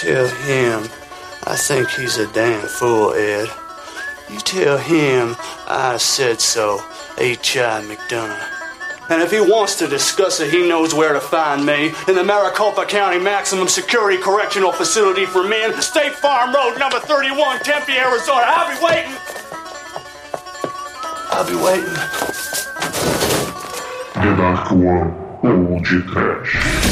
[0.00, 0.82] Tell him
[1.46, 3.48] I think he's a damn fool, Ed.
[4.30, 6.82] You tell him I said so,
[7.16, 7.80] H.I.
[7.82, 9.08] McDonough.
[9.08, 12.22] And if he wants to discuss it, he knows where to find me in the
[12.22, 18.44] Maricopa County Maximum Security Correctional Facility for Men, State Farm Road, number 31, Tempe, Arizona.
[18.44, 19.12] I'll be waiting.
[21.30, 21.94] I'll be waiting.
[24.12, 26.85] The Dark One ou de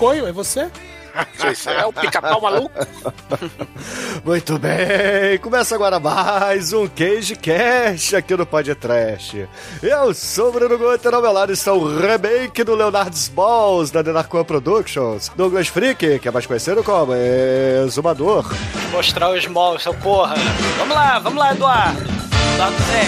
[0.00, 0.70] Chicoio, é você?
[1.52, 2.72] Isso é o pica-pau maluco?
[4.24, 9.46] Muito bem, começa agora mais um Cage Cast aqui no Podcast.
[9.82, 14.00] Eu sou o Bruno Guter, ao meu lado está o remake do Leonard's Balls da
[14.00, 17.12] Denarcoa Productions, Douglas Freak, que é mais conhecido como
[17.84, 18.50] Exumador.
[18.92, 20.34] Mostrar os malls, seu porra.
[20.78, 22.00] Vamos lá, vamos lá, Eduardo.
[22.54, 23.02] Eduardo Zé.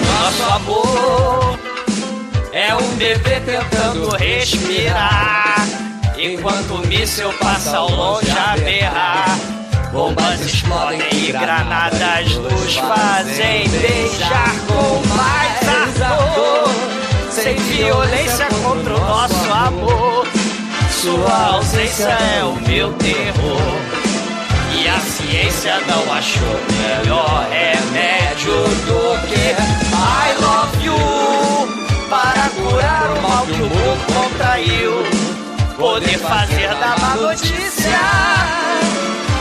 [0.00, 1.58] O nosso amor
[2.52, 5.81] é um bebê tentando respirar.
[6.24, 9.36] Enquanto o míssel passa ao longe a berrar.
[9.90, 16.70] Bombas explodem e granadas nos fazem beijar com mais ardor.
[17.28, 20.28] Sem violência contra o nosso amor.
[20.92, 23.60] Sua ausência é o meu terror.
[24.78, 29.56] E a ciência não achou melhor remédio do que
[29.98, 35.21] I love you para curar o mal que o mundo contraiu.
[35.76, 37.98] Poder fazer da má notícia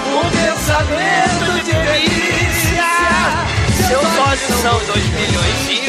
[0.08, 2.84] um pensamento de delícia.
[3.88, 5.82] Seus olhos são dois milhões de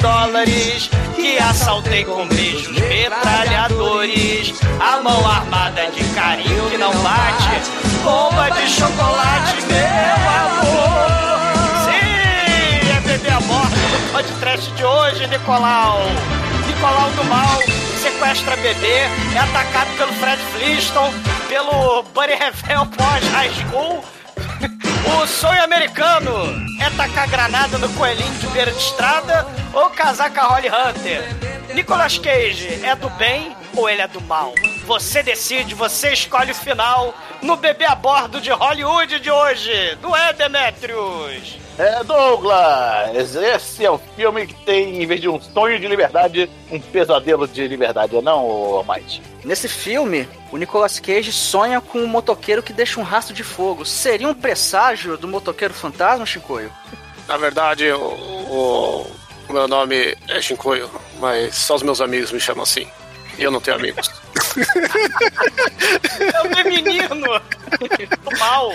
[0.00, 4.54] dólares que assaltei com beijos metralhadores.
[4.80, 7.70] A mão armada de carinho que não bate,
[8.04, 11.08] bomba de chocolate, meu amor.
[11.84, 16.02] Sim, é bebê a bordo do podcast de hoje, Nicolau.
[16.66, 19.00] Nicolau do Mal sequestra bebê,
[19.34, 21.14] é atacado pelo Fred Flintstone,
[21.48, 24.04] pelo Buddy Revel pós-high school.
[25.08, 26.30] O sonho americano
[26.80, 31.24] é tacar granada no coelhinho de beira de estrada ou casar com a Holly Hunter.
[31.74, 34.52] Nicolas Cage é do bem ou ele é do mal?
[34.84, 40.14] Você decide, você escolhe o final no Bebê a Bordo de Hollywood de hoje, do
[40.14, 41.67] É Demetrius.
[41.78, 46.50] É, Douglas, esse é o filme que tem, em vez de um sonho de liberdade,
[46.72, 49.22] um pesadelo de liberdade, é não, Mike?
[49.44, 53.84] Nesse filme, o Nicolas Cage sonha com um motoqueiro que deixa um rastro de fogo.
[53.84, 56.72] Seria um presságio do motoqueiro fantasma, Chicoio?
[57.28, 59.06] Na verdade, o, o,
[59.48, 60.90] o meu nome é Shinkoio,
[61.20, 62.88] mas só os meus amigos me chamam assim.
[63.38, 64.10] E eu não tenho amigos.
[66.20, 68.72] É o menino do mal.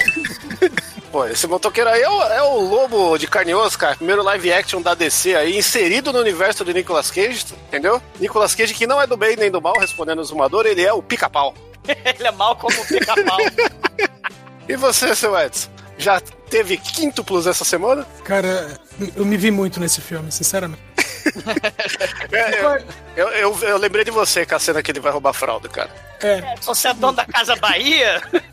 [1.12, 3.96] Pô, esse motoqueiro aí é o, é o lobo de carne e osso, cara.
[3.96, 8.02] Primeiro live action da DC aí, inserido no universo do Nicolas Cage, entendeu?
[8.20, 10.94] Nicolas Cage, que não é do bem nem do mal, respondendo o Zumador, ele é
[10.94, 11.54] o pica-pau.
[11.86, 13.38] Ele é mal como o pica-pau.
[14.68, 15.70] E você, seu Edson?
[15.98, 18.08] Já teve quíntuplos essa semana?
[18.24, 18.80] Cara,
[19.14, 20.82] eu me vi muito nesse filme, sinceramente.
[22.32, 22.86] É, eu,
[23.16, 25.90] eu, eu, eu lembrei de você com a cena que ele vai roubar fralda, cara.
[26.22, 28.22] É, Você é dono da Casa Bahia?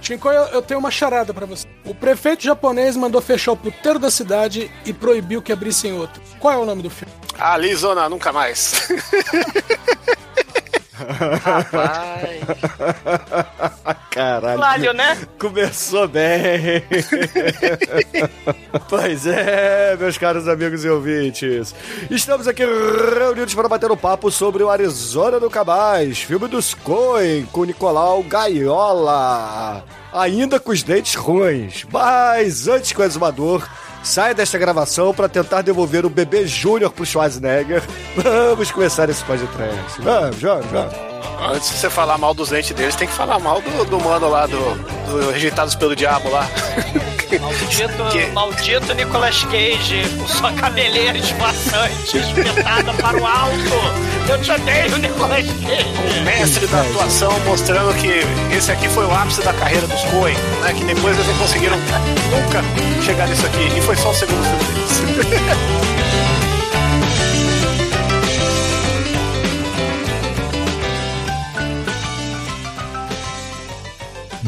[0.00, 1.66] Shinko, eu, eu tenho uma charada pra você.
[1.84, 6.20] O prefeito japonês mandou fechar o puteiro da cidade e proibiu que abrissem outro.
[6.38, 7.12] Qual é o nome do filme?
[7.38, 8.86] Ali, Zona, nunca mais.
[11.08, 12.40] Rapaz.
[14.10, 14.58] Caralho.
[14.58, 15.18] Cláudio, né?
[15.38, 16.84] Começou bem.
[18.88, 21.74] pois é, meus caros amigos e ouvintes.
[22.10, 27.44] Estamos aqui reunidos para bater um papo sobre o Arizona do Cabaz, filme dos Coen,
[27.46, 29.84] com Nicolau Gaiola.
[30.12, 31.84] Ainda com os dentes ruins.
[31.90, 33.68] Mas antes que o exumador
[34.04, 37.82] saia desta gravação para tentar devolver o bebê Júnior pro Schwarzenegger,
[38.16, 40.00] vamos começar esse podcast.
[40.00, 40.94] Vamos, vamos, vamos.
[41.46, 44.28] Antes de você falar mal dos dentes deles, tem que falar mal do, do mano
[44.28, 44.56] lá, do,
[45.10, 46.46] do Rejeitados pelo Diabo lá.
[47.40, 54.28] Maldito, Que- maldito Nicolas Cage, com sua cabeleira esvoaçante, espetada para o alto.
[54.28, 56.20] Eu te odeio, Nicolas Cage.
[56.24, 60.72] Mestre da atuação mostrando que esse aqui foi o ápice da carreira dos Coen, né?
[60.72, 62.62] Que depois eles não conseguiram nunca
[63.04, 63.78] chegar nisso aqui.
[63.78, 65.94] E foi só o segundo filme deles.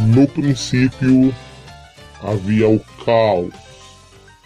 [0.09, 1.35] No princípio
[2.23, 3.53] havia o caos.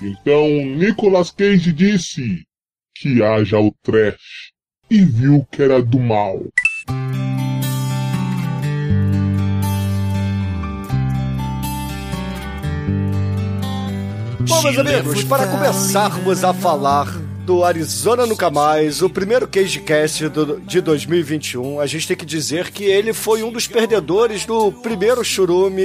[0.02, 2.42] Então Nicolas Cage disse
[2.96, 4.50] que haja o trash.
[4.90, 6.40] e viu que era do mal.
[14.60, 17.06] Bom, meus amigos, para começarmos a falar
[17.50, 22.70] do Arizona Nunca Mais, o primeiro CageCast do, de 2021, a gente tem que dizer
[22.70, 25.84] que ele foi um dos perdedores do primeiro churume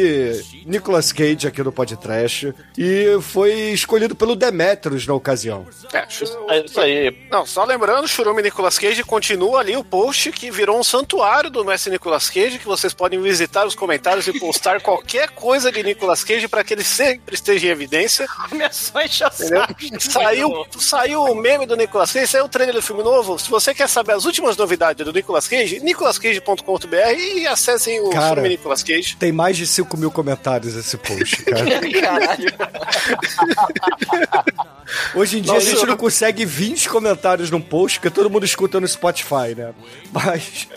[0.64, 5.66] Nicolas Cage aqui no podcast e foi escolhido pelo Demetrius na ocasião.
[5.92, 6.06] É,
[6.50, 7.28] É isso aí.
[7.32, 11.66] Não, só lembrando, Churume Nicolas Cage continua ali o post que virou um santuário do
[11.66, 16.24] Mestre Nicolas Cage, que vocês podem visitar os comentários e postar qualquer coisa de Nicolas
[16.24, 18.28] Cage para que ele sempre esteja em evidência.
[18.50, 19.32] Começou a encher.
[20.00, 23.40] Saiu, saiu o meme do Nicolas Cage, saiu o trailer do filme novo.
[23.40, 26.96] Se você quer saber as últimas novidades do Nicolas Cage, nicolascage.com.br
[27.36, 28.36] e acessem o Cara.
[28.36, 29.16] filme Nicolas Cage.
[29.16, 31.66] Tem mais de 5 mil comentários esse post, cara.
[32.02, 32.46] Caralho.
[35.16, 38.80] Hoje em dia a gente não consegue 20 comentários num post, porque todo mundo escuta
[38.80, 39.74] no Spotify, né?
[40.12, 40.68] Mas.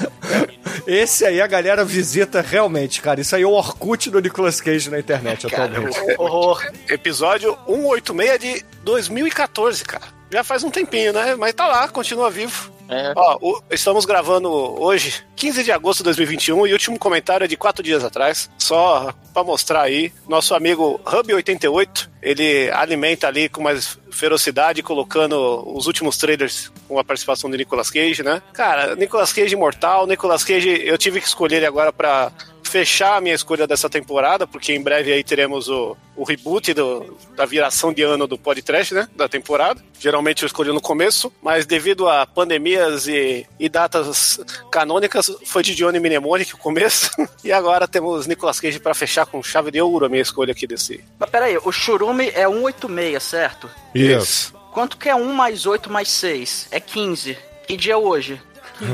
[0.86, 3.20] Esse aí a galera visita realmente, cara.
[3.20, 5.98] Isso aí é o Orkut do Nicolas Cage na internet atualmente.
[6.18, 6.62] Horror.
[6.88, 10.04] Episódio 186 de 2014, cara.
[10.34, 11.36] Já faz um tempinho, né?
[11.36, 12.72] Mas tá lá, continua vivo.
[12.88, 13.12] É.
[13.14, 17.48] Ó, o- estamos gravando hoje, 15 de agosto de 2021, e o último comentário é
[17.48, 18.50] de quatro dias atrás.
[18.58, 25.86] Só pra mostrar aí, nosso amigo Hub88, ele alimenta ali com mais ferocidade, colocando os
[25.86, 28.42] últimos trailers com a participação de Nicolas Cage, né?
[28.52, 32.32] Cara, Nicolas Cage imortal, Nicolas Cage, eu tive que escolher ele agora pra
[32.74, 37.16] fechar a minha escolha dessa temporada, porque em breve aí teremos o, o reboot do-
[37.36, 39.08] da viração de ano do podcast, né?
[39.14, 39.80] Da temporada.
[40.00, 44.40] Geralmente eu escolhi no começo, mas devido a pandemias e, e datas
[44.72, 47.10] canônicas, foi de Johnny Mnemonic o começo.
[47.44, 50.66] e agora temos Nicolas Cage pra fechar com chave de ouro a minha escolha aqui
[50.66, 51.00] desse.
[51.16, 53.70] Mas peraí, o churume é 186, certo?
[53.94, 54.52] Isso.
[54.72, 56.66] Quanto que é 1 mais 8 mais 6?
[56.72, 57.38] É 15.
[57.68, 58.40] Que dia é hoje?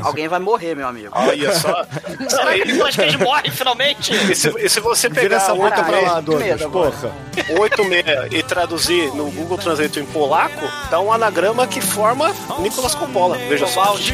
[0.03, 1.09] Alguém vai morrer, meu amigo.
[1.13, 1.85] Olha só.
[2.29, 4.13] Será que o Nicolas Cage morre finalmente?
[4.31, 7.13] E se, e se você Vira pegar essa boca pra lá, Douglas, porra.
[7.59, 13.37] 86 e traduzir no Google Translate em polaco, dá um anagrama que forma Nicolas Coppola.
[13.49, 13.81] Veja só.
[13.81, 14.13] Kowalski.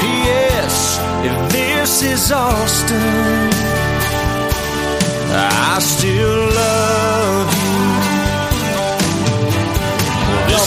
[0.00, 1.00] P.S.
[1.26, 3.50] If this is Austin,
[5.32, 7.15] I still love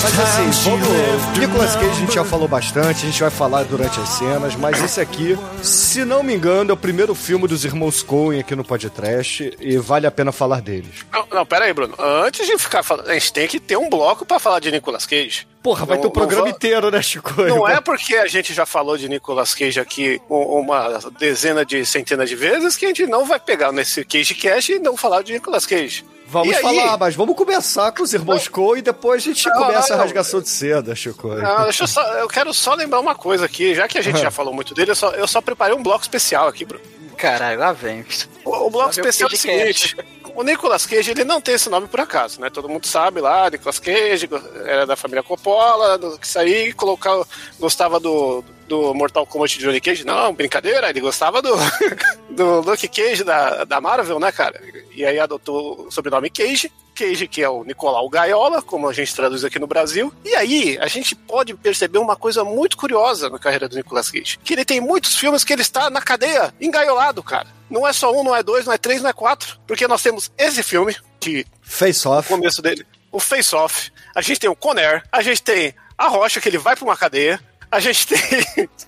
[0.01, 1.38] mas assim, vamos.
[1.38, 4.81] Nicolas Cage a gente já falou bastante, a gente vai falar durante as cenas, mas
[4.84, 8.63] esse aqui, se não me engano, é o primeiro filme dos irmãos Coen aqui no
[8.63, 11.06] podcast e vale a pena falar deles.
[11.12, 11.96] Não, não, pera aí, Bruno.
[12.00, 15.06] Antes de ficar falando, a gente tem que ter um bloco pra falar de Nicolas
[15.06, 15.48] Cage.
[15.62, 17.42] Porra, vai Não- ter o programa va- inteiro, né, Chico?
[17.44, 21.86] Não é porque a gente já falou de Nicolas Cage aqui um- uma dezena de
[21.86, 25.22] centenas de vezes que a gente não vai pegar nesse Cage Cash e não falar
[25.24, 26.06] de Nicolas Cage.
[26.30, 26.62] Vamos E aí?
[26.62, 29.98] falar, mas vamos começar com os irmãos Coen e depois a gente Não, começa a
[29.98, 30.04] não.
[30.04, 31.28] rasgação de seda, Chico.
[31.30, 32.02] Não, deixa eu só.
[32.14, 34.92] Eu quero só lembrar uma coisa aqui, já que a gente já falou muito dele,
[34.92, 36.84] eu só, eu só preparei um bloco especial aqui, Bruno.
[37.18, 38.06] Caralho, lá vem.
[38.46, 39.98] O, o bloco especial é o Cage seguinte:
[40.36, 42.50] o Nicolas Cage ele não tem esse nome por acaso, né?
[42.50, 44.30] Todo mundo sabe lá, Nicolas Cage
[44.66, 47.24] era da família Coppola, que saía e colocar,
[47.60, 50.06] gostava do, do Mortal Kombat de Johnny Cage.
[50.06, 51.54] Não, brincadeira, ele gostava do,
[52.30, 54.62] do Luke Cage da, da Marvel, né, cara?
[54.96, 56.72] E aí adotou o sobrenome Cage.
[56.96, 60.14] Cage, que é o Nicolau Gaiola, como a gente traduz aqui no Brasil.
[60.26, 64.38] E aí, a gente pode perceber uma coisa muito curiosa na carreira do Nicolas Cage.
[64.44, 67.48] Que ele tem muitos filmes que ele está na cadeia, engaiolado, cara.
[67.69, 69.59] Não é só um, não é dois, não é três, não é quatro.
[69.68, 72.28] Porque nós temos esse filme, que Face o Off.
[72.30, 73.92] começo dele, o Face Off.
[74.16, 76.97] A gente tem o Conair, a gente tem a Rocha, que ele vai pra uma
[76.97, 77.40] cadeia.
[77.71, 78.19] A gente tem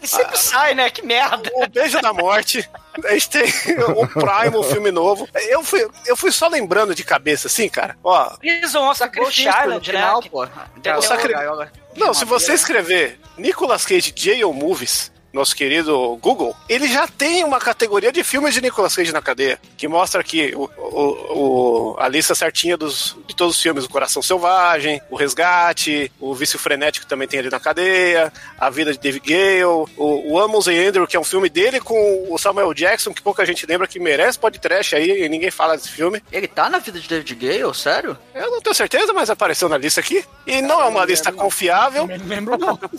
[0.01, 0.89] E sempre sai, né?
[0.89, 1.51] Que merda.
[1.53, 2.67] o Beijo da Morte.
[3.05, 5.29] A gente tem o Prime, o filme novo.
[5.35, 7.95] Eu fui, eu fui só lembrando de cabeça, assim, cara.
[8.03, 10.00] Ó, Prison of Ghost Island, né?
[10.00, 10.43] final, pô.
[10.43, 12.00] O.
[12.00, 17.59] Não, se você escrever Nicolas Cage Jail Movies, nosso querido Google, ele já tem uma
[17.59, 22.07] categoria de filmes de Nicolas Cage na cadeia, que mostra aqui o, o- o- a
[22.07, 27.05] lista certinha dos, de todos os filmes, o Coração Selvagem, o Resgate, o Vício Frenético
[27.05, 31.07] também tem ali na cadeia, A Vida de David Gale, o, o Amos e Andrew,
[31.07, 34.38] que é um filme dele com o Samuel Jackson, que pouca gente lembra que merece
[34.39, 36.21] podcast aí, e ninguém fala desse filme.
[36.31, 38.17] Ele tá na vida de David Gale, sério?
[38.35, 40.23] Eu não tenho certeza, mas apareceu na lista aqui.
[40.45, 42.07] E não é uma lista confiável.
[42.07, 42.77] Não lembro não.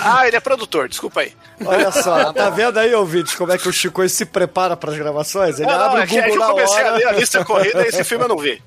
[0.00, 1.32] Ah, ele é produtor, desculpa aí.
[1.64, 5.58] Olha só, tá vendo aí, ouvintes, como é que o Chico se prepara pras gravações?
[5.58, 7.08] Ele Não, não, abre é o que, é que Google eu comecei a ler a
[7.08, 7.18] hora.
[7.18, 8.62] lista corrida e esse filme eu não vi.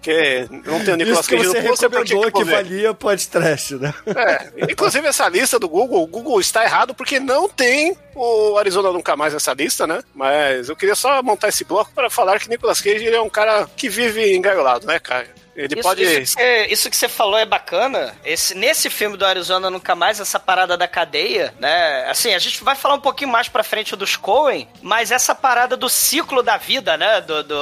[0.00, 3.74] Porque não tem o Nicolas Cage você no pôster, por que, que que valia podcast,
[3.74, 3.92] né?
[4.06, 8.92] É, inclusive essa lista do Google, o Google está errado porque não tem o Arizona
[8.92, 10.00] Nunca Mais nessa lista, né?
[10.14, 13.68] Mas eu queria só montar esse bloco para falar que Nicolas Cage é um cara
[13.76, 15.26] que vive engaiolado, né, cara?
[15.58, 16.02] Ele Isso, pode.
[16.04, 18.14] isso, que, você- isso que você falou é bacana.
[18.24, 22.04] Esse, nesse filme do Arizona Nunca Mais, essa parada da cadeia, né?
[22.08, 25.76] Assim, a gente vai falar um pouquinho mais pra frente dos Coen, mas essa parada
[25.76, 27.20] do ciclo da vida, né?
[27.20, 27.58] Do, do-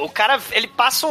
[0.00, 1.06] o cara, ele passa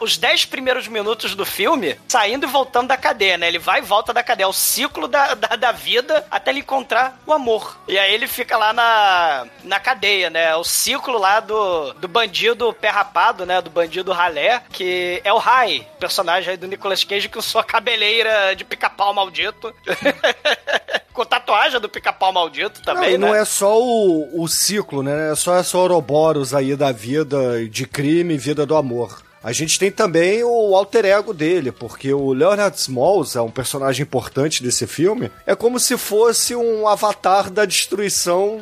[0.00, 3.48] os 10 primeiros minutos do filme saindo e voltando da cadeia, né?
[3.48, 4.46] Ele vai e volta da cadeia.
[4.46, 7.78] É o ciclo da, da, da vida até ele encontrar o amor.
[7.86, 10.44] E aí ele fica lá na, na cadeia, né?
[10.52, 13.60] É O ciclo lá do, do bandido pé rapado, né?
[13.60, 18.54] Do bandido ralé, que é o Rai, personagem aí do Nicolas Cage com sua cabeleira
[18.54, 19.74] de pica-pau maldito.
[21.12, 23.40] com tatuagem do pica-pau maldito Não, também, e não né?
[23.40, 25.30] é só o, o ciclo, né?
[25.32, 29.22] É só essa Ouroboros aí da vida de crime e vida do amor.
[29.42, 34.04] A gente tem também o alter ego dele, porque o Leonard Smalls é um personagem
[34.04, 35.32] importante desse filme.
[35.44, 38.60] É como se fosse um avatar da destruição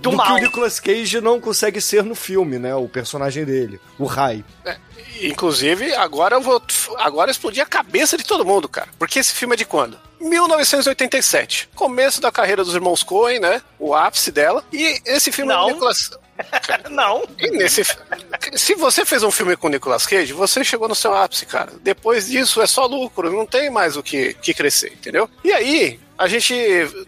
[0.00, 0.34] Do que mal.
[0.34, 2.74] o Nicolas Cage não consegue ser no filme, né?
[2.74, 4.44] O personagem dele, o Rai.
[5.22, 6.62] Inclusive, agora eu vou.
[6.98, 8.88] Agora explodir a cabeça de todo mundo, cara.
[8.98, 9.98] Porque esse filme é de quando?
[10.20, 11.68] 1987.
[11.74, 13.60] Começo da carreira dos irmãos Coen, né?
[13.78, 14.64] O ápice dela.
[14.72, 15.66] E esse filme é Não.
[15.68, 16.10] do Nicolas.
[16.90, 17.22] Não.
[17.38, 17.82] E nesse,
[18.54, 21.72] se você fez um filme com o Nicolas Cage, você chegou no seu ápice, cara.
[21.82, 25.28] Depois disso é só lucro, não tem mais o que, que crescer, entendeu?
[25.44, 26.54] E aí, a gente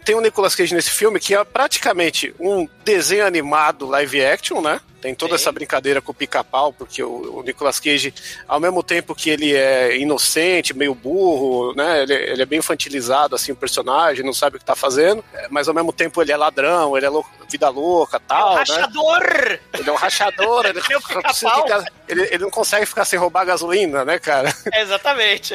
[0.03, 4.81] tem o Nicolas Cage nesse filme que é praticamente um desenho animado live action, né?
[5.03, 8.13] Tem toda essa brincadeira com o pica-pau, porque o, o Nicolas Cage,
[8.47, 12.03] ao mesmo tempo que ele é inocente, meio burro, né?
[12.03, 15.47] Ele, ele é bem infantilizado, assim, o personagem, não sabe o que tá fazendo, é,
[15.49, 18.59] mas ao mesmo tempo ele é ladrão, ele é lou- vida louca tal, né?
[18.59, 19.59] Rachador!
[19.73, 21.33] Ele é um rachador, ele, Meu pica-pau.
[21.63, 24.55] fica- ele, ele não consegue ficar sem roubar gasolina, né, cara?
[24.73, 25.53] Exatamente.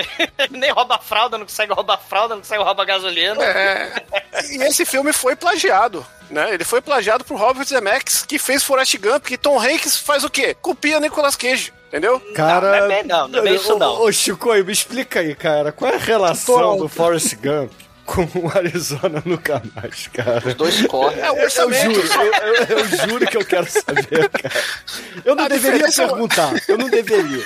[0.51, 3.43] Nem rouba fralda, não consegue roubar fralda, não consegue roubar gasolina.
[3.43, 3.93] É.
[4.51, 6.07] E esse filme foi plagiado.
[6.31, 6.53] Né?
[6.55, 10.31] Ele foi plagiado por Robert Zemeckis, que fez Forrest Gump, que Tom Hanks faz o
[10.31, 10.55] quê?
[10.61, 12.21] Copia Nicolas Cage, entendeu?
[12.35, 12.69] Cara.
[12.69, 14.03] não é bem- não, não é bem isso Ô, não.
[14.03, 15.73] Ô, Chico, me explica aí, cara.
[15.73, 17.73] Qual é a relação do Forrest Gump
[18.05, 20.55] com o Arizona Nunca Mais, cara?
[20.55, 21.19] Dois correm.
[21.21, 21.95] É o Eu orçamento.
[21.95, 24.55] juro, eu, eu- eu juro que eu quero saber, cara.
[25.25, 27.45] Eu não A deveria diferença- perguntar, eu não deveria.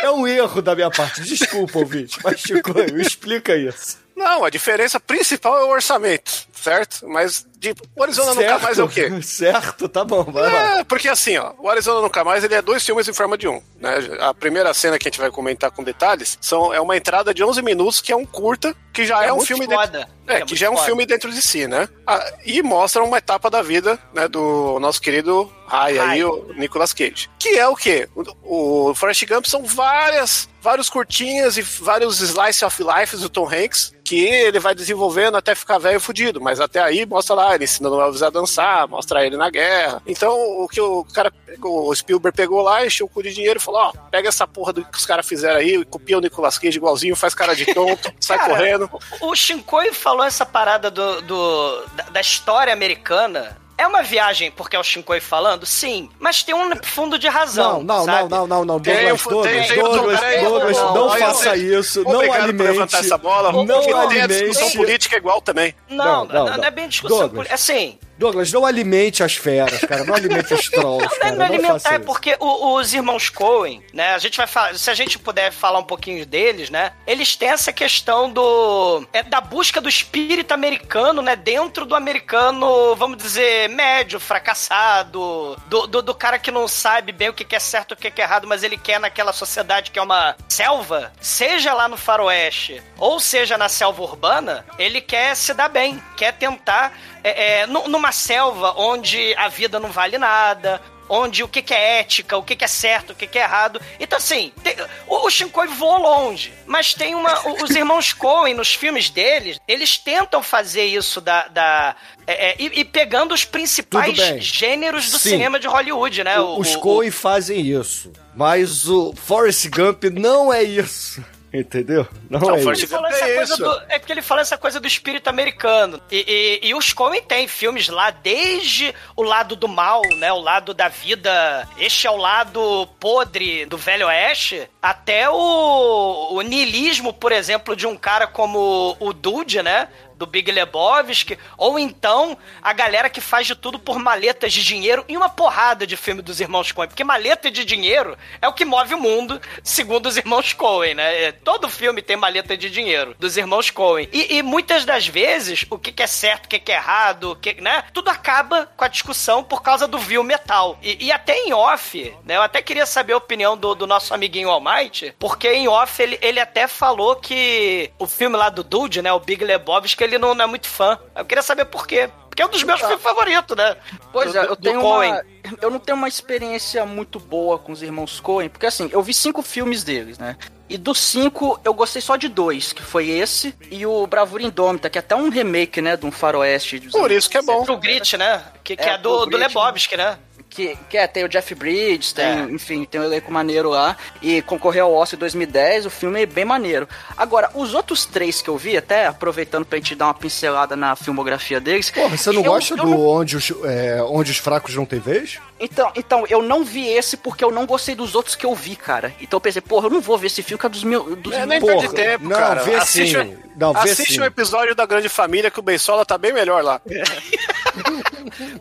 [0.00, 3.96] É um erro da minha parte, desculpa, ouvinte, mas Chico, me explica isso.
[4.14, 7.06] Não, a diferença principal é o orçamento, certo?
[7.08, 9.10] Mas de, o Arizona Nunca Mais é o quê?
[9.22, 10.78] Certo, tá bom, vai lá.
[10.78, 13.48] É, porque assim, ó, o Arizona Nunca Mais ele é dois filmes em forma de
[13.48, 13.60] um.
[13.80, 13.94] Né?
[14.20, 17.42] A primeira cena que a gente vai comentar com detalhes são, é uma entrada de
[17.42, 19.86] 11 minutos, que é um curta, que já é, É um filme foda.
[19.86, 20.86] dentro, é, É que já é um foda.
[20.86, 21.88] filme dentro de si, né?
[22.06, 26.92] Ah, e mostra uma etapa da vida né, do nosso querido Rai, aí, o Nicolas
[26.92, 27.28] Cage.
[27.38, 28.08] Que é o quê?
[28.42, 33.46] O, o Forrest Gump são várias, vários curtinhas e vários slice of life do Tom
[33.46, 37.47] Hanks que ele vai desenvolvendo até ficar velho e fudido, mas até aí mostra lá
[37.54, 40.02] ele ensinando o Elvis a dançar, mostra ele na guerra.
[40.06, 43.58] Então, o que o cara pegou, o Spielberg pegou lá, encheu o cu de dinheiro
[43.58, 46.58] e falou: Ó, pega essa porra do que os caras fizeram aí, copia o Nicolas
[46.58, 48.90] Cage igualzinho, faz cara de tonto, sai Cara, correndo.
[49.20, 53.56] O Shinkoi falou essa parada do, do- da, da história americana.
[53.78, 55.64] É uma viagem porque é o Shinkoi falando?
[55.64, 56.10] Sim.
[56.18, 57.74] Mas tem um fundo de razão.
[57.82, 58.28] Não, não, sabe?
[58.28, 61.56] não, não, não, não, Tem, Douglas, tem, Douglas, tem, Douglas, peraí, Douglas, não, não faça
[61.56, 63.52] isso, não alimente, levantar essa bola.
[63.52, 65.74] não tem a alimente, discussão política igual também.
[65.88, 67.54] Não, Não, não, não, não, é bem discussão política.
[67.54, 71.48] Assim, Douglas, não alimente as feras, cara, não alimente os trolls, Não, cara, não é
[71.48, 72.04] não alimentar, faça é isso.
[72.04, 74.12] porque o- os irmãos Coen, né?
[74.14, 76.92] A gente vai falar, se a gente puder falar um pouquinho deles, né?
[77.06, 81.36] Eles têm essa questão do é, da busca do espírito americano, né?
[81.36, 87.28] Dentro do americano, vamos dizer, médio, fracassado, do, do, do cara que não sabe bem
[87.28, 89.98] o que é certo e o que é errado, mas ele quer naquela sociedade que
[89.98, 95.54] é uma selva, seja lá no faroeste ou seja na selva urbana, ele quer se
[95.54, 100.80] dar bem, quer tentar é, é, nu- numa selva onde a vida não vale nada,
[101.08, 103.42] onde o que, que é ética, o que, que é certo, o que, que é
[103.42, 103.80] errado.
[103.98, 107.46] Então, assim, tem- o, o Shinkoi voou longe, mas tem uma.
[107.48, 111.48] o- Os irmãos Coen, nos filmes deles, eles tentam fazer isso da.
[111.48, 111.96] da
[112.26, 115.30] é, é, e, e pegando os principais gêneros do Sim.
[115.30, 116.38] cinema de Hollywood, né?
[116.40, 122.06] O- Os Coen fazem isso, mas o Forrest Gump não é isso, entendeu?
[122.28, 122.96] Não, Não, é Forrest isso.
[122.96, 123.62] É essa coisa isso.
[123.64, 126.00] do- é porque ele falou essa coisa do espírito americano.
[126.10, 130.32] E, e- e os Coen têm filmes lá desde o lado do mal, né?
[130.32, 131.66] O lado da vida.
[131.78, 134.68] Este é o lado podre do Velho Oeste.
[134.82, 139.88] Até o, o niilismo, por exemplo, de um cara como o Dude, né?
[140.18, 145.04] Do Big Lebowski, ou então a galera que faz de tudo por maletas de dinheiro
[145.08, 148.64] e uma porrada de filme dos irmãos Coen, porque maleta de dinheiro é o que
[148.64, 151.22] move o mundo, segundo os irmãos Coen, né?
[151.22, 154.08] É, Todo filme tem maleta de dinheiro dos irmãos Coen.
[154.12, 157.32] E, e muitas das vezes, o que, que é certo, o que, que é errado,
[157.32, 157.84] o que, né?
[157.92, 160.78] Tudo acaba com a discussão por causa do vil metal.
[160.82, 162.36] E, e até em off, né?
[162.36, 166.18] Eu até queria saber a opinião do, do nosso amiguinho Almighty, porque em off ele,
[166.20, 169.12] ele até falou que o filme lá do Dude, né?
[169.12, 170.98] O Big Lebowski, ele não, não é muito fã.
[171.16, 172.08] Eu queria saber por quê.
[172.28, 173.76] Porque é um dos meus filmes favoritos, né?
[174.12, 175.10] Pois Do- é, do- eu do tenho Coen.
[175.12, 175.24] uma.
[175.60, 179.12] Eu não tenho uma experiência muito boa com os irmãos Coen, porque assim, eu vi
[179.14, 180.36] cinco filmes deles, né?
[180.68, 184.90] E dos cinco, eu gostei só de dois, que foi esse e o Bravura Indômita,
[184.90, 186.78] que é até um remake, né, de um faroeste.
[186.78, 187.64] dos Por isso que é bom.
[187.64, 188.44] Pro Grit, né?
[188.62, 190.18] Que, que É, é, do, do Lebowski, né?
[190.58, 192.40] Que, que é, tem o Jeff Bridges, tem, É.
[192.50, 196.26] enfim, tem um elenco maneiro lá, e concorreu ao Oscar em 2010, o filme é
[196.26, 196.88] bem maneiro.
[197.16, 200.96] Agora, os outros três que eu vi, até aproveitando pra gente dar uma pincelada na
[200.96, 201.90] filmografia deles...
[201.90, 204.84] Porra, você não eu- gosta eu do não- onde, os, é, onde os fracos não
[204.84, 205.38] têm vez?
[205.60, 208.74] Então, então, eu não vi esse porque eu não gostei dos outros que eu vi,
[208.76, 209.12] cara.
[209.20, 211.16] Então eu pensei, porra, eu não vou ver esse filme que é dos meus...
[211.18, 212.62] Dos É, nem perde tempo, não, cara.
[212.62, 213.36] vê assiste sim.
[213.56, 214.20] Não, vê assiste sim.
[214.20, 216.80] um episódio da Grande Família que o Beisola tá bem melhor lá.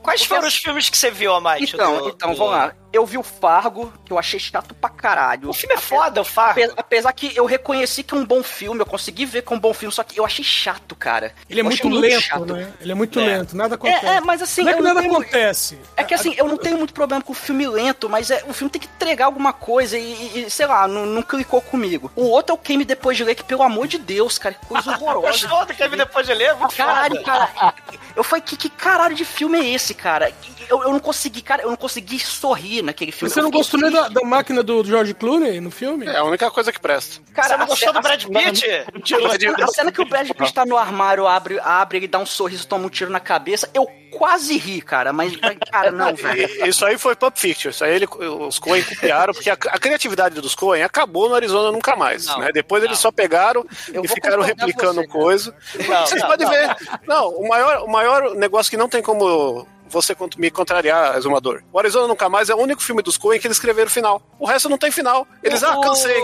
[0.01, 1.73] Quais foram os filmes que você viu, Almighty?
[1.75, 2.73] Então, do- então, do- vamos lá.
[2.97, 5.49] Eu vi o Fargo, que eu achei chato pra caralho.
[5.49, 6.63] O filme é foda, o Fargo.
[6.63, 9.55] Ape- Apesar que eu reconheci que é um bom filme, eu consegui ver que é
[9.55, 11.31] um bom filme, só que eu achei chato, cara.
[11.49, 12.53] Ele é Eu muito achei lento, chato.
[12.55, 12.73] né?
[12.81, 13.25] Ele é muito É.
[13.25, 14.05] lento, nada acontece.
[14.05, 15.77] É, é, mas assim, não é que eu nada tenho- acontece.
[15.95, 18.53] É que assim, eu não tenho muito problema com o filme lento, mas é, o
[18.53, 22.11] filme tem que entregar alguma coisa e, e- sei lá, não, não clicou comigo.
[22.15, 24.65] O outro é o Queime Depois de Ler, que pelo amor de Deus, cara, que
[24.65, 25.27] coisa horrorosa.
[25.47, 26.55] Gostou do que depois de ler?
[26.55, 27.25] Muito Caralho, foda.
[27.25, 27.73] cara.
[28.15, 30.31] Eu falei, que, que caralho de filme é esse, cara?
[30.67, 33.31] Eu, eu não consegui, cara, eu não consegui sorrir naquele filme.
[33.31, 36.07] Você não gostou nem da, da máquina do George Clooney no filme?
[36.07, 37.21] É a única coisa que presta.
[37.33, 38.65] Cara, Você não gostou do Brad Pitt?
[38.65, 42.17] A cena, a cena que o Brad Pitt tá no armário, abre, abre, ele dá
[42.19, 45.33] um sorriso, toma um tiro na cabeça, eu quase ri, cara, mas,
[45.69, 46.65] cara, não, velho.
[46.65, 47.69] Isso aí foi Pulp Fiction.
[47.69, 51.71] Isso aí ele- os Coen copiaram, porque a, a criatividade dos Coen acabou no Arizona
[51.71, 52.25] nunca mais.
[52.25, 52.51] Não, né?
[52.53, 53.01] Depois eles não.
[53.01, 55.55] só pegaram Eu e ficaram replicando você, coisa.
[55.87, 56.75] Não, Vocês não, podem não, ver.
[57.05, 61.63] Não, o, maior, o maior negócio que não tem como você me contrariar, Exumador.
[61.71, 64.21] O Arizona Nunca Mais é o único filme dos Coen que eles escreveram final.
[64.39, 65.27] O resto não tem final.
[65.43, 66.19] Eles, ah, O- cansei.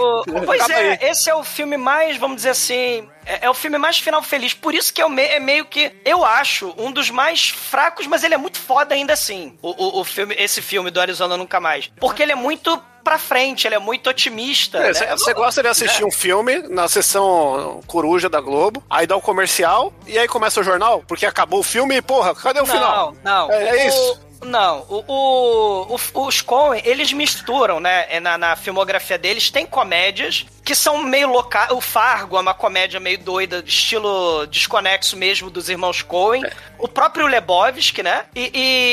[0.45, 0.97] Pois é, aí.
[1.09, 4.53] esse é o filme mais, vamos dizer assim, é, é o filme mais final feliz.
[4.53, 8.05] Por isso que é, o me- é meio que, eu acho, um dos mais fracos,
[8.07, 9.57] mas ele é muito foda ainda assim.
[9.61, 11.91] O, o, o filme, esse filme do Arizona Nunca Mais.
[11.99, 14.79] Porque ele é muito pra frente, ele é muito otimista.
[14.79, 14.93] né?
[15.11, 19.93] Você gosta de assistir um filme na sessão coruja da Globo, aí dá o comercial
[20.07, 23.13] e aí começa o jornal, porque acabou o filme e, porra, cadê o final?
[23.23, 23.51] Não, não.
[23.51, 24.19] É, é O- isso.
[24.45, 28.05] Não, o, o- o- os Coen, eles misturam, né?
[28.09, 31.71] é Na, na filmografia deles, tem comédias que são meio locais.
[31.71, 36.43] O Fargo é uma comédia meio doida, estilo desconexo mesmo dos irmãos Coen.
[36.79, 38.25] O próprio Lebowski, né?
[38.35, 38.51] E,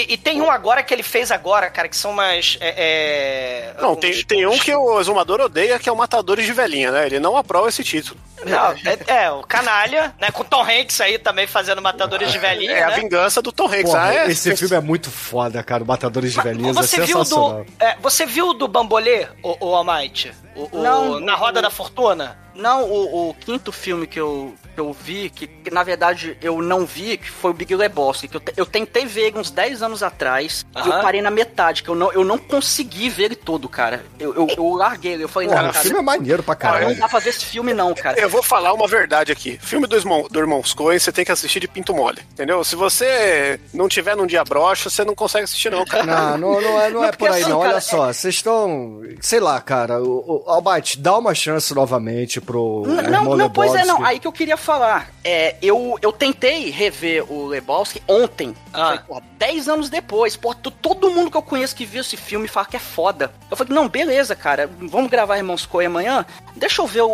[0.09, 2.56] e- e tem um agora que ele fez agora, cara, que são umas.
[2.61, 6.44] é, é, Não, uns- tem, tem um que o Exumador odeia, que é o Matadores
[6.46, 7.06] de Velhinha, né?
[7.06, 8.18] Ele não aprova esse título.
[8.44, 10.30] Não, é, é, o Canalha, né?
[10.30, 12.96] Com Tom Hanks aí também fazendo Matadores de Velhinha, É a né?
[12.96, 13.83] vingança do Tom Hanks.
[13.83, 14.30] Porra, ah, é?
[14.30, 15.85] esse filme é muito foda, cara.
[15.85, 17.64] O Matadores de Velhinhas é Você viu sensacional.
[17.64, 17.72] do.
[17.85, 20.33] é, você viu do Bambolê, o, o Almighty?
[20.54, 22.36] O, o- Não, na Roda da Fortuna?
[22.61, 26.61] Não, o, o quinto filme que eu, que eu vi, que, que, na verdade eu
[26.62, 29.51] não vi, que foi o Big Lebowski, que eu, te- eu tentei ver ele uns
[29.51, 33.25] 10 anos atrás, e eu parei na metade, que eu não, eu não consegui ver
[33.25, 34.05] ele todo, cara.
[34.18, 36.55] Eu, eu, eu larguei ele, eu falei, Porra, não, o cara, filme é maneiro pra
[36.55, 37.01] cara, não caralho.
[37.01, 38.18] dá pra ver esse filme não, cara.
[38.20, 39.59] Eu vou falar uma verdade aqui.
[39.62, 42.62] Filme do, irmão, do Irmãos Coen, você tem que assistir de pinto mole, entendeu?
[42.64, 46.37] Se você não tiver num dia broxa, você não consegue assistir não, cara.
[46.37, 47.61] Não, não, não é, não é por aí, assim, não.
[47.61, 49.01] cara, Olha só, vocês estão.
[49.20, 50.01] Sei lá, cara.
[50.03, 52.82] O, o Albite, dá uma chance novamente pro.
[52.86, 54.04] N- Não, não, pois é, não.
[54.04, 55.10] Aí que eu queria falar.
[55.22, 58.54] É, eu, eu tentei rever o Lebowski ontem.
[58.72, 58.78] Ah.
[58.86, 60.36] Falei, porra, 10 anos depois.
[60.36, 63.32] Pô, to- todo mundo que eu conheço que viu esse filme fala que é foda.
[63.50, 64.68] Eu falei, não, beleza, cara.
[64.80, 66.24] Vamos gravar Irmãos Coen amanhã?
[66.56, 67.10] Deixa eu ver o,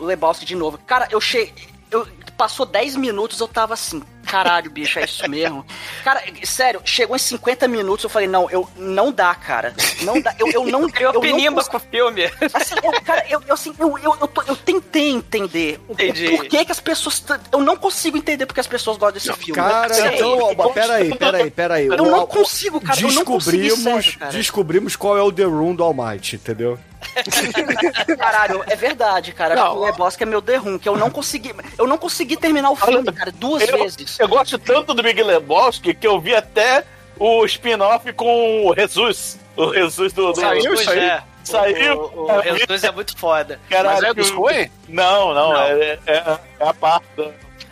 [0.00, 0.78] o Lebowski de novo.
[0.86, 1.52] Cara, eu cheguei.
[1.90, 2.06] Eu,
[2.40, 5.62] passou 10 minutos, eu tava assim, caralho, bicho, é isso mesmo.
[6.02, 9.74] Cara, sério, chegou em 50 minutos, eu falei, não, eu não dá, cara.
[10.00, 10.88] Não dá, eu, eu não.
[10.98, 12.24] Eu, não pinimba cons- com o filme.
[12.54, 15.92] Assim, eu, cara, eu, eu, assim, eu, eu, eu, tô- eu tentei entender o, o
[15.92, 16.30] Entendi.
[16.30, 17.20] porquê que as pessoas.
[17.20, 19.52] t- Eu não consigo entender porque as pessoas gostam desse filme.
[19.60, 20.14] Cara, Sério.
[20.16, 21.86] então, Alba, peraí, peraí, peraí.
[21.88, 24.32] Eu O- não consigo, cara, eu não consegui, Descobrimos, sério, cara.
[24.32, 26.78] descobrimos qual é o The Room do Almighty, entendeu?
[28.18, 29.54] Caralho, é verdade, cara.
[29.54, 29.76] Não.
[29.76, 31.54] O Lebowski é meu derrum, que eu não consegui.
[31.78, 34.18] Eu não consegui terminar o filme, cara, duas Eu, vezes.
[34.18, 36.84] eu gosto tanto do Big Lebowski que eu vi até
[37.18, 39.38] o spin-off com o Jesus.
[39.56, 40.32] O Jesus do.
[40.32, 40.98] do Saiu aí?
[40.98, 41.22] é.
[41.42, 41.98] Saiu?
[42.14, 43.58] O, o, o Jesus é muito foda.
[43.68, 44.70] Caralho, Mas é dos Coen?
[44.88, 45.62] Não, não, Não.
[45.62, 47.04] É, é- é a parte.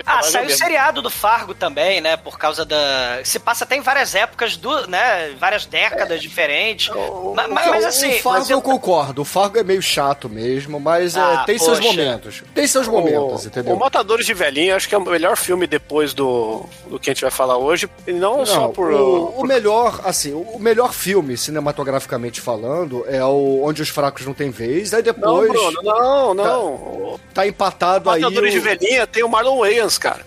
[0.09, 2.17] Ah, saiu o seriado do Fargo também, né?
[2.17, 3.21] Por causa da.
[3.25, 5.31] Se passa até em várias épocas, do, né?
[5.39, 6.89] Várias décadas diferentes.
[7.35, 8.11] Ma- ma- mas, assim.
[8.19, 9.23] o Fargo mas eu concordo.
[9.23, 11.89] O Fargo é meio chato mesmo, mas é, Ah, tem seus poxa.
[11.91, 12.43] momentos.
[12.55, 13.75] Tem seus momentos, O, entendeu?
[13.75, 17.13] o Matadores de Velhinha, acho que é o melhor filme depois do, do que a
[17.15, 17.89] gente vai falar hoje.
[18.07, 18.91] E não, só Não, por.
[18.93, 24.25] o, o melhor, assim, o o melhor filme, cinematograficamente falando, é o Onde os Fracos
[24.27, 24.93] Não Têm Vez.
[24.95, 27.21] Aí Não, depois Bruno, não, não.
[27.35, 28.23] tá empatado aí.
[28.23, 30.25] Matadores de o- Velhinha tem o Marlon Wayans, cara.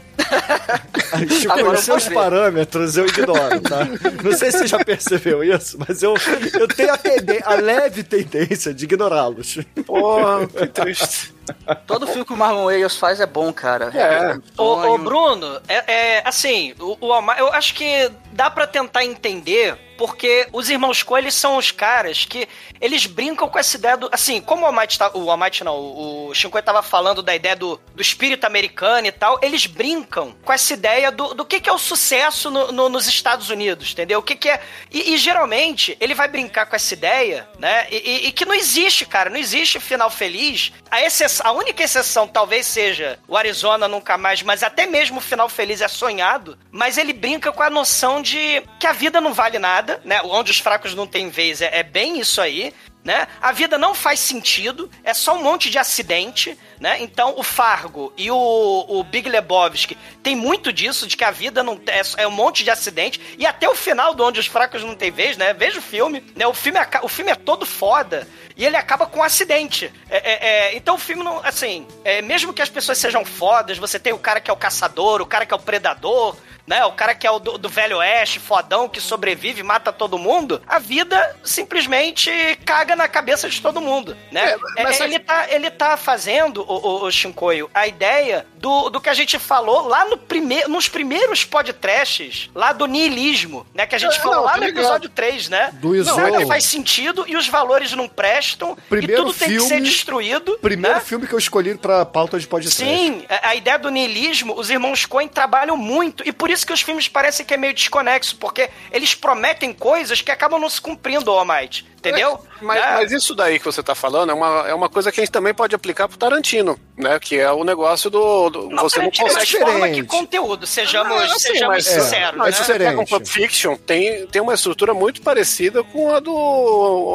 [1.29, 3.85] Chico, Agora os seus parâmetros eu ignoro, tá?
[4.23, 6.13] Não sei se você já percebeu isso, mas eu,
[6.59, 9.59] eu tenho a, tende- a leve tendência de ignorá-los.
[9.85, 11.33] Porra, que triste.
[11.87, 13.91] Todo filme que o Marlon Wayans faz é bom, cara.
[13.93, 14.37] É.
[14.57, 14.97] Ô, ô.
[14.97, 20.67] Bruno, é, é, assim, o, o eu acho que dá pra tentar entender porque os
[20.67, 22.47] irmãos Coen, eles são os caras que
[22.79, 24.09] eles brincam com essa ideia do.
[24.11, 27.79] Assim, como o Almighty, tá, o Almighty não, o, Shinkoio tava falando da ideia do,
[27.93, 31.71] do espírito americano e tal, eles brincam com essa ideia do, do que, que é
[31.71, 34.17] o sucesso no- no- nos Estados Unidos, entendeu?
[34.17, 34.59] O que, que é.
[34.89, 37.85] E, e, geralmente ele vai brincar com essa ideia, né?
[37.91, 40.71] E, e- e que não existe, cara, não existe final feliz.
[40.89, 45.21] A, exceção, a única exceção talvez seja o Arizona nunca mais, mas até mesmo o
[45.21, 46.57] final feliz é sonhado.
[46.71, 50.21] Mas ele brinca com a noção de que a vida não vale nada, né?
[50.23, 52.73] Onde os fracos não têm vez é, é bem isso aí.
[53.03, 53.27] Né?
[53.41, 56.97] A vida não faz sentido, é só um monte de acidente, né?
[56.99, 61.61] Então o Fargo e o, o Big Lebowski tem muito disso, de que a vida
[61.61, 64.83] não é, é um monte de acidente, e até o final do Onde os Fracos
[64.83, 65.53] Não Têm Vez, né?
[65.53, 66.47] Veja o filme, né?
[66.47, 69.93] O filme, o filme é todo foda, e ele acaba com um acidente.
[70.09, 73.77] É, é, é, então o filme não, assim, é, mesmo que as pessoas sejam fodas,
[73.77, 76.85] você tem o cara que é o caçador, o cara que é o predador, né?
[76.85, 80.61] O cara que é o do, do velho oeste, fodão, que sobrevive, mata todo mundo.
[80.67, 82.31] A vida simplesmente
[82.65, 84.55] caga na cabeça de todo mundo, né?
[84.77, 88.89] É, mas É, ele, tá, ele tá fazendo, o, o, o Shinkoio, a ideia do,
[88.89, 93.85] do que a gente falou lá no primeiro, nos primeiros podcasts, lá do niilismo, né?
[93.87, 95.71] Que a gente É, falou não, lá no episódio 3, né?
[95.81, 99.53] Do Não, nada faz sentido e os valores não prestam Primeiro e tudo tem que
[99.55, 100.57] filme- ser destruído.
[100.61, 101.01] Primeiro né?
[101.03, 102.77] filme que eu escolhi pra pauta de podcast.
[102.83, 106.81] Sim, a, ideia do niilismo, os irmãos Coen trabalham muito, e por isso que os
[106.81, 111.31] filmes parecem que é meio desconexo, porque eles prometem coisas que acabam não se cumprindo,
[111.31, 111.89] Almighty.
[112.01, 112.39] Entendeu?
[112.59, 112.91] Mas, Né?
[112.95, 115.31] mas isso daí que você tá falando é uma, é uma coisa que a gente
[115.31, 117.19] também pode aplicar pro Tarantino, né?
[117.19, 118.49] Que é o negócio do.
[118.51, 119.51] Do- Não, você não é consegue.
[119.57, 120.03] forma que diferente.
[120.07, 122.51] conteúdo, sejamos, Ah, assim, sejamos mas- sinceros, Mas né?
[122.51, 123.09] se você pega um Diferente.
[123.09, 126.35] Pulp Fiction, tem, tem uma estrutura muito parecida com a do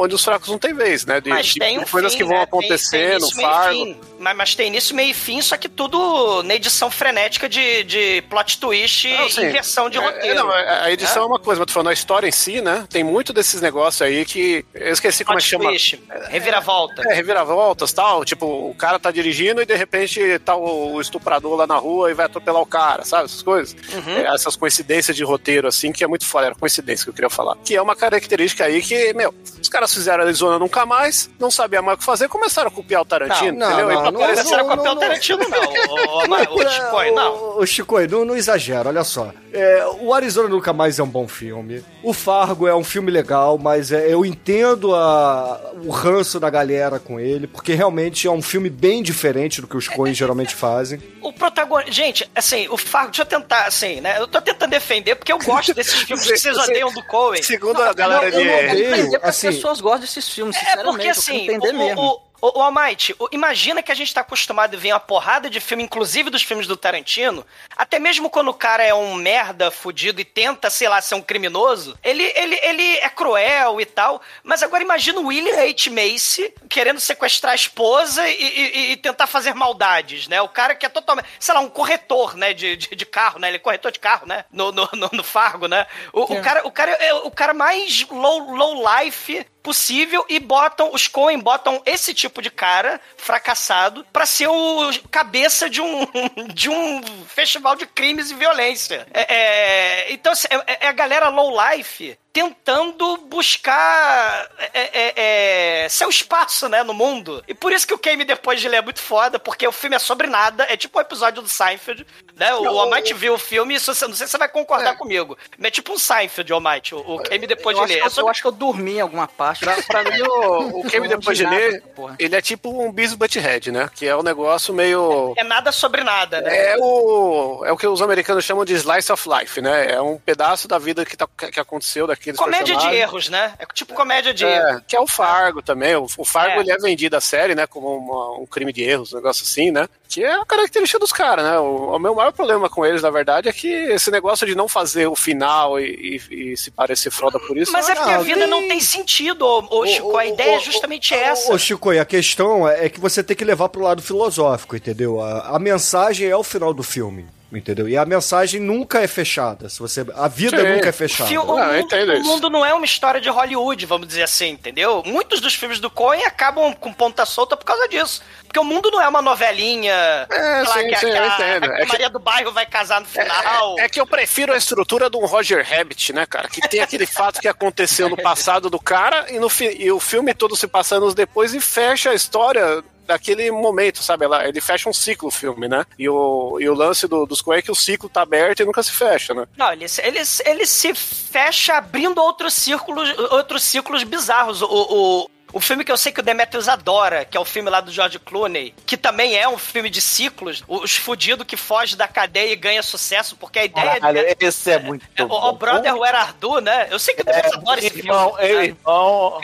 [0.01, 1.21] Onde os Fracos Não Têm Vez, né?
[1.21, 2.37] De, Mas tem um coisas fim, que vão né?
[2.39, 3.95] Tem- acontecer tem no Fargo.
[4.19, 8.21] Mas, mas tem início, meio e fim, só que tudo na edição frenética de, de
[8.29, 10.27] plot twist Não, e inversão de É, roteiro.
[10.27, 11.25] é, não, a a edição é.
[11.27, 12.85] uma coisa, mas tô falando a história em si, né?
[12.89, 14.65] Tem muito desses negócios aí que.
[14.73, 15.69] Eu esqueci como é que Plot chama.
[15.69, 17.03] twist, reviravolta.
[17.09, 18.23] É, reviravoltas tal.
[18.25, 22.09] Tipo, o cara tá dirigindo e de repente tá o, o estuprador lá na rua
[22.09, 23.25] e vai atropelar o cara, sabe?
[23.25, 23.75] Essas coisas.
[23.93, 24.13] Uhum.
[24.13, 26.47] É, essas coincidências de roteiro, assim, que é muito foda.
[26.47, 27.57] Era coincidência que eu queria falar.
[27.63, 31.83] Que é uma característica aí que, meu, os caras fizeram Arizona nunca mais, não sabiam
[31.83, 33.87] mais o que fazer, começaram a copiar o Tarantino, Não, entendeu?
[33.87, 34.97] não, E pra não, não, copiar o não.
[34.97, 35.57] Tarantino, não.
[35.57, 37.59] O, o, o, Chicoio, não.
[37.59, 39.31] O Chico, não, não exagera, olha só.
[39.59, 41.83] É, o Arizona Nunca Mais é um bom filme.
[42.03, 46.99] O Fargo é um filme legal, mas é, eu entendo a- o ranço da galera
[46.99, 51.01] com ele, porque realmente é um filme bem diferente do que os Coen geralmente fazem.
[51.21, 51.91] O protagonista.
[51.91, 54.19] Gente, assim, o Fargo, deixa eu tentar, assim, né?
[54.19, 57.41] Eu tô tentando defender porque eu gosto desses filmes que vocês Você- odeiam do Coen.
[57.41, 58.45] Segundo a galera eu não de.
[58.47, 60.91] vou odeio, entender porque assim- as pessoas gostam desses filmes, É sinceramente.
[60.91, 62.01] porque eu assim, quero entender o, mesmo.
[62.01, 65.59] o, o, o Almighty, imagina que a gente tá acostumado a ver uma porrada de
[65.59, 67.45] filme, inclusive dos filmes do Tarantino,
[67.75, 71.21] até mesmo quando o cara é um merda fudido e tenta, sei lá, ser um
[71.21, 75.89] criminoso, ele, ele, ele é cruel e tal, mas agora imagina o William H.
[75.89, 80.41] Macy querendo sequestrar a esposa e, e- e tentar fazer maldades, né?
[80.41, 83.47] O cara que é totalmente, sei lá, um corretor, né, de, de, de carro, né?
[83.47, 84.45] Ele é corretor de carro, né?
[84.51, 85.85] No, no, no, no Fargo, né?
[86.13, 90.91] O, o cara, o cara é o cara mais low, low life possível e botam,
[90.93, 96.07] os Coen botam esse tipo de cara fracassado pra ser o cabeça de um,
[96.55, 99.05] de um festival de crimes e violência.
[99.13, 105.89] É, é, então, assim, é, é a galera low life tentando buscar é, é, é,
[105.89, 107.43] seu espaço, né, no mundo.
[107.47, 109.95] E por isso que o Game Depois de Ler é muito foda, porque o filme
[109.95, 112.05] é sobre nada, é tipo um episódio do Seinfeld,
[112.37, 112.53] né?
[112.55, 115.71] O Almighty viu o filme, e não sei se você vai concordar comigo, mas é
[115.71, 117.97] tipo um Seinfeld, Almighty, o, o Game Depois eu, de Ler.
[117.97, 119.59] que É eu, sobre- eu acho que eu dormi em alguma parte.
[119.65, 122.15] Pra, pra mim, o, o Não Depois de de Ler, porra.
[122.19, 123.89] ele é tipo um Beavis Butthead, né?
[123.95, 125.33] Que é um negócio meio...
[125.37, 126.73] É nada sobre nada, né?
[126.73, 129.91] É o, é o que os americanos chamam de slice of life, né?
[129.93, 133.53] É um pedaço da vida que, tá, que aconteceu, da, aqueles Comédia de erros, né?
[133.59, 134.77] É tipo comédia de erros.
[134.77, 135.95] É, que é o Fargo também.
[135.95, 136.59] O, o Fargo É.
[136.61, 137.65] ele é vendido a série, né?
[137.67, 139.87] Como uma- um crime de erros, um negócio assim, né?
[140.09, 141.59] Que é a característica dos caras, né?
[141.59, 144.67] O, o meu maior problema com eles, na verdade, é que esse negócio de não
[144.67, 147.71] fazer o final e, e- e se parecer frauda por isso.
[147.73, 150.15] Mas é porque a vida tem- não tem sentido, ô, ô, Chico.
[150.17, 151.53] a ideia é justamente essa.
[151.53, 155.19] Ô, Chico, e a questão é que você tem que levar pro lado filosófico, entendeu?
[155.21, 157.87] A, a mensagem é o final do filme, entendeu?
[157.87, 159.69] E a mensagem nunca é fechada.
[159.69, 160.67] Se você, a vida Sim.
[160.75, 161.29] nunca é fechada.
[161.29, 164.23] Fio- o, Não, eu mundo, o mundo não é uma história de Hollywood, vamos dizer
[164.23, 165.01] assim, entendeu?
[165.05, 168.21] Muitos dos filmes do Coen acabam com ponta solta por causa disso.
[168.43, 169.91] Porque o mundo não é uma novelinha.
[170.29, 171.71] É, lá, sim, que, a- sim, que a, entendo.
[171.71, 173.75] a É que- Maria do Bairro vai casar no final.
[173.79, 176.47] É, é que eu prefiro a estrutura de um Roger Rabbit, né, cara?
[176.47, 179.99] Que tem aquele fato que aconteceu no passado do cara e, no fi- e o
[179.99, 184.25] filme todo se passa anos depois e fecha a história daquele momento, sabe?
[184.25, 185.85] Ela- Ele fecha um ciclo o filme, né?
[185.97, 188.65] E o, e o lance do, dos Coen é que o ciclo tá aberto e
[188.65, 189.47] nunca se fecha, né?
[189.57, 194.61] Não, ele, se- ele, ele se fecha abrindo outros círculos, outros ciclos bizarros.
[194.61, 197.67] O, o, o filme que eu sei que o Demetrius adora, que é o filme
[197.69, 201.97] lá do George Clooney, que também é um filme de ciclos, os fudidos que fogem
[201.97, 204.35] da cadeia e ganha sucesso, porque a ideia Caralho, é.
[204.39, 205.49] esse é muito é, o, bom.
[205.49, 206.87] o Brother Where Are You, né?
[206.91, 208.07] Eu sei que o Demetrius adora esse filme.
[208.09, 208.65] irmão, eu, né?
[208.65, 209.41] irmão.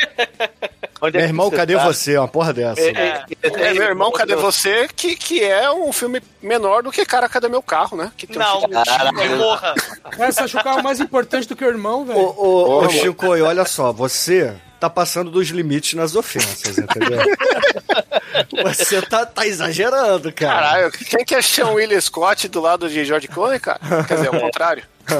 [1.02, 1.84] Onde é Meu que irmão, você cadê tá?
[1.84, 2.18] você?
[2.18, 2.80] Uma porra dessa.
[2.82, 4.88] É, É, meu irmão, cadê você?
[4.96, 8.12] Que, que é um filme menor do que Cara, cadê meu carro, né?
[8.16, 9.74] Que tem um Não, filme- Chico, morra.
[10.20, 12.20] Essa acho é o mais importante do que o irmão, Ô, velho.
[12.20, 17.20] ô, ô, Chico, e olha só, você tá passando dos limites nas ofensas, entendeu?
[18.64, 20.54] você tá, tá exagerando, cara.
[20.54, 23.80] Caralho, quem que é Sean William Scott do lado de George Clooney, cara?
[24.08, 24.84] Quer dizer, ao contrário.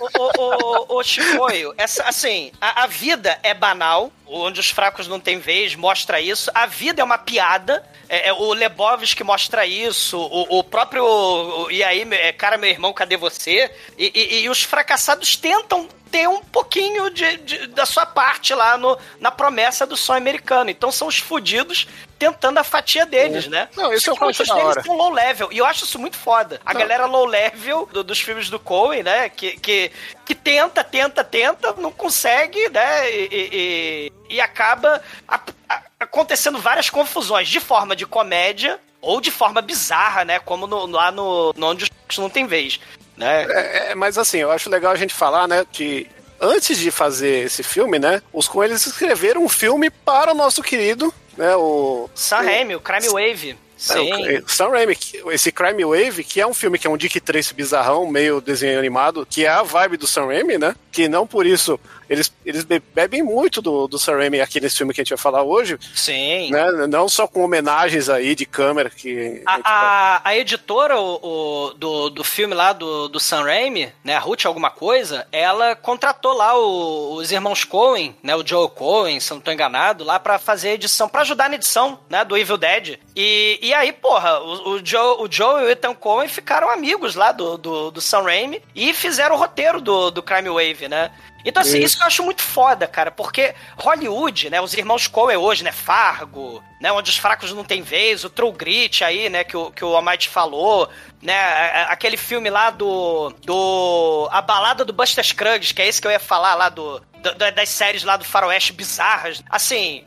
[0.00, 5.08] Ô, ô, ô, ô, Chicoio, essa, assim, a, a vida é banal, onde os fracos
[5.08, 6.50] não têm vez, mostra isso.
[6.54, 7.82] A vida é uma piada.
[8.08, 11.04] É, é o Lebowski mostra isso, o, o próprio.
[11.04, 13.68] o- e aí, é, cara, meu irmão, cadê você?
[13.98, 18.76] E, e- e os fracassados tentam ter um pouquinho de, de- da sua parte lá
[18.78, 20.70] no, na promessa do sonho americano.
[20.70, 21.86] Então são os fudidos
[22.18, 23.68] tentando a fatia deles, né?
[23.76, 24.82] Não, isso eu que muitos acho da deles hora.
[24.82, 25.48] são low level.
[25.52, 26.60] E eu acho isso muito foda.
[26.64, 29.28] A galera low level do- dos filmes do Coen, né?
[29.28, 29.90] Que, que,
[30.24, 33.10] que tenta, tenta, tenta, não consegue, né?
[33.10, 39.20] E, e- e- e acaba a- a- acontecendo várias confusões de forma de comédia ou
[39.20, 40.38] de forma bizarra, né?
[40.38, 42.80] Como no- lá no, no Onde os não tem vez.
[43.16, 43.46] Né?
[43.48, 46.06] É, é, mas assim, eu acho legal a gente falar, né, que
[46.40, 51.12] antes de fazer esse filme, né, os Coen escreveram um filme para o nosso querido,
[51.36, 52.10] né, o...
[52.14, 53.58] Sam Raimi, o Crime Wave.
[53.76, 54.10] Sim.
[54.26, 54.96] É, o Sam Raimi,
[55.32, 58.78] esse Crime Wave, que é um filme que é um Dick Tracy bizarrão, meio desenho
[58.78, 60.74] animado, que é a vibe do Sam Raimi, né?
[60.96, 61.78] Que não por isso
[62.08, 65.10] eles, eles be- bebem muito do, do Sam Raimi aqui nesse filme que a gente
[65.10, 66.50] vai falar hoje, Sim.
[66.52, 66.70] né?
[66.88, 69.42] Não só com homenagens aí de câmera que...
[69.44, 73.92] a A, a, a editora o, o- do, do filme lá do, do Sam Raimi,
[74.04, 78.68] né, a Ruth alguma coisa, ela contratou lá o- os irmãos Coen, né, o Joe
[78.70, 81.98] Coen, se eu não tô enganado, lá pra fazer a edição, pra ajudar na edição,
[82.08, 82.98] né, do Evil Dead.
[83.16, 87.16] E, e aí, porra, o, o Joe, o Joe e o Ethan Coen ficaram amigos
[87.16, 91.10] lá do, do, do Sam Raimi e fizeram o roteiro do, do Crime Wave, né.
[91.44, 91.96] Então, assim, isso.
[91.96, 96.62] que eu acho muito foda, cara, porque Hollywood, né, os irmãos Coen hoje, né, Fargo,
[96.80, 99.84] né, onde os fracos não têm vez, o True Grit aí, né, que o, que
[99.84, 100.88] o Almighty falou,
[101.22, 105.86] né, a- a- aquele filme lá do, do, a balada do Buster Scruggs, que é
[105.88, 109.42] esse que eu ia falar lá do, do- da- das séries lá do faroeste bizarras,
[109.48, 110.04] assim,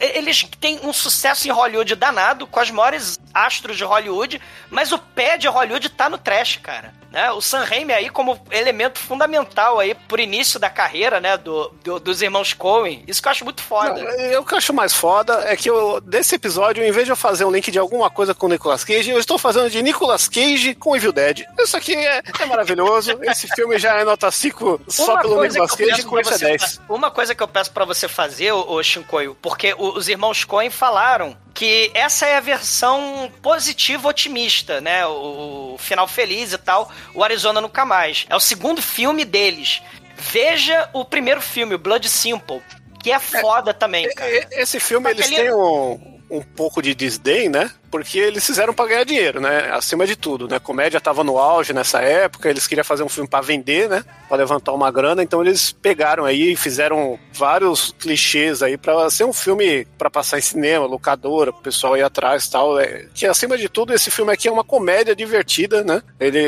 [0.00, 4.98] eles têm um sucesso em Hollywood danado, com as maiores astros de Hollywood, mas o
[4.98, 6.92] pé de Hollywood tá no trash, cara.
[7.10, 7.30] Né?
[7.32, 12.00] O Sam Raimi aí como elemento fundamental aí por início da carreira, né, do, do-
[12.00, 13.04] dos irmãos Coen.
[13.06, 14.00] Isso que eu acho muito foda.
[14.02, 17.16] Não, eu- que acho mais foda é que eu, desse episódio, em vez de eu
[17.16, 20.28] fazer um link de alguma coisa com o Nicolas Cage, eu estou fazendo de Nicolas
[20.28, 21.42] Cage com Evil Dead.
[21.58, 23.18] Isso aqui é, é maravilhoso.
[23.22, 26.62] Esse filme já é nota 5 só pelo Nicolas Cage com isso é você 10.
[26.76, 30.70] fa- Uma coisa que eu peço pra você fazer, ô, Shinkoio, porque os irmãos Coen
[30.70, 35.04] falaram que essa é a versão positiva otimista, né?
[35.06, 38.26] O, o final feliz e tal, o Arizona Nunca Mais.
[38.30, 39.82] É o segundo filme deles.
[40.16, 42.62] Veja o primeiro filme, o Blood Simple,
[43.02, 44.30] que é foda também, cara.
[44.52, 47.70] Esse filme, eles Aquele- têm um, um pouco de desdém, né?
[47.90, 49.70] Porque eles fizeram pra ganhar dinheiro, né?
[49.70, 50.58] Acima de tudo, né?
[50.58, 54.02] Comédia tava no auge nessa época, eles queriam fazer um filme pra vender, né?
[54.28, 59.24] Pra levantar uma grana, então eles pegaram aí e fizeram vários clichês aí pra ser
[59.24, 62.80] um filme pra passar em cinema, locadora, pro pessoal ir atrás e tal.
[62.80, 66.02] É, que acima de tudo, esse filme aqui é uma comédia divertida, né?
[66.18, 66.38] Ele,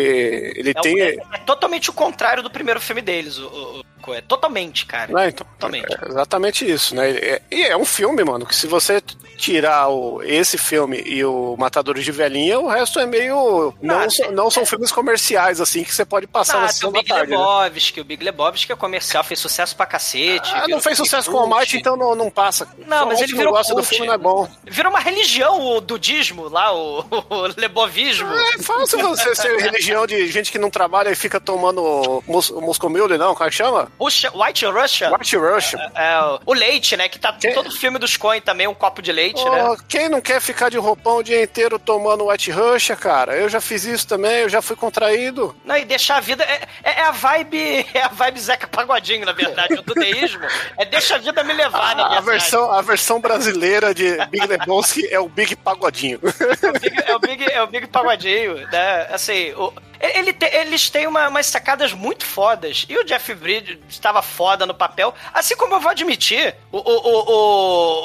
[0.57, 1.01] ele É, o- tem.
[1.03, 3.85] é- é totalmente o contrário do primeiro filme deles, o, o-?
[4.13, 5.13] É totalmente, cara.
[5.13, 5.87] Não, então, Totalmente.
[5.95, 7.11] é exatamente isso, né?
[7.11, 9.01] É- E é, um filme, mano, que se você
[9.37, 13.73] tirar o, esse filme e o Matadores de Velhinha, o resto é meio.
[13.81, 16.93] Não, Ah, são- não são filmes comerciais, assim, que você pode passar Ah, na sessão
[16.93, 17.31] da tarde.
[17.31, 17.37] né?
[17.37, 20.51] Lebowski, o Big Lebowski é comercial, fez sucesso pra cacete.
[20.55, 21.53] Ah, não fez sucesso com o cult.
[21.55, 22.69] Almighty, então não, não passa.
[22.87, 23.89] Não, mas Só ele não virou gosta do cult.
[23.89, 24.49] filme, não é bom.
[24.65, 28.29] Virou uma religião, o dudismo lá, o, o lebovismo.
[28.33, 32.89] É fácil você ser religião de gente que não trabalha e fica tomando mos, Moscow
[32.91, 33.35] Mule, não?
[33.35, 33.91] Como é que chama?
[33.99, 35.11] Russia, White Russia.
[35.13, 35.75] White Rush.
[35.95, 37.09] É, o- o leite, né?
[37.09, 39.77] Que tá Que- todo filme dos Coen também, um copo de leite, Pô, né?
[39.89, 43.37] Quem não quer ficar de roupão o dia inteiro tomando White Rush, cara?
[43.37, 45.55] Eu já fiz isso também, eu já fui contraído.
[45.65, 46.45] Não, e deixar a vida.
[46.45, 47.55] É, é- é a vibe.
[47.95, 49.75] É a vibe Zeca Pagodinho, na verdade.
[49.75, 50.43] O dudeísmo.
[50.79, 55.07] É deixa a vida me levar, A, a versão, a versão brasileira de Big Lebowski
[55.11, 56.21] é o Big Pagodinho.
[56.63, 59.07] É o Big, é o Big, é o Big Pagodinho, né?
[59.13, 62.85] Assim, o- ele te- eles têm uma- umas sacadas muito fodas.
[62.89, 65.15] E o Jeff Bridges estava foda no papel.
[65.33, 67.31] Assim como eu vou admitir, o, o, o,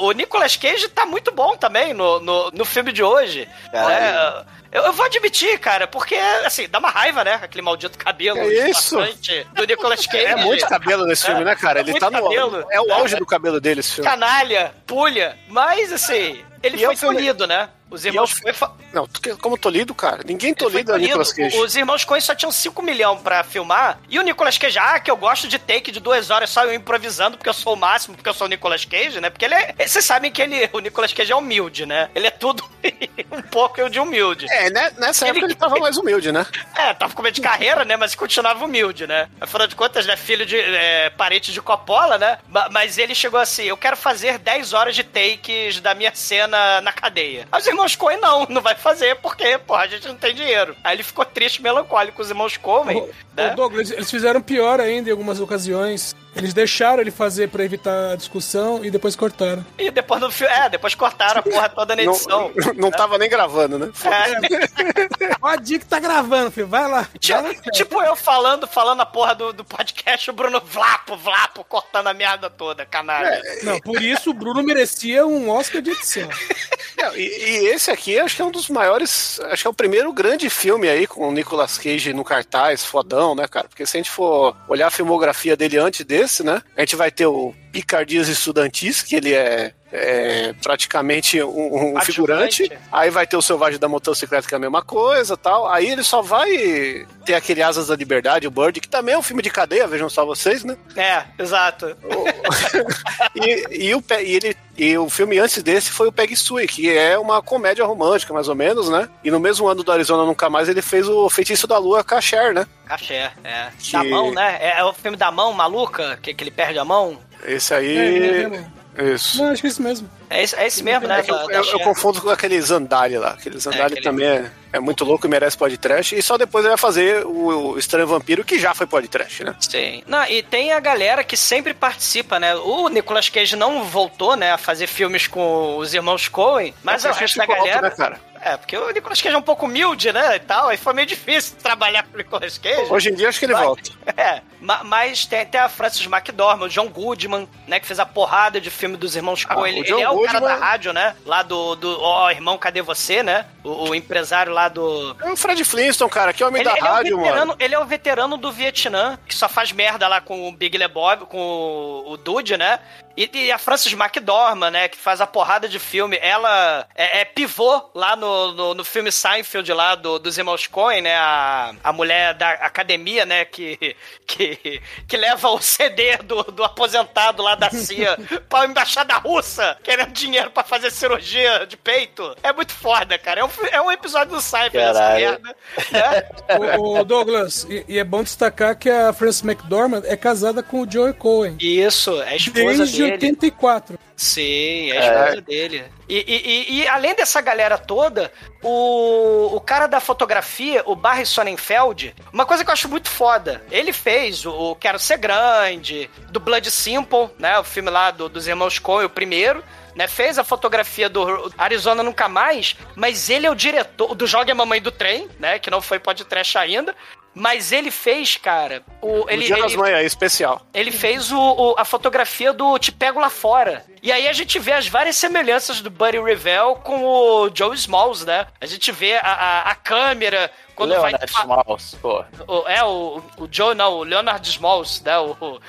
[0.04, 3.48] o, o Nicolas Cage tá muito bom também no, no, no filme de hoje.
[3.72, 4.44] né?
[4.72, 6.14] Eu, eu vou admitir, cara, porque,
[6.44, 7.40] assim, dá uma raiva, né?
[7.42, 8.96] Aquele maldito cabelo É isso?
[8.96, 10.24] bastante do Nicolas Cage.
[10.24, 11.80] É muito cabelo nesse filme, né, cara?
[11.80, 12.22] Ele muito tá no.
[12.22, 12.64] cabelo.
[12.70, 14.08] É o auge do cabelo dele, esse filme.
[14.08, 15.36] Canalha, pulha.
[15.48, 17.68] Mas, assim, ele E é foi o filme- polido, né?
[17.90, 19.08] Os irmãos é o- Coen fa- Não,
[19.40, 20.20] como Tolido, cara.
[20.24, 20.98] Ninguém Tolido é.
[20.98, 21.58] Nicolas Cage.
[21.58, 23.98] Os irmãos Coen só tinham 5 milhões pra filmar.
[24.08, 26.74] E o Nicolas Cage, ah, que eu gosto de take de duas horas só eu
[26.74, 29.30] improvisando, porque eu sou o máximo, porque eu sou o Nicolas Cage, né?
[29.30, 29.74] Porque ele é.
[29.86, 32.08] Vocês sabem que ele, o Nicolas Cage é humilde, né?
[32.14, 32.64] Ele é tudo
[33.32, 34.46] um pouco de humilde.
[34.50, 36.46] É, né, nessa Ele- época ele tava mais humilde, né?
[36.76, 37.96] É, tava com medo de carreira, né?
[37.96, 39.28] Mas continuava humilde, né?
[39.40, 40.16] Afinal de contas, né?
[40.16, 40.56] Filho de.
[40.58, 42.38] É, parente de Coppola, né?
[42.48, 46.80] Ma- Mas ele chegou assim: eu quero fazer 10 horas de takes da minha cena
[46.80, 47.46] na cadeia.
[47.50, 50.76] Aí os irmãos Coen não, não vai fazer, porque, porra, a gente não tem dinheiro.
[50.84, 52.96] Aí ele ficou triste, melancólico, os irmãos Coen.
[52.96, 53.50] Ô, né?
[53.54, 56.14] Douglas, eles fizeram pior ainda em algumas ocasiões.
[56.40, 59.64] Eles deixaram ele fazer pra evitar a discussão e depois cortaram.
[59.78, 60.52] E depois no filme.
[60.52, 62.50] É, depois cortaram a porra toda na edição.
[62.56, 63.90] Não, não tava nem gravando, né?
[64.04, 66.66] É, Ó, a Dick tá gravando, filho.
[66.66, 67.08] Vai lá.
[67.22, 67.54] Vai lá.
[67.54, 72.06] tipo, tipo eu falando, falando a porra do, do podcast, o Bruno Vlapo, Vlapo, cortando
[72.06, 73.40] a merda toda, canalha.
[73.62, 76.28] Não, por isso o Bruno merecia um Oscar de edição.
[76.96, 79.40] Não, e, e esse aqui acho que é um dos maiores.
[79.44, 83.34] Acho que é o primeiro grande filme aí com o Nicolas Cage no cartaz, fodão,
[83.34, 83.68] né, cara?
[83.68, 86.62] Porque se a gente for olhar a filmografia dele antes desse, né?
[86.76, 89.72] A gente vai ter o Picardias Estudantis, que ele é.
[89.92, 92.70] É praticamente um, um figurante.
[92.92, 95.68] Aí vai ter o Selvagem da Motocicleta, que é a mesma coisa tal.
[95.68, 99.22] Aí ele só vai ter aquele Asas da Liberdade, o Bird, que também é um
[99.22, 100.76] filme de cadeia, vejam só vocês, né?
[100.96, 101.96] É, exato.
[103.34, 106.88] e, e o, e ele, e o filme antes desse foi o Peg Sue, que
[106.96, 109.08] é uma comédia romântica, mais ou menos, né?
[109.24, 112.14] E no mesmo ano do Arizona Nunca Mais, ele fez o Feitiço da Lua com
[112.14, 112.66] a Cher, né?
[112.86, 113.68] Caché, é.
[113.78, 114.58] Que- Da mão, né?
[114.60, 117.18] É, é o filme da mão maluca, que, que ele perde a mão.
[117.44, 117.96] Esse É, aí.
[117.96, 118.64] é, é,
[119.02, 119.42] Isso.
[119.42, 120.10] Não, acho que é isso mesmo.
[120.28, 121.20] É esse, é esse mesmo, né?
[121.20, 123.30] É que eu, eu- eu confundo com aquele Zandali lá.
[123.30, 126.14] Aquele Zandali aquele- também é, é muito louco e merece podcast.
[126.14, 129.54] E só depois ele vai fazer o, o Estranho Vampiro, que já foi podcast, né?
[129.60, 130.02] Sim.
[130.06, 132.54] Não, e tem a galera que sempre participa, né?
[132.56, 137.10] O Nicolas Cage não voltou, né, a fazer filmes com os irmãos Coen, mas É
[137.10, 137.88] o resto da ficou alto, galera.
[137.88, 138.20] né, cara?
[138.42, 141.06] É, porque o Nicolas Cage é um pouco humilde, né, e tal, aí foi meio
[141.06, 142.90] difícil trabalhar com o Nicolas Cage.
[142.90, 143.90] Hoje em dia acho que ele Mas- volta.
[144.16, 148.06] É, ma- mas tem até a Frances McDormand, o John Goodman, né, que fez a
[148.06, 149.78] porrada de filme dos irmãos Ah, Coen.
[149.78, 152.82] Ele, ele é o cara Goodman- da rádio, né, lá do, do Ó, irmão, cadê
[152.82, 153.46] você, né?
[153.62, 155.14] O, o empresário lá do...
[155.22, 157.56] É o Fred Flintstone, cara, que homem Ele, da ele é rádio, veterano, mano.
[157.60, 161.26] ele é o veterano do Vietnã, que só faz merda lá com o Big Lebob,
[161.26, 162.80] com o, o Dude, né?
[163.16, 164.88] E, e a Frances McDormand, né?
[164.88, 166.18] Que faz a porrada de filme.
[166.22, 171.02] Ela é, é pivô lá no, no, no filme Seinfeld lá do, dos irmãos Coen,
[171.02, 171.14] né?
[171.14, 173.44] A, a mulher da academia, né?
[173.44, 178.16] Que, que, que leva o CD do, do aposentado lá da CIA
[178.48, 182.36] pra embaixada russa, querendo dinheiro pra fazer cirurgia de peito.
[182.42, 183.40] É muito foda, cara.
[183.40, 185.54] É um, é um episódio do Seinfeld essa merda.
[185.92, 186.24] né?
[186.78, 190.82] O, o Douglas, e, e é bom destacar que a Frances McDormand é casada com
[190.82, 191.56] o Joey Cohen.
[191.60, 193.12] Isso, é esposa Desde dele.
[193.12, 193.98] 84.
[194.22, 195.84] Sim, é a esposa dele.
[196.06, 198.30] E, e- e- além dessa galera toda,
[198.62, 203.62] o, o cara da fotografia, o Barry Sonnenfeld, uma coisa que eu acho muito foda.
[203.70, 207.58] Ele fez o, o Quero Ser Grande, do Blood Simple, né?
[207.58, 209.64] O filme lá do- dos irmãos Coen, o primeiro.
[209.94, 210.06] né?
[210.06, 214.54] Fez a fotografia do Arizona Nunca Mais, mas ele é o diretor do Joga a
[214.54, 215.58] Mamãe do Trem, né?
[215.58, 216.94] Que não foi podcast ainda.
[217.32, 218.82] Mas ele fez, cara.
[219.00, 220.66] O, ele, o Dia das ele- Mães é especial.
[220.74, 223.84] ele fez o, o- a fotografia do Te Pego Lá Fora.
[224.02, 228.24] E aí a gente vê as várias semelhanças do Buddy Revell com o Joe Smalls,
[228.24, 228.46] né?
[228.60, 231.12] A gente vê a, a, a câmera quando vai...
[231.12, 232.24] Leonard Smalls, pô.
[232.48, 235.18] O, é, o, o Joe, não, o Leonard Smalls, né?
[235.18, 235.60] O, o,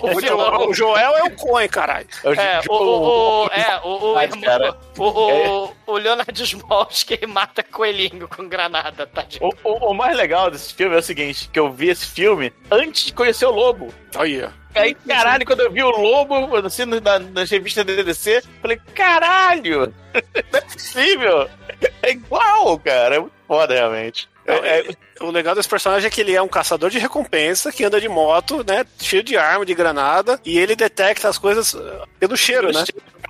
[0.00, 0.58] o O, vilão.
[0.62, 2.06] Jo- o Joel é o Coen, caralho.
[2.24, 4.76] É, o, o, o- é, o, o, Ai, irmão- cara.
[4.96, 9.26] o, o, o Leonard Smalls que mata coelhinho com granada, tá?
[9.38, 12.54] O, o- o mais legal desse filme é o seguinte, que eu vi esse filme
[12.70, 13.92] antes de conhecer o Lobo.
[14.14, 14.48] Aí, ó.
[14.76, 19.92] Aí, caralho, quando eu vi o Lobo, assim, na, nas revistas da DDC, falei, caralho,
[20.52, 21.48] não é possível.
[22.02, 24.28] É igual, cara, é muito foda, realmente.
[24.46, 24.86] É, é-
[25.20, 28.08] O legal desse personagem é que ele é um caçador de recompensa que anda de
[28.08, 28.84] moto, né?
[29.00, 32.84] Cheio de arma, de granada, e ele detecta as coisas uh, pelo cheiro, né?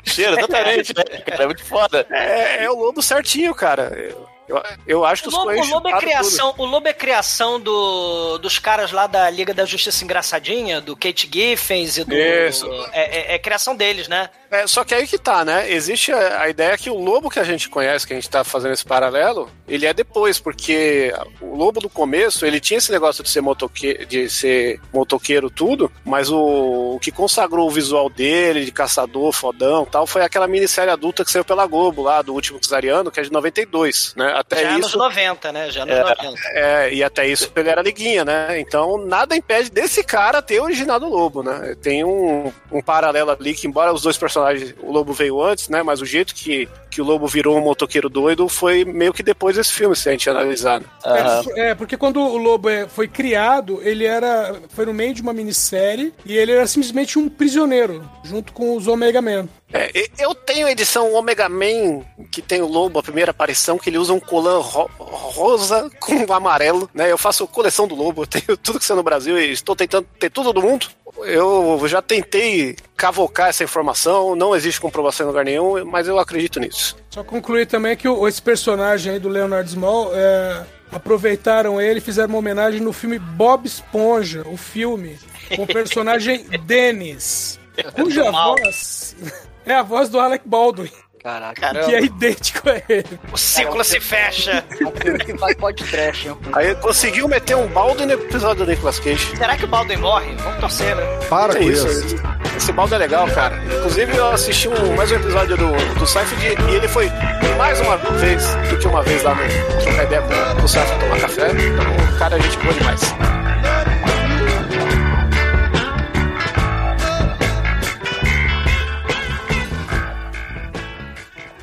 [0.05, 2.07] cheiro, exatamente, né, cara, é muito foda.
[2.11, 4.15] É, é o lobo certinho, cara.
[4.49, 8.39] Eu, eu, acho que O Lobo, o Lobo é criação, o Lobo é criação do,
[8.39, 12.15] dos caras lá da Liga da Justiça Engraçadinha, do Kate Giffens e do.
[12.15, 12.67] Isso.
[12.93, 14.31] É, é- é criação deles, né?
[14.51, 15.71] É, só que aí que tá, né?
[15.71, 18.45] Existe a, a ideia que o lobo que a gente conhece, que a gente tá
[18.45, 23.23] fazendo esse paralelo, ele é depois, porque o lobo do começo, ele tinha esse negócio
[23.23, 28.65] de ser, motoque, de ser motoqueiro tudo, mas o, o que consagrou o visual dele,
[28.65, 32.33] de caçador, fodão e tal, foi aquela minissérie adulta que saiu pela Globo lá, do
[32.33, 34.33] último Czariano, que é de 92, né?
[34.37, 34.99] Até Já anos isso.
[34.99, 35.71] 90, né?
[35.71, 36.35] Já anos 90.
[36.55, 38.61] É, e até isso ele era liguinha, né?
[38.61, 41.77] Então nada impede desse cara ter originado o Lobo, né?
[41.81, 45.83] Tem um, um paralelo ali que, embora os dois personagens, o Lobo veio antes, né?
[45.83, 49.55] Mas o jeito que, que o Lobo virou um motoqueiro doido foi meio que depois
[49.57, 50.81] desse filme, se a gente analisar.
[50.81, 50.87] né?
[51.05, 51.43] Aham.
[51.55, 54.59] É, porque quando o Lobo é, foi criado, ele era.
[54.71, 58.87] Foi no meio de uma minissérie e ele era simplesmente um prisioneiro, junto com os
[58.87, 59.47] Omega Man.
[59.71, 62.01] É, eu tenho a edição Omega Man,
[62.33, 66.33] que tem o Lobo, a primeira aparição, que ele usa um colã ro- rosa com
[66.33, 67.11] amarelo, né?
[67.13, 70.07] Eu faço coleção do Lobo, eu tenho tudo que saiu no Brasil e estou tentando
[70.19, 70.87] ter tudo do mundo.
[71.25, 76.61] Eu já tentei cavocar essa informação, não existe comprovação em lugar nenhum, mas eu acredito
[76.61, 76.97] nisso.
[77.11, 82.03] Só concluir também que o- esse personagem aí do Leonard Small é, aproveitaram ele e
[82.03, 85.19] fizeram uma homenagem no filme Bob Esponja, o filme,
[85.55, 87.59] com o personagem Dennis,
[87.95, 88.57] cuja Do mal.
[88.57, 89.17] voz
[89.65, 90.91] é a voz do Alec Baldwin,
[91.27, 91.75] Caraca.
[91.85, 93.19] que é idêntico a ele.
[93.33, 94.65] O ciclo se fecha.
[94.81, 96.29] É um filme que vai pode trash.
[96.53, 99.37] Aí conseguiu meter um balde no episódio do Nicolas Cage.
[99.37, 100.33] Será que o Baldwin morre?
[100.37, 101.03] Vamos torcer, né?
[101.29, 101.89] Para com isso.
[101.89, 102.17] isso.
[102.57, 103.61] Esse balde é legal, cara.
[103.65, 107.11] Inclusive, eu assisti um, mais um episódio do, do Seinfeld e ele foi
[107.59, 111.21] mais uma vez do que uma vez lá no trocar ideia com, o Seinfeld tomar
[111.21, 111.51] café.
[111.51, 113.01] Então, o cara é gente boa demais.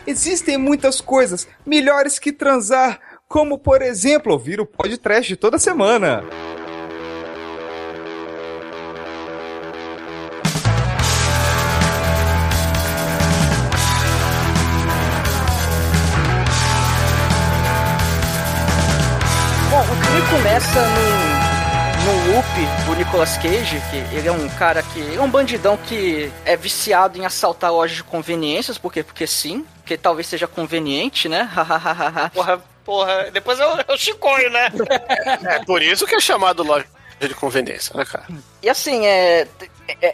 [0.05, 6.23] Existem muitas coisas melhores que transar, como por exemplo ouvir o podcast toda semana.
[19.69, 22.45] Bom, o filme começa num, num loop
[22.85, 25.15] do Nicolas Cage, que ele é um cara que.
[25.15, 29.97] É um bandidão que é viciado em assaltar lojas de conveniências, porque, porque sim, porque
[29.97, 31.49] talvez seja conveniente, né?
[32.33, 34.71] porra, porra, depois eu, eu chicoio, né?
[35.45, 36.85] É por isso que é chamado loja
[37.19, 38.25] de conveniência, né, cara?
[38.61, 39.47] E assim, é, é-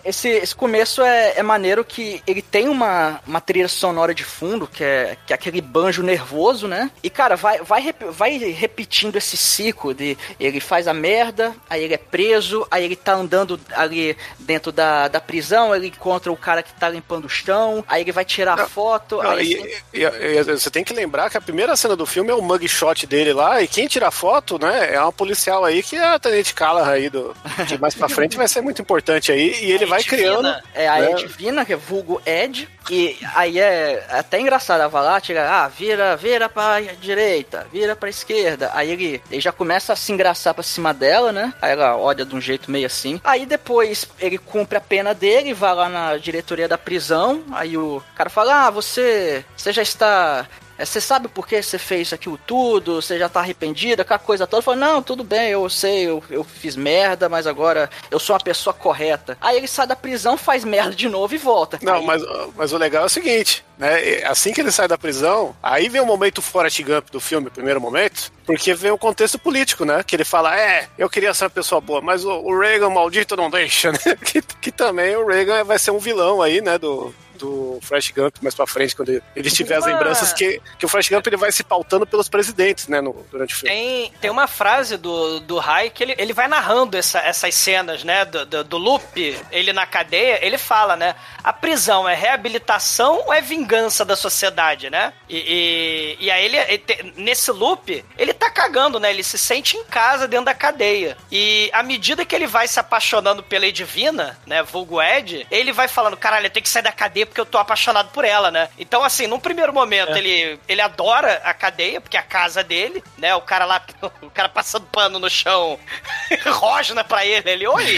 [0.03, 4.67] esse, esse começo é, é maneiro que ele tem uma, uma trilha sonora de fundo,
[4.67, 6.89] que é, que é aquele banjo nervoso, né?
[7.03, 11.83] E, cara, vai, vai, rep- vai repetindo esse ciclo de ele faz a merda, aí
[11.83, 16.37] ele é preso, aí ele tá andando ali dentro da, da prisão, ele encontra o
[16.37, 19.53] cara que tá limpando o chão, aí ele vai tirar a foto, Não, e,
[19.93, 23.05] e- e você tem que lembrar que a primeira cena do filme é o mugshot
[23.05, 26.19] dele lá, e quem tira a foto, né, é uma policial aí que é a
[26.19, 27.35] Tenente Callahan aí, do,
[27.67, 30.47] que mais pra frente vai ser muito importante aí, e ele vai criando...
[30.47, 31.11] Vina, é a né?
[31.11, 32.67] Ed Vina, que é vulgo Ed.
[32.89, 34.79] E aí é até engraçado.
[34.79, 38.71] Ela vai lá, tira, ah, vira, vira pra direita, vira pra esquerda.
[38.73, 41.53] Aí ele, ele já começa a se engraçar pra cima dela, né?
[41.61, 43.21] Aí ela olha de um jeito meio assim.
[43.23, 47.43] Aí depois ele cumpre a pena dele, vai lá na diretoria da prisão.
[47.51, 50.47] Aí o cara fala: Ah, você, você já está.
[50.79, 53.01] É, Você sabe por que você fez aquilo tudo?
[53.01, 54.01] Você já tá arrependido?
[54.01, 54.61] Aquela coisa toda.
[54.63, 58.39] Fala, não, tudo bem, eu sei, eu, eu fiz merda, mas agora eu sou uma
[58.39, 59.37] pessoa correta.
[59.41, 61.77] Aí ele sai da prisão, faz merda de novo e volta.
[61.81, 62.21] Não, Aí- mas,
[62.55, 64.23] mas o legal é o seguinte, né?
[64.25, 67.51] Assim que ele sai da prisão, aí vem o momento Forrest Gump do filme, o
[67.51, 70.03] primeiro momento, porque vem o contexto político, né?
[70.03, 73.35] Que ele fala, é, eu queria ser uma pessoa boa, mas o, o Reagan maldito
[73.35, 73.99] não deixa, né?
[74.23, 76.77] Que, que também o Reagan vai ser um vilão aí, né?
[76.77, 80.85] Do, do Flash Gump mais pra frente, quando ele- tiver as Uma- lembranças, que, que
[80.85, 83.73] o Flash Gump ele vai se pautando pelos presidentes, né, no- durante o filme.
[83.75, 88.03] Tem, tem uma frase do, do Rai que ele, ele vai narrando essa- essas cenas,
[88.03, 88.25] né?
[88.25, 91.15] Do, do, do loop, ele na cadeia, ele fala, né?
[91.43, 95.13] A prisão é reabilitação ou é vingança da sociedade, né?
[95.27, 99.09] E, e, e aí ele, ele nesse loop, ele tá cagando, né?
[99.09, 101.17] Ele se sente em casa dentro da cadeia.
[101.31, 104.61] E à medida que ele vai se apaixonando pela Edivina, né?
[104.63, 107.57] Vulgo Ed, ele vai falando, caralho, eu tenho que sair da cadeia porque eu tô
[107.57, 108.67] apaixonado por ela, né?
[108.77, 113.01] Então, assim, num primeiro momento, ele, ele adora a cadeia, porque é a casa dele,
[113.17, 113.33] né?
[113.35, 113.81] O cara lá,
[114.21, 115.79] o cara passando pano no chão,
[116.45, 117.97] rosna pra ele, ele, oi!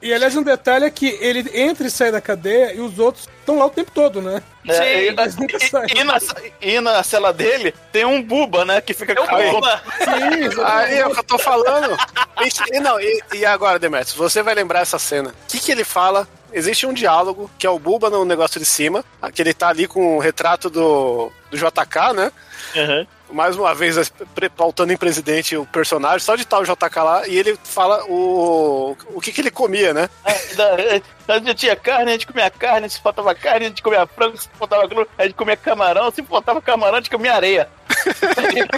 [0.00, 3.28] E aliás, um detalhe é que ele entra e sai da cadeia e os outros
[3.40, 4.40] estão lá o tempo todo, né?
[4.68, 6.18] É, Sim, e, e- e na,
[6.60, 8.80] e na cela dele tem um buba, né?
[8.80, 9.50] Que fica Eu com ele.
[9.50, 9.82] Buba.
[9.98, 11.96] Sim, Aí é o que eu tô falando.
[12.40, 15.30] E, e não, e, e agora, Demetrius, você vai lembrar essa cena.
[15.30, 16.28] O que, que ele fala?
[16.52, 19.86] Existe um diálogo, que é o Buba no negócio de cima, que ele tá ali
[19.86, 22.32] com o retrato do, do JK, né?
[22.74, 23.06] Uhum.
[23.34, 24.12] mais uma vez
[24.56, 29.20] pautando em presidente o personagem, só de tal JK lá, e ele fala o, o
[29.20, 30.08] que, que ele comia, né?
[30.24, 33.82] É, é, A gente tinha carne, a gente comia carne, se faltava carne, a gente
[33.82, 37.34] comia frango, se faltava frango, a gente comia camarão, se faltava camarão, a gente comia
[37.34, 37.68] areia.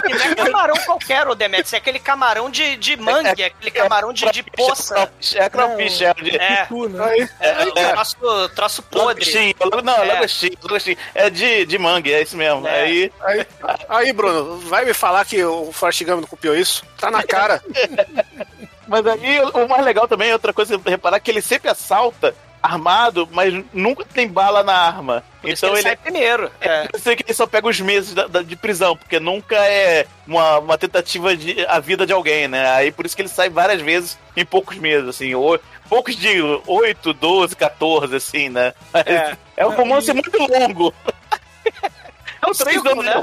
[0.09, 4.13] Não é camarão qualquer, o Demetrius, é aquele camarão de, de mangue, é aquele camarão
[4.13, 5.11] de, de poça.
[5.35, 6.15] É crawfish, é.
[6.15, 7.05] de- É, né?
[7.05, 9.07] Aí, é, troço, troço podre.
[9.25, 10.05] Lagostinho, não, É.
[10.05, 10.97] lagostinho, lagostinho.
[11.15, 12.67] É de, de mangue, é isso mesmo.
[12.67, 12.83] É.
[12.83, 13.47] Aí, aí,
[13.89, 16.85] aí, Bruno, vai me falar que o Forrest Gump não copiou isso?
[16.99, 17.63] Tá na cara.
[18.87, 22.35] mas aí o mais legal também, outra coisa pra reparar, que ele sempre assalta
[22.65, 25.23] armado, mas nunca tem bala na arma.
[25.43, 26.51] Por então ele, ele, sai primeiro.
[26.61, 26.89] É.
[26.93, 30.07] Eu sei que ele só pega os meses da- da- de prisão, porque nunca é
[30.27, 32.71] uma, uma tentativa de a vida de alguém, né?
[32.71, 35.61] Aí por isso que ele sai várias vezes em poucos meses, assim, ou,
[35.91, 38.73] poucos de 8, 12, 14, assim, né?
[38.95, 39.37] É.
[39.59, 40.95] É, um romance muito longo.
[42.43, 43.23] É um três anos, né?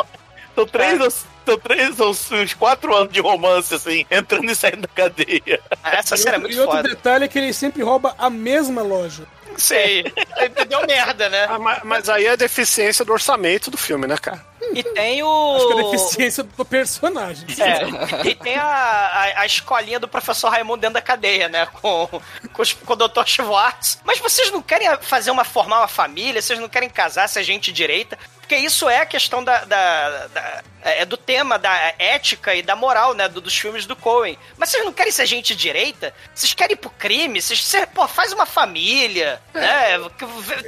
[0.55, 4.81] São três, ou- são três ou uns quatro anos de romance, assim, entrando e saindo
[4.81, 5.59] da cadeia.
[5.83, 6.89] Essa cena é muito e outro foda.
[6.89, 9.23] detalhe é que ele sempre rouba a mesma loja.
[9.57, 10.03] Sei.
[10.69, 11.45] Deu merda, né?
[11.49, 14.45] Ah, ma- mas, aí é a deficiência do orçamento do filme, né, cara?
[14.73, 15.55] E tem o.
[15.57, 17.45] Acho que é a deficiência do personagem.
[17.59, 21.65] É, e tem a, a, a escolinha do professor Raimundo dentro da cadeia, né?
[21.81, 22.07] Com,
[22.53, 23.25] com, os- com o Dr.
[23.25, 23.99] Schwartz.
[24.05, 26.41] Mas vocês não querem fazer uma, formar uma família?
[26.41, 28.17] Vocês não querem casar, ser gente direita?
[28.51, 32.75] Porque isso é a questão da, da- da- é do tema da ética e da
[32.75, 33.29] moral, né?
[33.29, 34.37] do- dos filmes do Coen.
[34.57, 36.13] Mas vocês não querem ser gente direita?
[36.33, 37.39] Vocês querem ir pro crime?
[37.41, 39.97] Vocês, você, pô, faz uma família, né?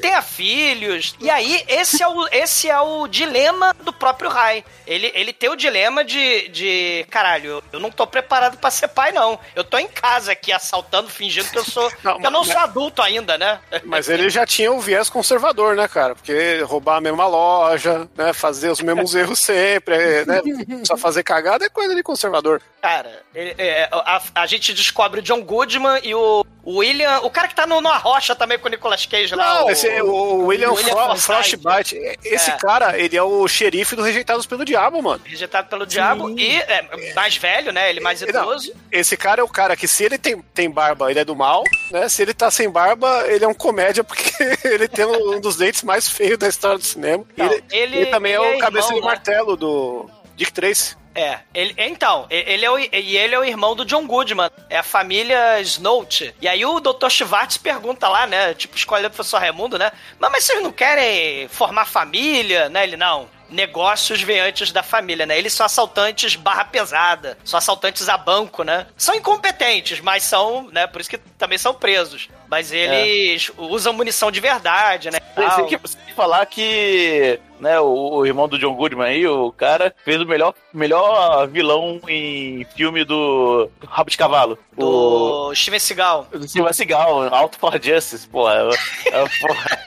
[0.01, 1.15] Tenha filhos.
[1.19, 4.63] E aí, esse é o, esse é o dilema do próprio Rai.
[4.87, 9.11] Ele, ele tem o dilema de, de caralho, eu não tô preparado pra ser pai,
[9.11, 9.37] não.
[9.55, 11.91] Eu tô em casa aqui assaltando, fingindo que eu sou.
[12.03, 13.59] Não, eu não mas- sou adulto ainda, né?
[13.83, 16.13] Mas ele já tinha o viés conservador, né, cara?
[16.15, 17.72] Porque roubar a mesma loja,
[18.15, 18.33] né?
[18.33, 20.41] Fazer os mesmos erros sempre, é, né?
[20.85, 22.61] Só fazer cagada é coisa de conservador.
[22.81, 27.19] Cara, ele- é, a, a gente descobre o John Goodman e o, o William.
[27.21, 29.59] O cara que tá no, numa rocha também com o Nicolas Cage lá.
[29.59, 31.61] Não, o, esse, o William, o William Fro Forsythe.
[31.61, 32.19] Frostbite.
[32.23, 32.57] Esse É.
[32.57, 35.21] cara, ele é o xerife do Rejeitados pelo Diabo, mano.
[35.25, 37.89] Rejeitado pelo diabo e é, mais velho, né?
[37.89, 38.73] Ele mais Não, idoso.
[38.91, 41.63] esse cara é o cara que, se ele tem, tem barba, ele é do mal,
[41.91, 42.09] né?
[42.09, 44.31] Se ele tá sem barba, ele é um comédia, porque
[44.67, 47.23] ele tem um dos dentes mais feios da história do cinema.
[47.37, 49.07] Não, ele, ele- também ele é é o cabeça irmão, de né?
[49.13, 50.95] martelo do Dick Tracy.
[51.15, 54.49] É, ele, então, e- ele é o, e ele é o irmão do John Goodman,
[54.67, 56.33] é a família Snout.
[56.41, 57.07] E aí o Dr.
[57.09, 61.47] Schwartz pergunta lá, né, tipo, escolhe o professor Raimundo, né, mas, mas vocês não querem
[61.49, 66.65] formar família, né, ele, não, negócios vêm antes da família, né, eles são assaltantes barra
[66.65, 71.59] pesada, são assaltantes a banco, né, são incompetentes, mas são, né, por isso que também
[71.59, 72.27] são presos.
[72.53, 75.19] Mas eles usam munição de verdade, né?
[75.19, 75.65] Tem tal.
[75.65, 75.79] que
[76.15, 80.53] falar que né, o, o irmão do John Goodman aí, o cara, fez o melhor,
[80.71, 84.59] melhor vilão em filme do Rabo de Cavalo.
[84.77, 86.27] O Do Steven Seagal.
[86.31, 88.47] do Steven Seagal, Auto for Justice, pô.
[88.47, 88.69] É,
[89.07, 89.79] é, porra,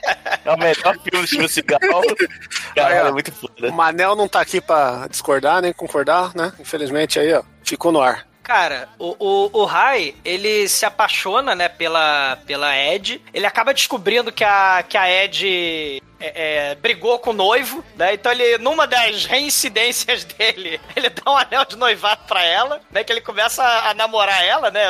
[0.43, 1.79] é o melhor filme do Steven Seagal.
[2.75, 3.07] Cara, Aí, ó.
[3.07, 3.69] é muito foda.
[3.69, 6.51] O Manel não tá aqui pra discordar, nem concordar, né?
[6.59, 8.27] Infelizmente aí, ó, ficou no ar.
[8.47, 13.21] Cara, o, o, o Rai, ele se apaixona, né, pela, pela Ed.
[13.33, 18.13] Ele acaba descobrindo que a, que a Ed é, é, brigou com o noivo, né?
[18.13, 23.03] Então ele, numa das reincidências dele, ele dá um anel de noivado pra ela, né?
[23.03, 24.81] Que ele começa a, a namorar ela, né?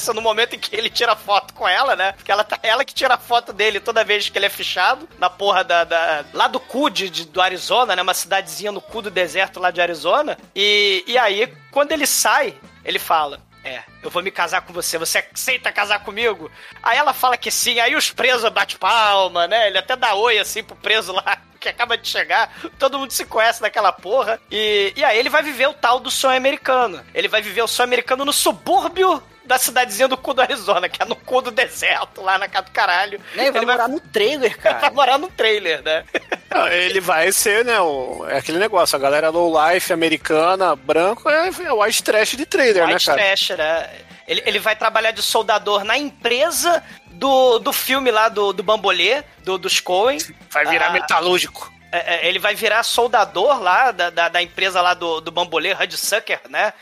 [0.00, 2.12] Sendo no momento em que ele tira foto com ela, né?
[2.12, 5.28] Porque ela, tá, ela que tira foto dele toda vez que ele é fichado, na
[5.30, 5.84] porra da.
[5.84, 8.02] da lá do cu de, de- do Arizona, né?
[8.02, 10.38] Uma cidadezinha no cu do deserto lá de Arizona.
[10.54, 12.54] E, e aí, quando ele sai,
[12.84, 16.50] ele fala: É, eu vou me casar com você, você aceita casar comigo?
[16.82, 19.68] Aí ela fala que sim, aí os presos bate palma, né?
[19.68, 23.24] Ele até dá oi assim pro preso lá, que acaba de chegar, todo mundo se
[23.24, 24.38] conhece naquela porra.
[24.50, 27.02] E, e aí ele vai viver o tal do sonho americano.
[27.14, 31.02] Ele vai viver o sonho americano no subúrbio da cidadezinha do cu do Arizona, que
[31.02, 33.20] é no cu do deserto, lá na casa do caralho.
[33.34, 34.78] Né, vai morar no trailer, cara.
[34.80, 36.04] vai morar no trailer, né?
[36.50, 37.80] Não, Ele vai ser, né?
[37.80, 42.36] O, é aquele negócio, a galera low life americana, branco, é, é o white trash
[42.36, 43.22] de trailer, White né, cara?
[43.28, 43.90] trash, né?
[44.26, 49.22] Ele, ele vai trabalhar de soldador na empresa do, do filme lá do, do Bambolê,
[49.42, 50.16] do, dos Coen.
[50.50, 51.70] Vai virar Ah, metalúrgico.
[51.94, 55.72] É, é, ele vai virar soldador lá da, da, da empresa lá do, do Bambolê,
[55.72, 56.72] Hudsucker, né?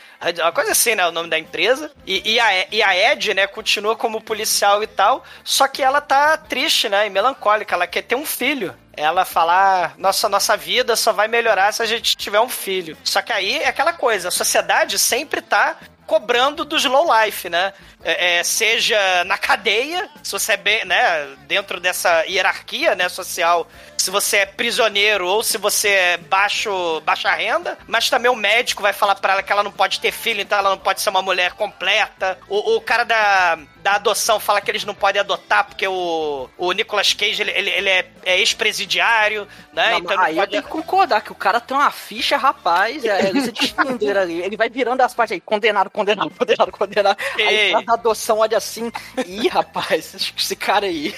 [0.41, 1.05] Uma coisa assim, né?
[1.07, 1.91] O nome da empresa.
[2.05, 5.23] E, e, a, e a Ed, né, continua como policial e tal.
[5.43, 7.05] Só que ela tá triste, né?
[7.05, 7.75] E melancólica.
[7.75, 8.75] Ela quer ter um filho.
[8.95, 12.97] Ela fala, "Ah, nossa, nossa vida só vai melhorar se a gente tiver um filho.
[13.03, 17.73] Só que aí é aquela coisa, a sociedade sempre tá cobrando dos low life, né?
[18.03, 23.67] É, é, seja na cadeia, se você é bem, né, dentro dessa hierarquia, né, social,
[24.03, 28.81] se você é prisioneiro ou se você é baixo, baixa renda, mas também o médico
[28.81, 31.09] vai falar pra ela que ela não pode ter filho, então ela não pode ser
[31.09, 32.37] uma mulher completa.
[32.49, 36.71] O, o cara da, da adoção fala que eles não podem adotar porque o, o
[36.73, 39.91] Nicolas Cage, ele, ele, ele é, é ex-presidiário, né?
[39.91, 40.51] Não, então aí eu pode...
[40.51, 44.41] tenho que concordar que o cara tem uma ficha, rapaz, é lista de Schindler ali.
[44.41, 47.17] Ele vai virando as partes aí, condenado, condenado, condenado, condenado.
[47.37, 47.71] Aí Ei.
[47.71, 48.91] faz a adoção, olha assim,
[49.25, 51.15] ih, rapaz, esse cara aí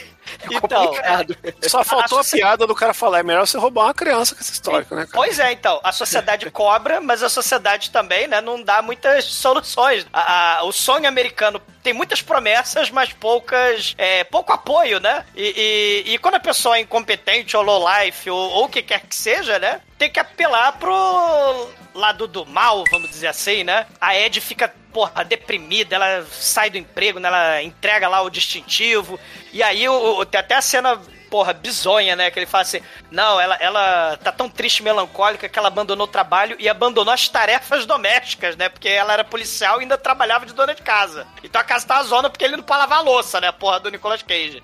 [0.52, 1.38] Então, complicado.
[1.68, 4.42] Só faltou a socie- piada do cara falar, é melhor você roubar uma criança com
[4.42, 5.10] essa história, né, cara?
[5.14, 10.06] Pois é, então, a sociedade cobra, mas a sociedade também, né, não dá muitas soluções.
[10.14, 15.26] A- a- o sonho americano tem muitas promessas, mas poucas, é, pouco apoio, né?
[15.36, 18.82] E, e- e quando a pessoa é incompetente ou low life ou, ou o que
[18.82, 23.86] quer que seja, né, tem que apelar pro lado do mal, vamos dizer assim, né?
[24.02, 27.28] A Ed fica, porra, deprimida, ela sai do emprego, né?
[27.28, 29.20] Ela entrega lá o distintivo,
[29.52, 30.98] e aí o, o- tem até a cena
[31.30, 32.32] porra, bizonha, né?
[32.32, 32.80] Que ele fala assim:
[33.12, 37.14] não, ela, ela tá tão triste e melancólica que ela abandonou o trabalho e abandonou
[37.14, 38.70] as tarefas domésticas, né?
[38.70, 41.28] Porque ela era policial e ainda trabalhava de dona de casa.
[41.44, 43.52] Então a casa tá zona porque ele não pode lavar a louça, né?
[43.52, 44.64] Porra do Nicolas Cage.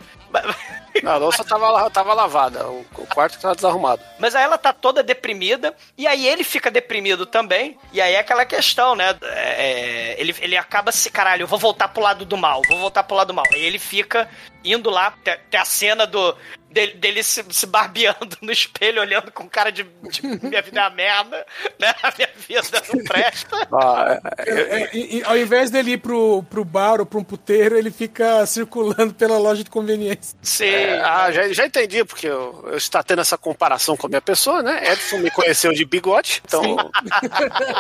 [1.03, 4.01] Não, a louça tava, tava lavada, o, o quarto tava desarrumado.
[4.19, 8.19] Mas aí ela tá toda deprimida, e aí ele fica deprimido também, e aí é
[8.19, 9.17] aquela questão, né?
[9.21, 13.03] é, ele, ele acaba se, caralho, eu vou voltar pro lado do mal, vou voltar
[13.03, 13.45] pro lado do mal.
[13.53, 14.29] Aí ele fica
[14.63, 15.13] indo lá,
[15.49, 16.35] tem a cena do
[16.71, 20.83] dele, dele se, se barbeando no espelho, olhando com cara de, de minha vida é
[20.83, 21.45] uma merda,
[21.79, 21.93] né?
[22.03, 23.67] A minha vida não presta.
[23.73, 24.51] Ah, é,
[24.83, 27.91] É, e- e ao invés dele ir pro, pro bar ou pra um puteiro, ele
[27.91, 30.37] fica circulando pela loja de conveniência.
[30.41, 30.65] Sim.
[30.65, 34.21] é, ah, já, já entendi, porque eu, eu está tendo essa comparação com a minha
[34.21, 34.91] pessoa, né?
[34.91, 36.61] Edson me conheceu de bigode, então.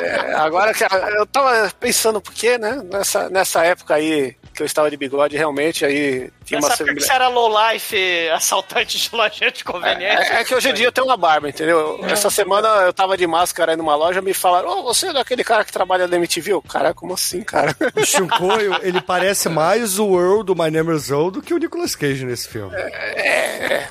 [0.03, 2.81] é, agora que eu tava pensando por quê, né?
[2.91, 6.95] Nessa, nessa época aí que eu estava de bigode, realmente aí tinha uma Nessa época
[6.95, 10.33] que você era low life, assaltante de loja de conveniência.
[10.33, 11.99] É, é que hoje em dia eu tenho uma barba, entendeu?
[12.03, 15.43] Essa semana eu tava de máscara aí numa loja me falaram: Ô, você é daquele
[15.43, 16.53] cara que trabalha na MTV?
[16.53, 17.75] Eu, Cara, como assim, cara?
[17.95, 21.57] O Shinkoio, ele parece mais o Earl do My Name is Earl do que o
[21.57, 22.73] Nicolas Cage nesse filme.
[22.75, 23.87] É,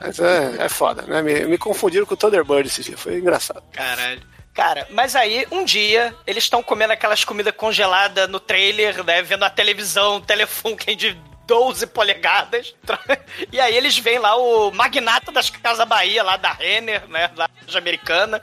[0.00, 1.20] Mas é, é foda, né?
[1.22, 3.62] Me, me confundiram com o Thunderbird esse dia, foi engraçado.
[3.72, 4.22] Caralho.
[4.58, 9.22] Cara, mas aí, um dia, eles estão comendo aquelas comidas congeladas no trailer, né?
[9.22, 12.74] Vendo a televisão, telefone de 12 polegadas.
[13.52, 17.28] E aí eles veem lá o magnata das Casas Bahia, lá da Renner, né?
[17.28, 18.42] Da loja americana.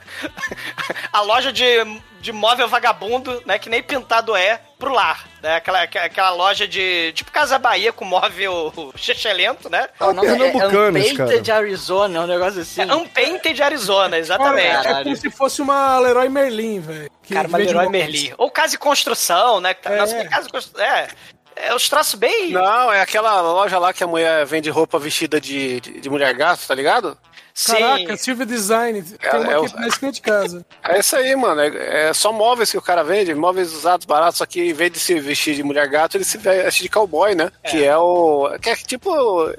[1.12, 1.84] A loja de,
[2.26, 3.56] de móvel vagabundo, né?
[3.56, 5.28] Que nem pintado é, pro lar.
[5.40, 5.54] Né?
[5.54, 7.12] Aquela, aquela loja de.
[7.12, 9.88] Tipo Casa Bahia com móvel chechelento, né?
[10.00, 10.88] O nome é cara.
[10.88, 12.82] Unpainted Arizona, um negócio assim.
[12.82, 14.82] É Unpainted Arizona, exatamente.
[14.82, 17.10] Cara, é como se fosse uma Leroy Merlin, velho.
[17.32, 17.88] Cara, uma Leroy.
[17.88, 18.32] Merlin.
[18.36, 19.76] Ou casa de construção, né?
[19.84, 19.96] É.
[19.96, 20.84] Nossa, casa de construção.
[20.84, 21.06] É.
[21.54, 22.50] É os traços bem.
[22.50, 26.34] Não, é aquela loja lá que a mulher vende roupa vestida de, de, de mulher
[26.34, 27.16] gato, tá ligado?
[27.64, 29.02] Caraca, Silvia Design.
[29.02, 30.64] Tem É, uma é aqui o- na esquina de casa.
[30.88, 31.60] É isso aí, mano.
[31.60, 34.92] É, é só móveis que o cara vende, móveis usados, baratos, só que em vez
[34.92, 37.50] de se vestir de mulher gato, ele se veste de cowboy, né?
[37.64, 38.50] Que é o.
[38.60, 39.10] Que é tipo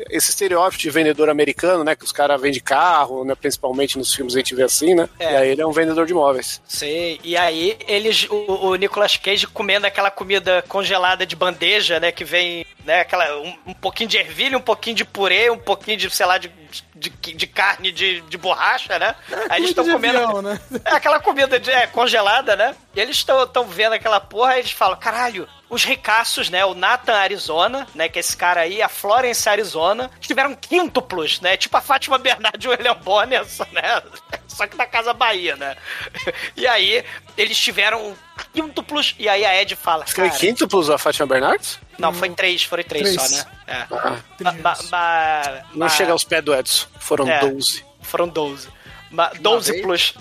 [0.09, 1.95] esse estereótipo de vendedor americano, né?
[1.95, 3.35] Que os caras vendem carro, né?
[3.35, 5.09] Principalmente nos filmes a gente vê assim, né?
[5.19, 5.33] É.
[5.33, 6.61] E aí ele é um vendedor de móveis.
[6.67, 7.19] Sei.
[7.23, 8.25] E aí, eles.
[8.29, 12.11] O, o Nicolas Cage comendo aquela comida congelada de bandeja, né?
[12.11, 13.01] Que vem, né?
[13.01, 16.37] Aquela, um, um pouquinho de ervilha, um pouquinho de purê, um pouquinho de, sei lá,
[16.37, 16.49] de,
[16.97, 19.15] de, de carne de, de borracha, né?
[19.49, 20.17] Aí eles estão comendo.
[20.17, 20.59] avião, né?
[20.85, 22.75] É aquela comida de- é, congelada, né?
[22.95, 26.63] E eles estão vendo aquela porra e eles falam: caralho, os ricaços, né?
[26.65, 28.07] O Nathan Arizona, né?
[28.07, 31.57] Que é esse cara aí, a Florence Arizona, tiveram quíntuplos, né?
[31.57, 34.01] Tipo a Fátima Bernardes e o William Bonner, né?
[34.47, 35.75] Só que na Casa Bahia, né?
[36.55, 37.03] E aí,
[37.37, 38.15] eles tiveram
[38.53, 40.05] quíntuplos, e aí a Ed fala.
[40.07, 41.79] Foi Cara, quíntuplos a Fátima Bernardes?
[41.99, 43.21] não, foi três, foram três, Três.
[43.31, 43.45] só, né?
[43.67, 43.73] É.
[43.91, 46.87] Ah, Ma- ma- ma- não chega aos pés do Edson.
[46.99, 47.39] Foram É.
[47.41, 47.85] 12.
[48.01, 48.69] Foram 12.
[49.11, 49.81] Ma- 12 vez?
[49.83, 50.13] plus.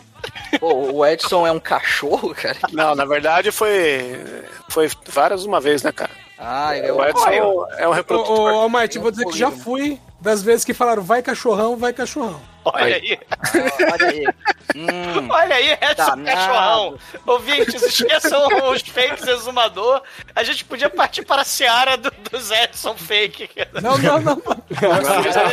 [0.61, 2.57] Pô, o Edson é um cachorro, cara?
[2.73, 4.45] Não, na verdade foi.
[4.69, 6.11] Foi várias uma vez, né, cara?
[6.39, 8.53] Ah, ele é O Edson é um Ô, ô reprodutor.
[8.55, 12.41] Almighty, vou dizer que já fui das vezes que falaram vai cachorrão, vai cachorrão.
[12.75, 13.19] Olha aí.
[13.93, 14.25] Olha aí.
[14.75, 16.25] Hum, Olha aí, Edson.
[16.25, 16.99] Cachorrão.
[17.27, 20.03] Ouvintes, esqueçam os fakes exumador.
[20.35, 23.49] A gente podia partir para a seara do- dos Edson fake.
[23.83, 24.43] Não, não, não.
[24.47, 25.09] Mas,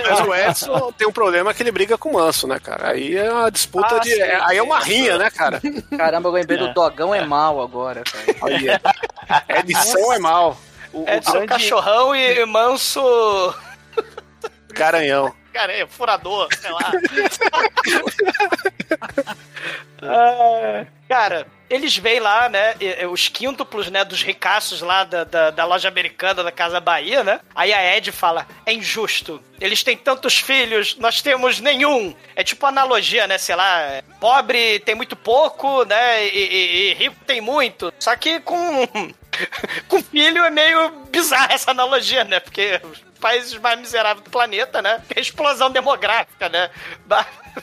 [0.09, 2.89] mas o Edson tem um problema que ele briga com o Manso, né, cara?
[2.91, 4.09] Aí é uma disputa Ah, de.
[4.11, 5.61] sim, é- aí é uma rinha, né, cara?
[5.97, 8.25] caramba, eu lembrei do Dogão é mal agora, cara.
[8.53, 10.57] Aí, é- edição é mal.
[10.91, 13.01] O, o Edson grande Cachorrão e Manso.
[14.73, 15.33] garanhão.
[15.53, 16.91] Cara, é furador, sei lá.
[20.05, 22.75] Ah, cara, eles veem lá, né,
[23.09, 27.39] os quíntuplos, né, dos ricaços lá da, da, da loja americana da Casa Bahia, né?
[27.55, 29.41] Aí a Ed fala, é injusto.
[29.61, 32.13] Eles têm tantos filhos, nós temos nenhum.
[32.35, 37.15] É tipo analogia, né, sei lá, pobre tem muito pouco, né, e, e- e rico
[37.25, 37.93] tem muito.
[37.97, 38.85] Só que com...
[39.87, 42.41] com filho é meio bizarra essa analogia, né?
[42.41, 42.81] Porque
[43.23, 45.01] países mais miseráveis do planeta, né?
[45.15, 46.69] Explosão demográfica, né?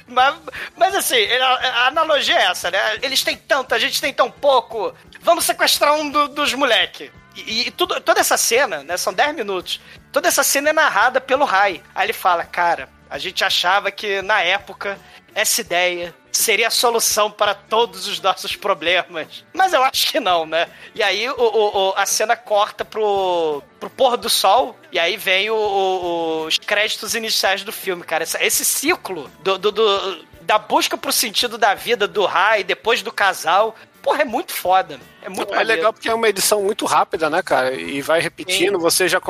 [0.07, 0.35] Mas,
[0.77, 2.79] mas, assim, a analogia é essa, né?
[3.03, 4.95] Eles têm tanto, a gente tem tão pouco.
[5.21, 7.13] Vamos sequestrar um do- dos moleque.
[7.37, 8.97] E, e tudo, toda essa cena, né?
[8.97, 9.81] São 10 minutos.
[10.11, 11.83] Toda essa cena é narrada pelo Rai.
[11.95, 14.99] Aí ele fala, cara, a gente achava que na época
[15.35, 19.45] essa ideia seria a solução para todos os nossos problemas.
[19.53, 20.68] Mas eu acho que não, né?
[20.95, 25.16] E aí o, o- o- a cena corta pro, pro pôr do sol, e aí
[25.16, 28.22] vem o- os créditos iniciais do filme, cara.
[28.24, 33.03] Esse, esse ciclo do, do- do- da busca pro sentido da vida do Rai, depois
[33.03, 34.99] do casal, porra, é muito foda.
[35.23, 37.75] É muito É legal porque é uma edição muito rápida, né, cara?
[37.75, 38.83] E vai repetindo, Sim.
[38.83, 39.21] você já.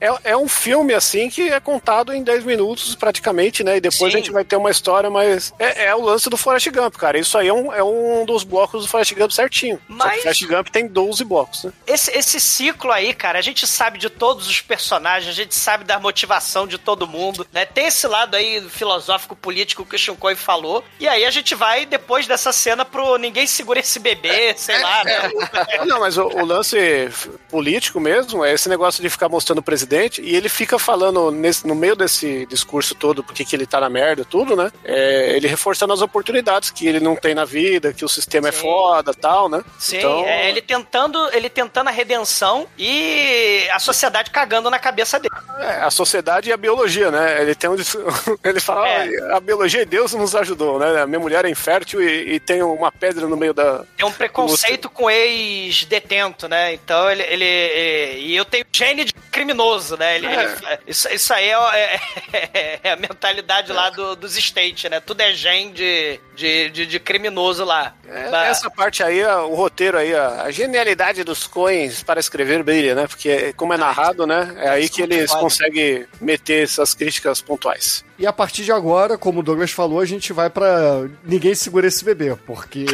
[0.00, 3.76] É, é um filme, assim, que é contado em 10 minutos, praticamente, né?
[3.76, 4.18] E depois Sim.
[4.18, 5.52] a gente vai ter uma história, mas.
[5.58, 7.18] É, é o lance do Forrest Gump, cara.
[7.18, 9.80] Isso aí é um, é um dos blocos do Forrest Gump certinho.
[9.88, 11.72] Mas- o Forrest Gump tem 12 blocos, né?
[11.86, 15.84] Esse, esse ciclo aí, cara, a gente sabe de todos os personagens, a gente sabe
[15.84, 17.64] da motivação de todo mundo, né?
[17.64, 20.84] Tem esse lado aí filosófico, político que o Shinkoi falou.
[21.00, 25.04] E aí a gente vai, depois dessa cena, pro Ninguém Segura Esse Bebê, sei lá,
[25.04, 25.23] né?
[25.86, 27.08] Não, mas o, o lance
[27.50, 31.66] político mesmo é esse negócio de ficar mostrando o presidente e ele fica falando nesse-
[31.66, 34.70] no meio desse discurso todo porque que ele tá na merda, tudo, né?
[34.84, 38.52] É, ele reforçando as oportunidades que ele não tem na vida, que o sistema é
[38.52, 38.60] Sim.
[38.62, 39.62] foda tal, né?
[39.78, 45.18] Sim, Então, é ele tentando, ele tentando a redenção e a sociedade cagando na cabeça
[45.18, 45.34] dele.
[45.58, 47.42] é, a sociedade e a biologia, né?
[47.42, 47.74] Ele tem um,
[48.44, 49.08] ele fala, É.
[49.32, 51.02] "Ah, a biologia e Deus nos ajudou, né?
[51.02, 53.84] A minha mulher é infértil e, e tem uma pedra no meio da.
[53.96, 56.74] Tem um preconceito com ex-detento, né?
[56.74, 60.16] Então ele, ele, ele- E eu tenho gene de criminoso, né?
[60.16, 62.00] Ele, ele- isso, isso aí é,
[62.32, 65.00] é- é a mentalidade lá do, dos States, né?
[65.00, 67.94] Tudo é gene de, de, de, de criminoso lá.
[68.08, 72.94] É, Mas- Essa parte aí, o roteiro aí, a genialidade dos coins para escrever brilha,
[72.94, 73.06] né?
[73.06, 74.54] Porque como é narrado, né?
[74.60, 78.04] É aí que eles conseguem meter essas críticas pontuais.
[78.18, 81.86] E a partir de agora, como o Douglas falou, a gente vai pra Ninguém Segura
[81.88, 82.84] Esse Bebê, porque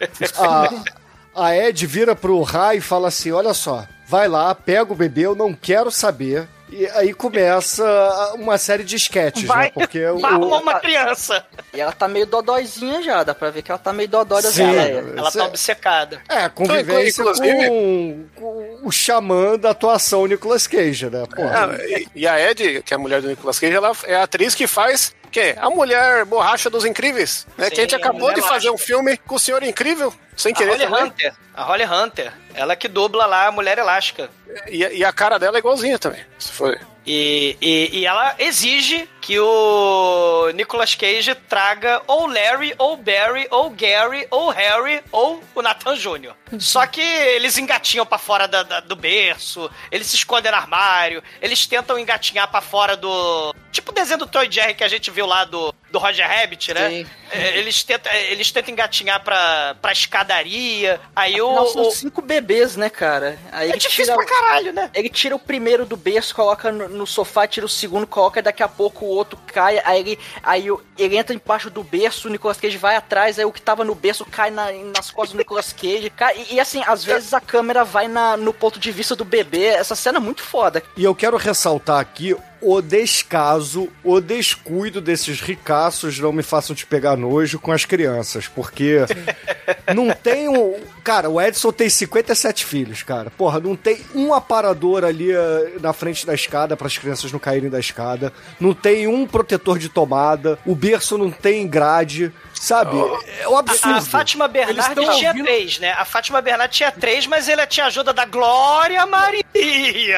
[0.38, 0.70] a,
[1.36, 5.22] a Ed vira pro Rai e fala assim: olha só, vai lá, pega o bebê,
[5.26, 6.48] eu não quero saber.
[6.68, 7.84] E aí começa
[8.34, 9.70] uma série de sketches, Vai, né?
[9.72, 11.46] Porque o, uma criança.
[11.72, 14.64] E ela tá meio dodóizinha já, dá pra ver que ela tá meio dodói Sim.
[15.16, 16.20] Ela Cê- tá obcecada.
[16.28, 21.22] É, convivência Inclusive- com, com o xamã da atuação Nicolas Cage, né?
[21.36, 21.70] Porra.
[21.72, 24.24] Ah, e, e a Ed, que é a mulher do Nicolas Cage, ela é a
[24.24, 25.54] atriz que faz quê?
[25.58, 27.68] A mulher borracha dos incríveis, né?
[27.68, 30.12] Sim, que a gente a acabou mulher de fazer um filme com o Senhor Incrível,
[30.36, 31.04] sem A querer Holly também.
[31.04, 31.34] Hunter.
[31.54, 32.32] A Holly Hunter.
[32.54, 34.30] Ela que dubla lá a Mulher Elástica.
[34.66, 36.24] E, e a cara dela é igualzinha também.
[36.38, 36.78] Se for...
[37.06, 43.70] E, e, e ela exige que o Nicolas Cage traga ou Larry, ou Barry, ou
[43.70, 46.32] Gary, ou Harry, ou o Nathan Jr.
[46.58, 51.22] Só que eles engatinham pra fora da- da- do berço, eles se escondem no armário,
[51.40, 53.54] eles tentam engatinhar pra fora do.
[53.72, 56.74] Tipo o desenho do Toy Jerry que a gente viu lá do, do Roger Rabbit,
[56.74, 56.88] né?
[56.90, 57.06] Sim.
[57.30, 61.66] É, Eles tentam, é, eles tentam engatinhar pra, pra escadaria, aí o...
[61.72, 63.38] São o- cinco bebês, né, cara?
[63.50, 64.90] Aí É ele difícil tira, pra caralho, né?
[64.94, 68.42] Ele tira o primeiro do berço, coloca no, no sofá, tira o segundo, coloca, e
[68.42, 72.28] daqui a pouco o outro cai, aí ele, aí o- ele entra embaixo do berço,
[72.28, 75.32] o Nicolas Cage vai atrás, aí o que tava no berço cai na- nas costas
[75.32, 76.10] do Nicolas Cage.
[76.10, 79.24] Cara, e, e assim, às vezes a câmera vai na- no ponto de vista do
[79.24, 79.66] bebê.
[79.66, 80.82] Essa cena é muito foda.
[80.96, 86.86] E eu quero ressaltar aqui o descaso, o descuido desses ricaços não me façam te
[86.86, 88.98] pegar nojo com as crianças, porque
[89.94, 90.74] não tem um...
[91.04, 93.30] Cara, o Edson tem 57 filhos, cara.
[93.30, 97.38] Porra, não tem um aparador ali eh, na frente da escada para as crianças não
[97.38, 98.32] caírem da escada.
[98.58, 100.58] Não tem um protetor de tomada.
[100.66, 102.96] O berço não tem grade, sabe?
[103.38, 103.98] É um absurdo.
[103.98, 105.92] A Fátima Bernardes tinha ouvindo- três, né?
[105.92, 109.44] A Fátima Bernardes tinha três, mas ele tinha ajuda da Glória Maria.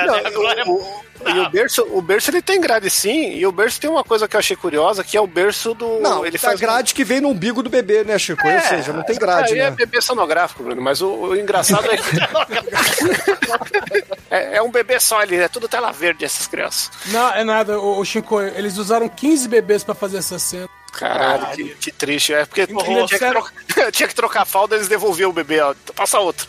[0.07, 0.23] Não, né?
[0.25, 0.65] A Glória...
[0.67, 3.91] o, o- e o berço, o berço ele tem grade sim, e o berço tem
[3.91, 6.01] uma coisa que eu achei curiosa, que é o berço do.
[6.01, 8.47] Não, ele faz grade que vem no umbigo do bebê, né, Chico?
[8.47, 9.77] Ou seja, não tem grade, Aí é né?
[9.77, 12.03] bebê sonográfico, Bruno, mas o, o engraçado é que.
[14.31, 16.91] é, é um bebê só ali, é tudo tela verde essas crianças.
[17.07, 20.69] Não, é nada, o, o Chico, eles usaram 15 bebês pra fazer essa cena.
[20.93, 22.33] Caralho, que, que triste.
[22.33, 23.53] É porque tinha que, trocar,
[23.93, 25.75] tinha que trocar a falda, eles devolviam o bebê, ó.
[25.95, 26.47] Passa outro.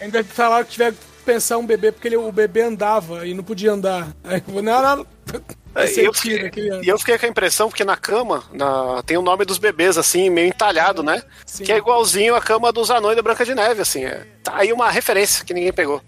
[0.00, 0.94] Ainda falaram que tiver
[1.24, 4.08] pensar um bebê, porque ele- o bebê andava e não podia andar.
[4.22, 4.62] Aí não,
[4.96, 5.06] não.
[5.76, 6.50] É, eu fiquei,
[6.84, 9.98] e eu fiquei com a impressão, porque na cama na- tem o nome dos bebês,
[9.98, 11.20] assim, meio entalhado, né?
[11.44, 11.64] Sim.
[11.64, 14.04] Que é igualzinho a cama dos anões da Branca de Neve, assim.
[14.04, 14.24] É.
[14.42, 16.00] Tá aí uma referência que ninguém pegou.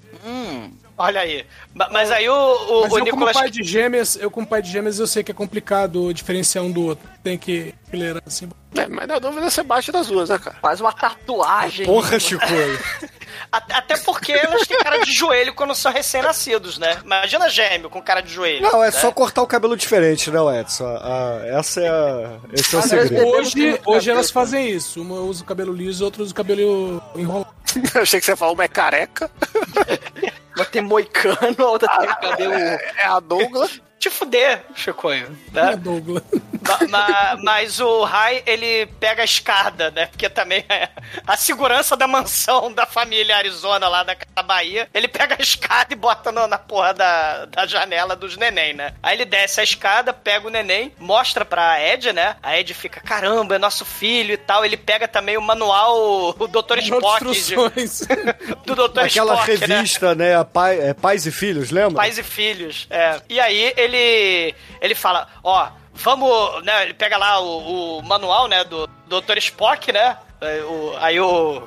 [0.99, 1.45] Olha aí.
[1.75, 3.33] Ma- Mas aí o, o, Mas o eu Nicolas...
[3.33, 6.65] como pai de gêmeas, eu como pai de gêmeas, eu sei que é complicado diferenciar
[6.65, 7.07] um do outro.
[7.23, 8.49] Tem que fileirar assim.
[8.75, 10.57] É, mas na dúvida você bate das duas, né, cara?
[10.63, 11.85] Faz uma tatuagem.
[11.87, 12.43] Porra, Chico.
[13.51, 16.99] Até porque elas têm cara de joelho quando são recém-nascidos, né?
[17.05, 18.63] Imagina gêmeo com cara de joelho.
[18.63, 18.91] Não, é né?
[18.93, 20.87] só cortar o cabelo diferente, né, Edson?
[21.01, 23.09] Ah, essa é a, esse é o segredo.
[23.11, 25.01] bebê- Hoje, hoje elas fazem isso.
[25.01, 27.47] Uma usa o cabelo liso, outra usa o cabelo enrolado.
[27.95, 29.31] Eu achei que você falou uma é careca.
[30.55, 32.55] Uma tem moicano, a outra tem cabelo.
[32.55, 33.81] É a Douglas.
[34.07, 35.37] Te fuder, Chicoio.
[35.53, 35.77] É, Né?
[35.77, 36.23] Douglas.
[36.63, 40.07] Ma- ma- mas o Rai, ele pega a escada, né?
[40.07, 40.89] Porque também é
[41.27, 44.89] a segurança da mansão da família Arizona lá da, da Bahia.
[44.95, 48.95] Ele pega a escada e bota no- na porra da, da janela dos neném, né?
[49.03, 52.37] Aí ele desce a escada, pega o neném, mostra pra Ed, né?
[52.43, 54.65] A Ed fica, caramba, é nosso filho e tal.
[54.65, 56.79] Ele pega também o manual, o Dr.
[56.79, 57.55] Spock de-
[58.67, 59.01] do Dr.
[59.01, 59.67] Aquela Spock, né?
[59.77, 60.37] revista, né?
[60.37, 61.95] a pai, é, Pais e Filhos, lembra?
[61.97, 62.87] Pais e filhos.
[62.91, 63.21] É.
[63.29, 63.96] E aí ele
[64.81, 66.85] ele fala, ó, vamos, né?
[66.85, 69.39] Ele pega lá o, o manual, né, do Dr.
[69.39, 70.19] Spock, né?
[70.41, 71.63] Aí o, aí o,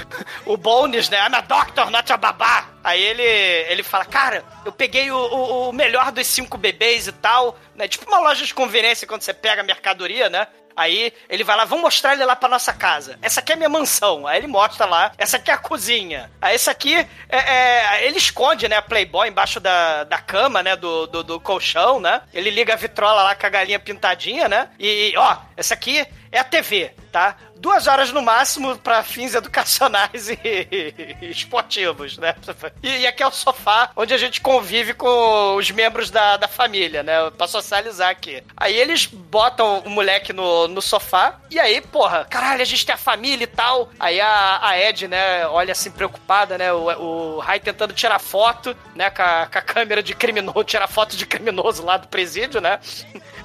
[0.46, 1.18] o Bones, né?
[1.18, 2.68] I'm a doctor, not a babá.
[2.82, 7.12] Aí ele, ele fala, cara, eu peguei o, o, o melhor dos cinco bebês e
[7.12, 7.86] tal, né?
[7.86, 10.46] Tipo uma loja de conveniência quando você pega mercadoria, né?
[10.76, 13.18] Aí ele vai lá, vamos mostrar ele lá pra nossa casa.
[13.22, 14.26] Essa aqui é minha mansão.
[14.26, 16.30] Aí ele mostra lá, essa aqui é a cozinha.
[16.40, 17.06] Aí essa aqui é.
[17.28, 20.76] é- ele esconde, né, a Playboy embaixo da, da cama, né?
[20.76, 22.22] Do, do, do colchão, né?
[22.32, 24.68] Ele liga a vitrola lá com a galinha pintadinha, né?
[24.78, 27.36] E, ó, essa aqui é a TV, tá?
[27.64, 32.34] Duas horas no máximo pra fins educacionais e, e esportivos, né?
[32.82, 36.46] E, e aqui é o sofá onde a gente convive com os membros da, da
[36.46, 37.30] família, né?
[37.30, 38.44] Pra socializar aqui.
[38.54, 42.94] Aí eles botam o moleque no, no sofá e aí, porra, caralho, a gente tem
[42.94, 43.88] a família e tal.
[43.98, 46.70] Aí a, a Ed, né, olha assim preocupada, né?
[46.70, 50.86] O, o Rai tentando tirar foto, né, com a, com a câmera de criminoso, tirar
[50.86, 52.78] foto de criminoso lá do presídio, né?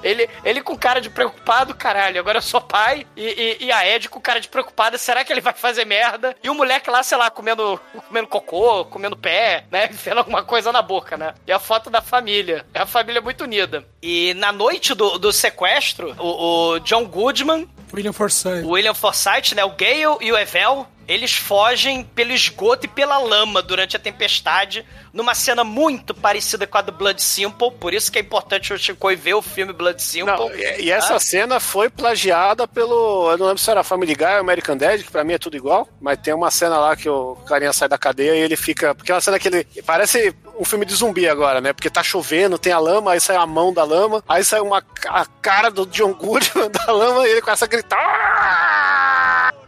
[0.02, 3.06] Ele, ele com cara de preocupado, caralho, agora eu sou pai.
[3.16, 6.36] E, e, e a Ed com cara de preocupada, será que ele vai fazer merda?
[6.42, 9.88] E o moleque lá, sei lá, comendo, comendo cocô, comendo pé, né?
[9.92, 11.34] Enfiando alguma coisa na boca, né?
[11.46, 12.66] E a foto da família.
[12.74, 13.84] É a família muito unida.
[14.02, 18.64] E na noite do, do sequestro, o, o John Goodman, William Forsythe.
[18.64, 19.64] o William Forsythe, né?
[19.64, 20.86] O Gale e o Evel.
[21.10, 26.78] Eles fogem pelo esgoto e pela lama durante a tempestade, numa cena muito parecida com
[26.78, 27.72] a do Blood Simple.
[27.72, 30.26] Por isso que é importante o Chico ver o filme Blood Simple.
[30.26, 33.32] Não, e, e essa Ah, cena foi plagiada pelo.
[33.32, 35.56] Eu não lembro se era Family Guy ou American Dad, que pra mim é tudo
[35.56, 35.88] igual.
[36.00, 38.94] Mas tem uma cena lá que o carinha sai da cadeia e ele fica.
[38.94, 39.66] Porque é uma cena que ele.
[39.84, 41.72] Parece um filme de zumbi agora, né?
[41.72, 44.80] Porque tá chovendo, tem a lama, aí sai a mão da lama, aí sai uma,
[45.08, 48.89] a cara do John Goodman da lama e ele começa a gritar.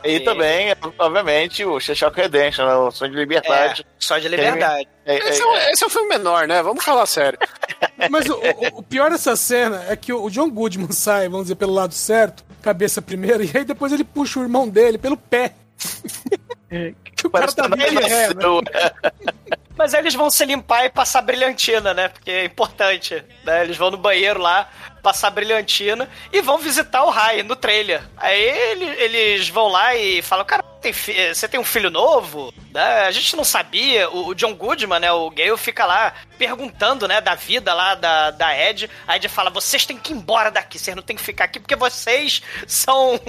[0.04, 2.74] E também, obviamente, o Shawshank Redemption, né?
[2.74, 3.86] o Sonho de Liberdade.
[3.98, 4.88] só de liberdade.
[5.04, 6.62] É, é, Esse é, um, esse é um filme menor, né?
[6.62, 7.38] Vamos falar sério.
[8.10, 11.56] Mas o, o- o pior dessa cena é que o John Goodman sai, vamos dizer,
[11.56, 15.52] pelo lado certo, cabeça primeiro, e aí depois ele puxa o irmão dele pelo pé.
[17.16, 18.00] que o cara tá não ré, né?
[18.00, 18.62] nasceu.
[19.76, 22.08] Mas aí eles vão se limpar e passar brilhantina, né?
[22.08, 23.24] Porque é importante.
[23.44, 23.64] Né?
[23.64, 24.68] Eles vão no banheiro lá,
[25.02, 28.02] passar brilhantina e vão visitar o Rai no trailer.
[28.16, 32.52] Aí ele- eles vão lá e falam, cara, tem fi- você tem um filho novo?
[32.72, 33.06] Né?
[33.06, 34.10] A gente não sabia.
[34.10, 38.30] O, o John Goodman, né, o Gale, fica lá perguntando, né, da vida lá da,
[38.32, 38.90] da Ed.
[39.06, 41.60] A Ed fala, vocês têm que ir embora daqui, vocês não têm que ficar aqui
[41.60, 43.20] porque vocês são...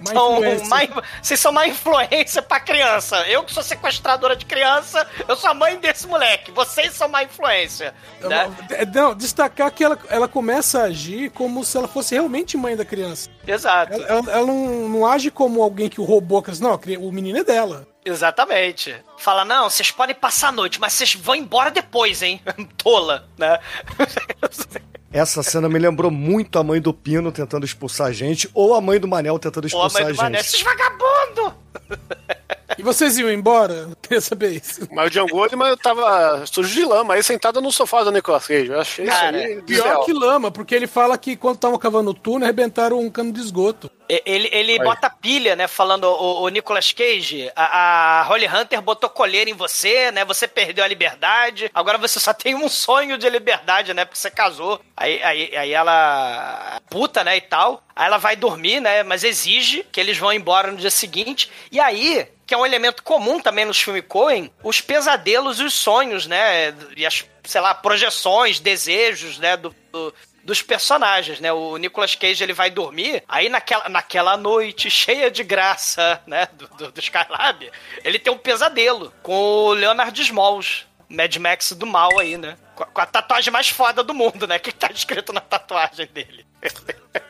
[0.00, 0.78] Má são má
[1.20, 3.16] vocês são má influência pra criança.
[3.28, 6.50] Eu que sou sequestradora de criança, eu sou a mãe desse moleque.
[6.52, 7.94] Vocês são má influência.
[8.20, 8.50] Né?
[8.70, 12.76] É, Não, destacar que ela, ela começa a agir como se ela fosse realmente mãe
[12.76, 13.28] da criança.
[13.48, 13.94] Exato.
[13.94, 16.62] Ela, ela- ela não, não age como alguém que roubou a criança.
[16.62, 17.86] Não, o menino é dela.
[18.04, 18.94] Exatamente.
[19.18, 22.40] Fala, não, vocês podem passar a noite, mas vocês vão embora depois, hein?
[22.76, 23.58] Tola, né?
[25.12, 28.80] Essa cena me lembrou muito a mãe do Pino tentando expulsar a gente, ou a
[28.80, 30.46] mãe do Manel tentando expulsar mãe a do Mané, gente.
[30.48, 31.52] esses vagabundos!
[32.78, 33.88] E vocês iam embora?
[33.90, 34.88] Eu Queria saber isso.
[34.92, 38.70] Mas o John Goldman tava sujo de lama aí sentado no sofá do Nicolas Cage.
[38.70, 42.10] Eu achei Cara, isso aí Pior que lama, porque ele fala que quando estavam cavando
[42.10, 43.90] o túnel, arrebentaram um cano de esgoto.
[44.08, 45.68] Ele, ele bota pilha, né?
[45.68, 50.24] Falando o, o Nicolas Cage, a, a Holly Hunter botou colher em você, né?
[50.24, 51.70] Você perdeu a liberdade.
[51.74, 54.04] Agora você só tem um sonho de liberdade, né?
[54.06, 54.80] Porque você casou.
[54.96, 56.80] Aí, aí, aí ela.
[56.88, 57.36] puta, né?
[57.36, 57.82] E tal.
[57.94, 59.02] Aí ela vai dormir, né?
[59.02, 61.50] Mas exige que eles vão embora no dia seguinte.
[61.70, 62.26] E aí.
[62.48, 66.74] Que é um elemento comum também nos filmes Coen, os pesadelos e os sonhos, né?
[66.96, 69.54] E as, sei lá, projeções, desejos, né?
[69.56, 71.52] do- do, dos personagens, né?
[71.52, 76.48] O Nicolas Cage, ele vai dormir, aí naquela, naquela noite cheia de graça, né?
[76.54, 77.70] Do, do, do Skylab,
[78.02, 82.56] ele tem um pesadelo com o Leonard Smalls, Mad Max do mal aí, né?
[82.74, 84.56] Com a, com a tatuagem mais foda do mundo, né?
[84.56, 86.46] O que tá escrito na tatuagem dele?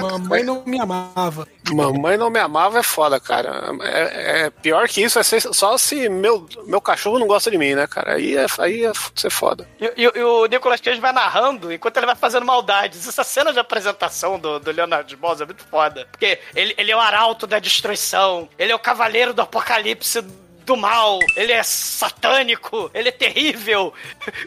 [0.00, 1.46] Mamãe não me amava.
[1.72, 3.62] Mamãe não me amava é foda, cara.
[3.82, 7.58] É, é pior que isso, é ser- só se meu, meu cachorro não gosta de
[7.58, 8.14] mim, né, cara?
[8.14, 9.68] Aí é, aí é ser foda.
[9.80, 13.06] E, e- e o Nicolas Cage vai narrando enquanto ele vai fazendo maldades.
[13.08, 16.06] Essa cena de apresentação do, do Leonard Smalls é muito foda.
[16.10, 20.22] Porque ele, ele é o arauto da destruição, ele é o cavaleiro do apocalipse
[20.64, 23.92] do mal, ele é satânico, ele é terrível.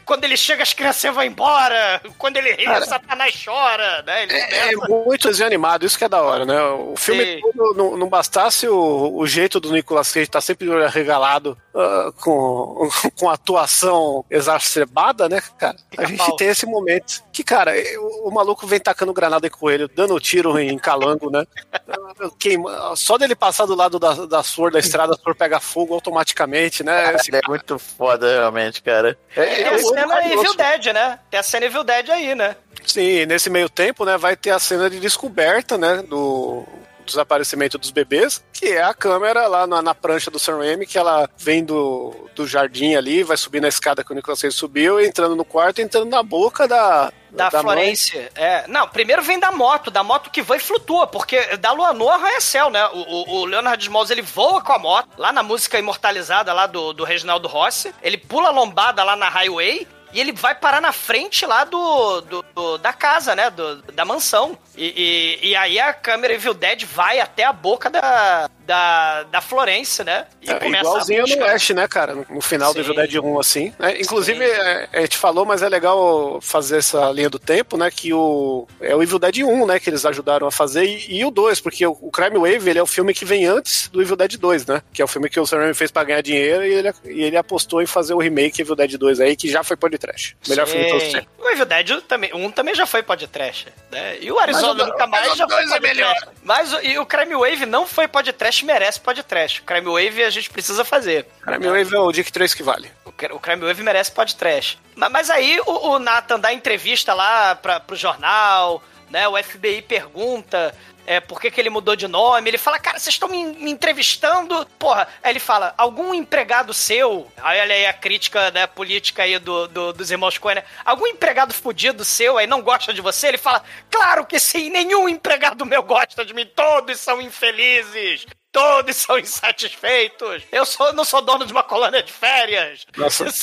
[0.05, 2.01] Quando ele chega, as crianças vão embora.
[2.18, 4.24] Quando ele ri, Cara, Satanás chora, né?
[4.24, 6.61] Ele É começa- muito desenho animado, isso que é da hora, né?
[6.61, 7.41] O filme Sim.
[7.41, 12.89] todo não, não bastasse o, o jeito do Nicolas Cage estar sempre regalado ah, com,
[13.20, 15.76] com atuação exacerbada, né, cara?
[15.76, 16.36] A Fica gente pau.
[16.36, 20.57] tem esse momento que, cara, o, o maluco vem tacando granada em coelho, dando tiro
[20.59, 21.45] em calango, né?
[22.39, 25.95] Queima, só dele passar do lado da, da flor da estrada, a flor pega fogo
[26.07, 27.15] automaticamente, né?
[27.15, 29.17] Esse- É muito foda, realmente, cara.
[29.35, 30.39] Tem é a cena carinhoso.
[30.45, 31.19] Evil Dead, né?
[31.29, 32.55] Tem a cena Evil Dead aí, né?
[32.85, 36.65] Sim, nesse meio tempo, né, vai ter a cena de descoberta, né, do
[37.07, 40.97] desaparecimento dos bebês, que é a câmera lá na, na prancha do Sam Raimi, que
[40.97, 44.99] ela vem do, do jardim ali, vai subir na escada que o Nicolas Cage subiu,
[44.99, 47.11] entrando no quarto, entrando na boca da...
[47.29, 47.61] Da, mãe.
[47.61, 48.31] Florência.
[48.35, 51.93] É, não, primeiro vem da moto, da moto que voa e flutua, porque da lua
[51.93, 52.83] nua arranha-céu, né?
[52.87, 56.65] O, o, o Leonard Smalls, ele voa com a moto, lá na música imortalizada lá
[56.65, 59.85] do, do Reginaldo Rossi, ele pula a lombada lá na highway,
[60.18, 63.51] e ele vai parar na frente lá do, do- do- da casa, né?
[63.51, 64.57] Do, da mansão.
[64.76, 69.41] E, e, e aí a câmera Evil Dead vai até a boca da, da, da
[69.41, 70.26] Florência, né?
[70.41, 71.45] E É, começa igualzinho a no.
[71.45, 72.13] Ash, né, cara?
[72.13, 72.91] No, no final do Sim.
[72.91, 73.74] Evil Dead 1, assim.
[73.80, 73.99] né?
[73.99, 74.51] Inclusive, Sim.
[74.51, 77.89] é, a gente falou, mas é legal fazer essa linha do tempo, né?
[77.89, 78.68] Que o.
[78.82, 79.80] É o Evil Dead 1, né?
[79.80, 82.80] Que eles ajudaram a fazer, e, e o 2, porque o, o Crime Wave ele
[82.80, 84.82] é o filme que vem antes do Evil Dead 2, né?
[84.93, 87.24] Que é o filme que o Sam Raimi fez pra ganhar dinheiro e ele, e
[87.24, 90.36] ele apostou em fazer o remake Evil Dead 2 aí, que já foi pode trash.
[90.47, 91.20] Melhor filme de todos os Sim.
[91.20, 91.36] tempos.
[91.47, 94.17] O Evil Dead também, um também já foi podcast, né?
[94.19, 95.95] E o Arizona Mas nunca mais mas já foi dois é podcast.
[95.97, 96.15] melhor.
[96.43, 99.61] Mas o, e o Crime Wave não foi podcast, merece podcast.
[99.61, 101.25] O Crime Wave a gente precisa fazer.
[101.41, 102.91] Crime Wave é o Dick 3 que vale.
[103.05, 104.77] O Crime Wave merece podcast.
[104.95, 109.27] Mas, mas aí o, o Nathan dá entrevista lá pra, pro jornal, né?
[109.27, 110.73] O FBI pergunta
[111.07, 112.49] é, por que, que ele mudou de nome.
[112.49, 114.65] Ele fala, cara, vocês estão me, me entrevistando.
[114.77, 117.31] Porra, aí ele fala, algum empregado seu.
[117.37, 120.63] Aí olha aí a crítica né, política aí do, do- dos irmãos Coen, né?
[120.83, 123.29] Algum empregado fudido seu aí não gosta de você?
[123.29, 126.45] Ele fala, claro que sim, nenhum empregado meu gosta de mim.
[126.45, 128.25] Todos são infelizes.
[128.57, 130.43] Todos são insatisfeitos.
[130.51, 132.85] Eu sou, não sou dono de uma colônia de férias.
[132.95, 133.27] Nossa.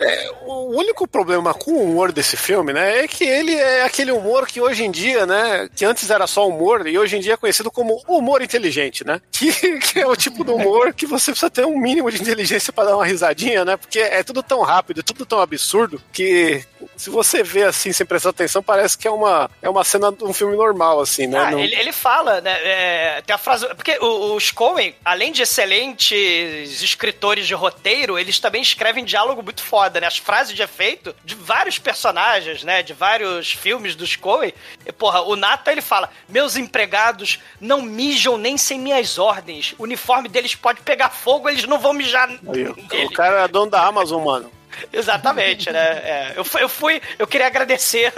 [0.00, 4.12] É, o único problema com o humor desse filme, né, é que ele é aquele
[4.12, 7.34] humor que hoje em dia, né, que antes era só humor e hoje em dia
[7.34, 9.20] é conhecido como humor inteligente, né?
[9.32, 12.72] Que, que é o tipo de humor que você precisa ter um mínimo de inteligência
[12.72, 13.76] para dar uma risadinha, né?
[13.76, 16.64] Porque é tudo tão rápido, é tudo tão absurdo que
[16.96, 20.22] se você vê assim, sem prestar atenção, parece que é uma, é uma cena de
[20.24, 21.38] um filme normal, assim, né?
[21.38, 22.56] Ah, Não- ele, ele fala, né?
[22.62, 23.66] é, tem a frase.
[23.74, 29.62] Porque o- os Coen, além de excelentes escritores de roteiro, eles também escrevem diálogo muito
[29.62, 30.06] foda, né?
[30.06, 32.82] As frases de efeito de vários personagens, né?
[32.82, 34.54] De vários filmes dos Coen.
[34.86, 39.74] E, porra, o Nata ele fala: Meus empregados não mijam nem sem minhas ordens.
[39.76, 42.28] O uniforme deles pode pegar fogo, eles não vão mijar.
[42.28, 44.58] Aí, nele." o cara é dono da Amazon, mano.
[44.92, 45.80] Exatamente, né?
[45.80, 48.12] É, eu, fui, eu fui, eu queria agradecer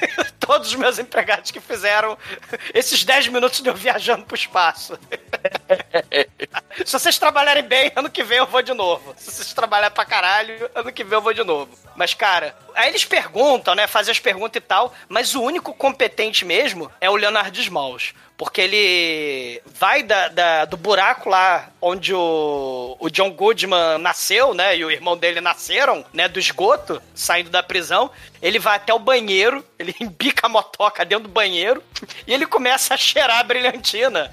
[0.38, 2.16] todos os meus empregados que fizeram
[2.74, 4.98] esses 10 minutos de eu viajando pro espaço.
[6.84, 9.14] Se vocês trabalharem bem, ano que vem eu vou de novo.
[9.16, 11.76] Se vocês trabalharem pra caralho, ano que vem eu vou de novo.
[11.96, 13.86] Mas, cara, aí eles perguntam, né?
[13.86, 18.14] Fazem as perguntas e tal, mas o único competente mesmo é o Leonardo Smalls.
[18.36, 24.76] Porque ele vai da, da- do buraco lá onde o, o John Goodman nasceu, né?
[24.76, 26.28] E o irmão dele nasceram, né?
[26.28, 28.10] Do esgoto, saindo da prisão.
[28.42, 31.82] Ele vai até o banheiro, ele embica a motoca dentro do banheiro
[32.26, 34.32] e ele começa a cheirar a brilhantina.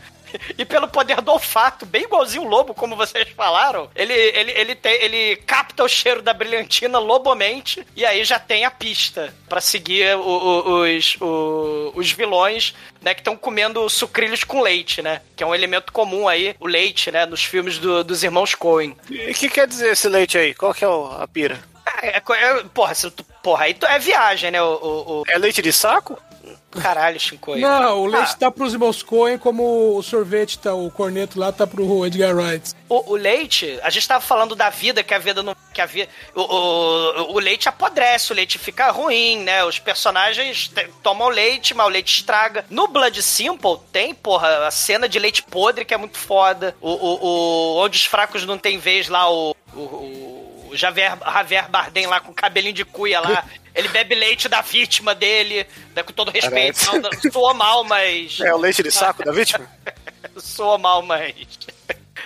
[0.57, 4.79] E pelo poder do olfato, bem igualzinho o lobo, como vocês falaram, ele, ele, ele,
[4.83, 10.17] ele capta o cheiro da brilhantina lobomente e aí já tem a pista pra seguir
[10.17, 15.21] o- o- os, o- os vilões, né, que estão comendo sucrilhos com leite, né?
[15.35, 18.97] Que é um elemento comum aí, o leite, né, nos filmes do- dos irmãos Coen.
[19.11, 20.55] E o que quer dizer esse leite aí?
[20.55, 21.61] Qual que é a pira?
[22.01, 24.61] É, é- é- porra, se tu- porra, aí tu- é viagem, né?
[24.61, 26.17] O, o- o- É leite de saco?
[26.81, 27.59] Caralho, Shinkoi.
[27.59, 28.37] Não, o leite Ah.
[28.37, 32.71] tá pros irmãos Coen, como o sorvete tá, o corneto lá tá pro Edgar Wright.
[32.89, 35.55] O, o leite, a gente tava falando da vida, que a vida não.
[35.71, 39.63] Que a vida, o, o, o leite apodrece, o leite fica ruim, né?
[39.63, 40.71] Os personagens
[41.03, 42.65] tomam leite, mas o leite estraga.
[42.69, 46.75] No Blood Simple tem, porra, a cena de leite podre que é muito foda.
[46.81, 49.55] O, o, o- onde os fracos não tem vez lá, o.
[49.75, 50.42] o,
[50.73, 53.45] o Javier, Javier Bardem lá com o cabelinho de cuia lá.
[53.75, 55.65] Ele bebe leite da vítima dele,
[55.95, 56.79] né, com todo respeito.
[56.99, 58.39] Não, soa mal, mas.
[58.39, 59.67] É o leite de saco da vítima?
[60.37, 61.33] soa mal, mas.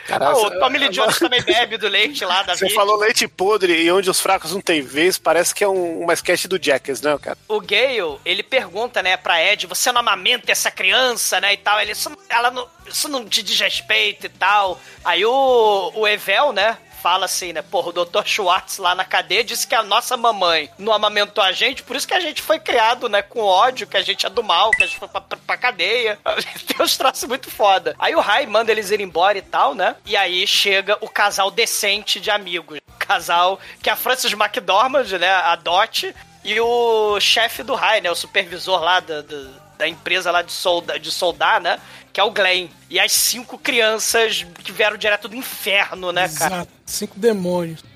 [0.05, 2.81] Caralho, Ah, o Tommy Lee Jones também bebe do leite lá da Você vítima.
[2.81, 6.13] falou leite podre e onde os fracos não têm vez, parece que é um- uma
[6.13, 7.37] sketch do Jackass, né, cara?
[7.47, 11.79] O Gale, ele pergunta, né, pra Ed, você não amamenta essa criança, né, e tal.
[11.79, 14.79] Ele, isso, não- ela não, isso não te diz respeito e tal.
[15.03, 16.77] Aí o, o Evel, né,
[17.07, 18.25] fala assim, né, porra, o Dr.
[18.25, 22.05] Schwartz lá na cadeia disse que a nossa mamãe não amamentou a gente, por isso
[22.05, 24.83] que a gente foi criado, né, com ódio, que a gente é do mal, que
[24.83, 26.19] a gente foi pra, pra, pra cadeia.
[26.67, 27.95] Tem uns troços muito foda.
[27.97, 31.49] Aí o Rai manda eles ir embora e tal, né, e aí chega o casal
[31.49, 32.81] decente de amigos.
[32.99, 38.11] Casal que é a Frances McDormand, né, a Dot, e o chefe do Rai, né?
[38.11, 39.47] O supervisor lá da, da,
[39.77, 41.79] da empresa lá de, solda, de soldar, né?
[42.17, 42.67] Que é o Glenn.
[42.89, 46.55] E as cinco crianças que vieram direto do inferno, né, cara?
[46.55, 46.71] Exato.
[46.83, 47.83] Cinco demônios.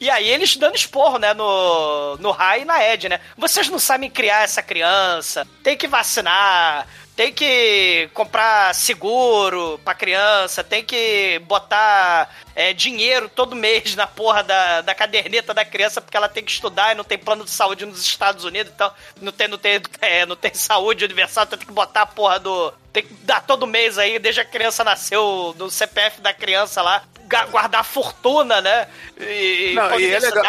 [0.00, 3.20] E aí eles dando esporro, né, no, no Rai e na Ed, né?
[3.38, 10.64] Vocês não sabem criar essa criança, tem que vacinar, tem que comprar seguro pra criança,
[10.64, 16.16] tem que botar é, dinheiro todo mês na porra da, da caderneta da criança porque
[16.16, 19.30] ela tem que estudar e não tem plano de saúde nos Estados Unidos, então não
[19.30, 22.72] tem, não tem, é, não tem saúde universal, então tem que botar a porra do...
[22.92, 27.02] Tem que dar todo mês aí, desde a criança nasceu, do CPF da criança lá,
[27.50, 28.86] guardar fortuna, né?
[29.18, 30.44] E, Não, e é legal.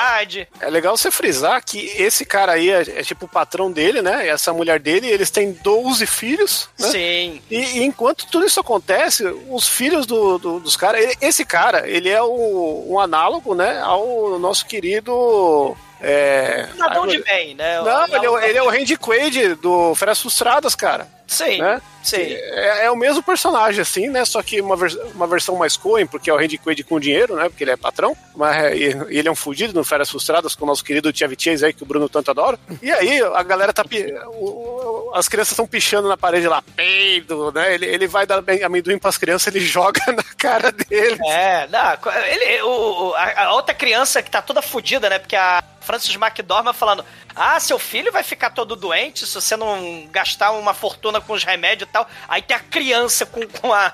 [0.60, 4.26] É legal você frisar que esse cara aí é, é tipo o patrão dele, né?
[4.26, 6.90] E essa mulher dele, eles têm 12 filhos, né?
[6.90, 7.42] Sim.
[7.50, 11.16] E, e enquanto tudo isso acontece, os filhos do- do- dos caras.
[11.22, 13.80] Esse cara, ele é o, um análogo, né?
[13.82, 15.76] Ao nosso querido.
[16.02, 16.68] É...
[16.72, 17.82] Cidadão de bem, né?
[17.82, 21.08] Não, ele é, o- ele é o Randy Quaid do Férias Frustradas, cara.
[21.28, 21.82] Sim, né?
[22.04, 22.18] sim.
[22.22, 24.24] É, é o mesmo personagem, assim, né?
[24.26, 27.36] Só que uma, vers- uma versão mais Coen, porque é o Randy Quaid com dinheiro,
[27.36, 27.50] né?
[27.50, 28.16] Porque ele é patrão.
[28.36, 28.74] Mas
[29.10, 31.84] ele é um fudido no Férias Frustradas com o nosso querido Chevy Chase aí, que
[31.84, 32.60] o Bruno tanto adora.
[32.82, 33.84] E aí a galera tá.
[34.28, 37.74] o- as crianças estão pichando na parede lá, peido, né?
[37.74, 41.18] Ele, ele vai dar bem- amendoim pras crianças, ele joga na cara dele.
[41.28, 41.98] É, não,
[42.30, 45.18] ele, o, a, a outra criança que tá toda fodida, né?
[45.20, 47.06] Porque a Francis McDormand falando:
[47.36, 51.44] Ah, seu filho vai ficar todo doente se você não gastar uma fortuna com os
[51.44, 52.08] remédios e tal.
[52.28, 53.94] Aí tem a criança com, com a.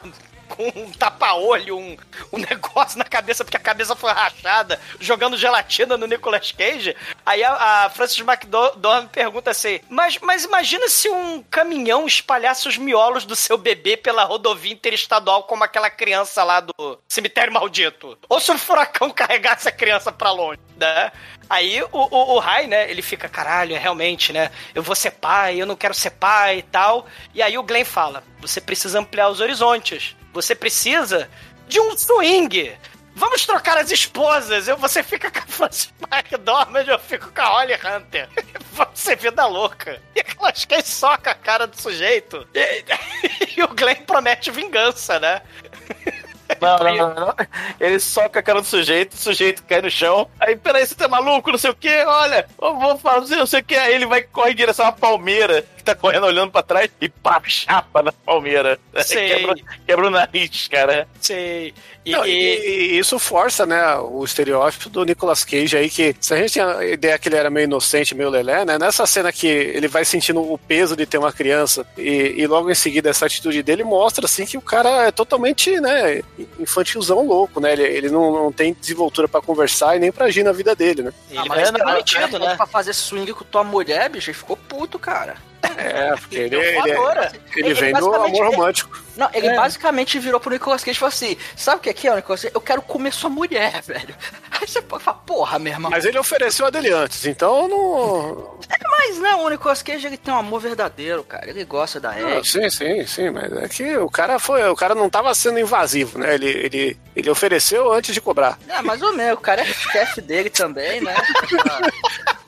[0.51, 1.95] Com um tapa-olho, um,
[2.33, 6.93] um negócio na cabeça, porque a cabeça foi rachada, jogando gelatina no Nicolas Cage.
[7.25, 12.77] Aí a, a Francis McDormand pergunta assim: mas, mas imagina se um caminhão espalhasse os
[12.77, 18.17] miolos do seu bebê pela rodovia interestadual, como aquela criança lá do cemitério maldito.
[18.27, 21.13] Ou se um furacão carregasse a criança pra longe, né?
[21.51, 24.49] Aí o, o, o Rai, né, ele fica, caralho, é realmente, né?
[24.73, 27.05] Eu vou ser pai, eu não quero ser pai e tal.
[27.33, 30.15] E aí o Glenn fala: você precisa ampliar os horizontes.
[30.31, 31.29] Você precisa
[31.67, 32.71] de um swing.
[33.13, 34.69] Vamos trocar as esposas.
[34.69, 38.29] Eu, você fica com a Frances McDormand, eu fico com a Holly Hunter.
[38.95, 40.01] Ser vida louca.
[40.15, 42.47] E aquelas que soca a cara do sujeito.
[42.53, 42.85] E,
[43.59, 45.41] e o Glenn promete vingança, né?
[46.59, 47.35] Não, não, não, não.
[47.79, 50.27] Ele soca a cara do sujeito, o sujeito cai no chão.
[50.39, 53.59] Aí, peraí, você tá maluco, não sei o que, olha, eu vou fazer não sei
[53.59, 53.75] o que.
[53.75, 57.09] Aí ele vai correr em direção à palmeira, que tá correndo olhando pra trás, e
[57.09, 58.79] pá, chapa na palmeira.
[59.03, 59.29] Sei.
[59.35, 59.55] Quebra,
[59.87, 61.07] quebra o nariz, cara.
[61.19, 61.73] Sei.
[62.03, 66.15] E, Não, e- e- e isso força, né, o estereótipo do Nicolas Cage aí, que
[66.19, 69.05] se a gente tinha a ideia que ele era meio inocente, meio lelé, né, nessa
[69.05, 72.75] cena que ele vai sentindo o peso de ter uma criança e, e logo em
[72.75, 76.21] seguida essa atitude dele mostra, assim, que o cara é totalmente, né,
[76.59, 80.43] infantilzão louco, né, ele, ele não, não tem desenvoltura pra conversar e nem pra agir
[80.43, 81.13] na vida dele, né.
[81.29, 82.55] ele Ah, vai mas cara demitido, falou né?
[82.55, 85.35] Pra fazer swing com tua mulher, bicho, ele ficou puto, cara.
[85.77, 87.31] É, porque ele, Eu ele, voadora.
[87.55, 89.01] ele Ele vem do amor romântico.
[89.15, 89.55] Não, ele É.
[89.55, 92.41] basicamente virou pro Nicolas Cage e falou assim: Sabe o que é que é, Nicolas
[92.41, 92.53] Cage?
[92.55, 94.15] Eu quero comer sua mulher, velho.
[94.51, 95.91] Aí você fala, porra, meu irmão.
[95.91, 98.59] Mas ele ofereceu a dele antes, então não.
[98.89, 101.49] Mas não, o Nicolas Cage ele tem um amor verdadeiro, cara.
[101.49, 102.47] Ele gosta da Ah, Ed.
[102.47, 106.17] sim, sim, sim, mas é que o cara foi, o cara não tava sendo invasivo,
[106.19, 106.35] né?
[106.35, 108.57] Ele, ele, ele ofereceu antes de cobrar.
[108.69, 109.37] É, mais ou menos.
[109.37, 111.15] O cara é chefe dele também, né?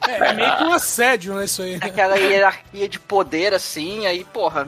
[0.06, 1.46] É, é meio que um assédio, né?
[1.46, 1.76] Isso aí.
[1.80, 4.68] Aquela hierarquia de poder, assim, aí, porra.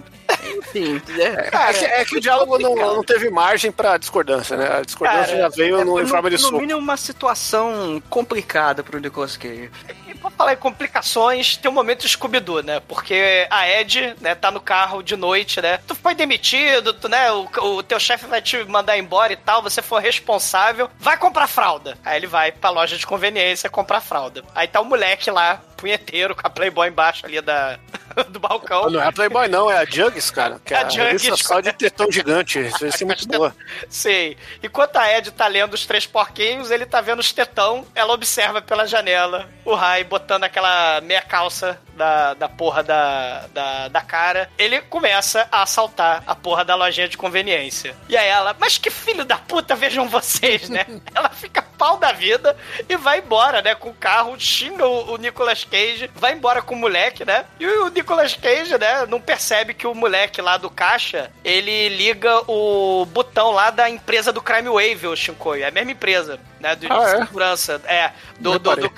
[0.57, 4.77] Enfim, é, É que, é que o diálogo não, não teve margem pra discordância, né?
[4.77, 6.59] A discordância Cara, já veio no, em forma de no soco.
[6.59, 9.71] mínimo uma situação complicada pro Nicolas Cage.
[10.07, 12.79] E pra falar em complicações, tem um momento Scooby-Doo, né?
[12.87, 15.79] Porque a Ed, né, tá no carro de noite, né?
[15.87, 17.31] Tu foi demitido, tu, né?
[17.31, 17.47] O,
[17.77, 21.97] o teu chefe vai te mandar embora e tal, você for responsável, vai comprar fralda.
[22.05, 24.43] Aí ele vai pra loja de conveniência comprar fralda.
[24.53, 27.79] Aí tá o moleque lá, punheteiro, com a Playboy embaixo ali da,
[28.29, 28.89] do balcão.
[28.89, 30.59] Não é a Playboy, não, é a Jugs, cara.
[30.65, 31.39] É é a a Jugs.
[31.41, 32.59] só de tetão gigante.
[32.59, 33.55] Isso ser muito boa.
[33.89, 34.37] Sei.
[34.63, 38.61] Enquanto a Ed tá lendo os três porquinhos, ele tá vendo os tetão, ela observa
[38.61, 44.49] pela janela o Rai botando aquela meia calça da, da porra da, da, da cara.
[44.57, 47.95] Ele começa a assaltar a porra da lojinha de conveniência.
[48.07, 50.85] E aí ela, mas que filho da puta, vejam vocês, né?
[51.13, 52.55] ela fica pau da vida
[52.87, 53.75] e vai embora, né?
[53.75, 57.45] Com o carro, xinga o, o Nicolas Cage, vai embora com o moleque, né?
[57.59, 59.05] E o Nicolas Cage, né?
[59.07, 64.31] Não percebe que o moleque lá do caixa, ele liga o botão lá da empresa
[64.31, 65.61] do Crime Wave, o Shinkoi.
[65.61, 66.75] É a mesma empresa, né?
[66.75, 67.17] Do, Ah, de é?
[67.25, 67.81] segurança.
[67.85, 68.91] É, do, do, do-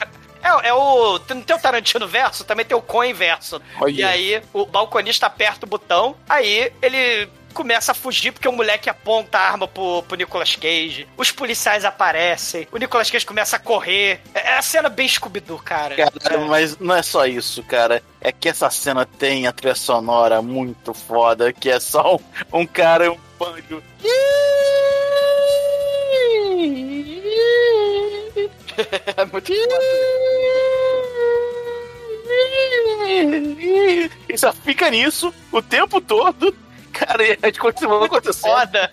[0.44, 1.20] é, é o.
[1.30, 3.62] Não tem o Tarantino verso, também tem o Coen verso.
[3.82, 3.92] Olha.
[3.92, 7.28] E aí o balconista aperta o botão, aí ele
[7.58, 11.08] começa a fugir porque o moleque aponta a arma pro, pro Nicolas Cage.
[11.18, 14.22] Os policiais aparecem, o Nicolas Cage começa a correr.
[14.36, 15.96] É é a cena bem Scooby-Doo, cara.
[15.96, 18.02] Cara, mas não é só isso, cara.
[18.22, 22.20] É que essa cena tem a trilha sonora muito foda, que é só um,
[22.62, 23.84] um cara e um banjo.
[29.18, 29.52] É muito
[34.30, 36.56] E só fica nisso o tempo todo.
[37.00, 38.52] Cara, e a gente continua acontecendo.
[38.52, 38.92] Foda.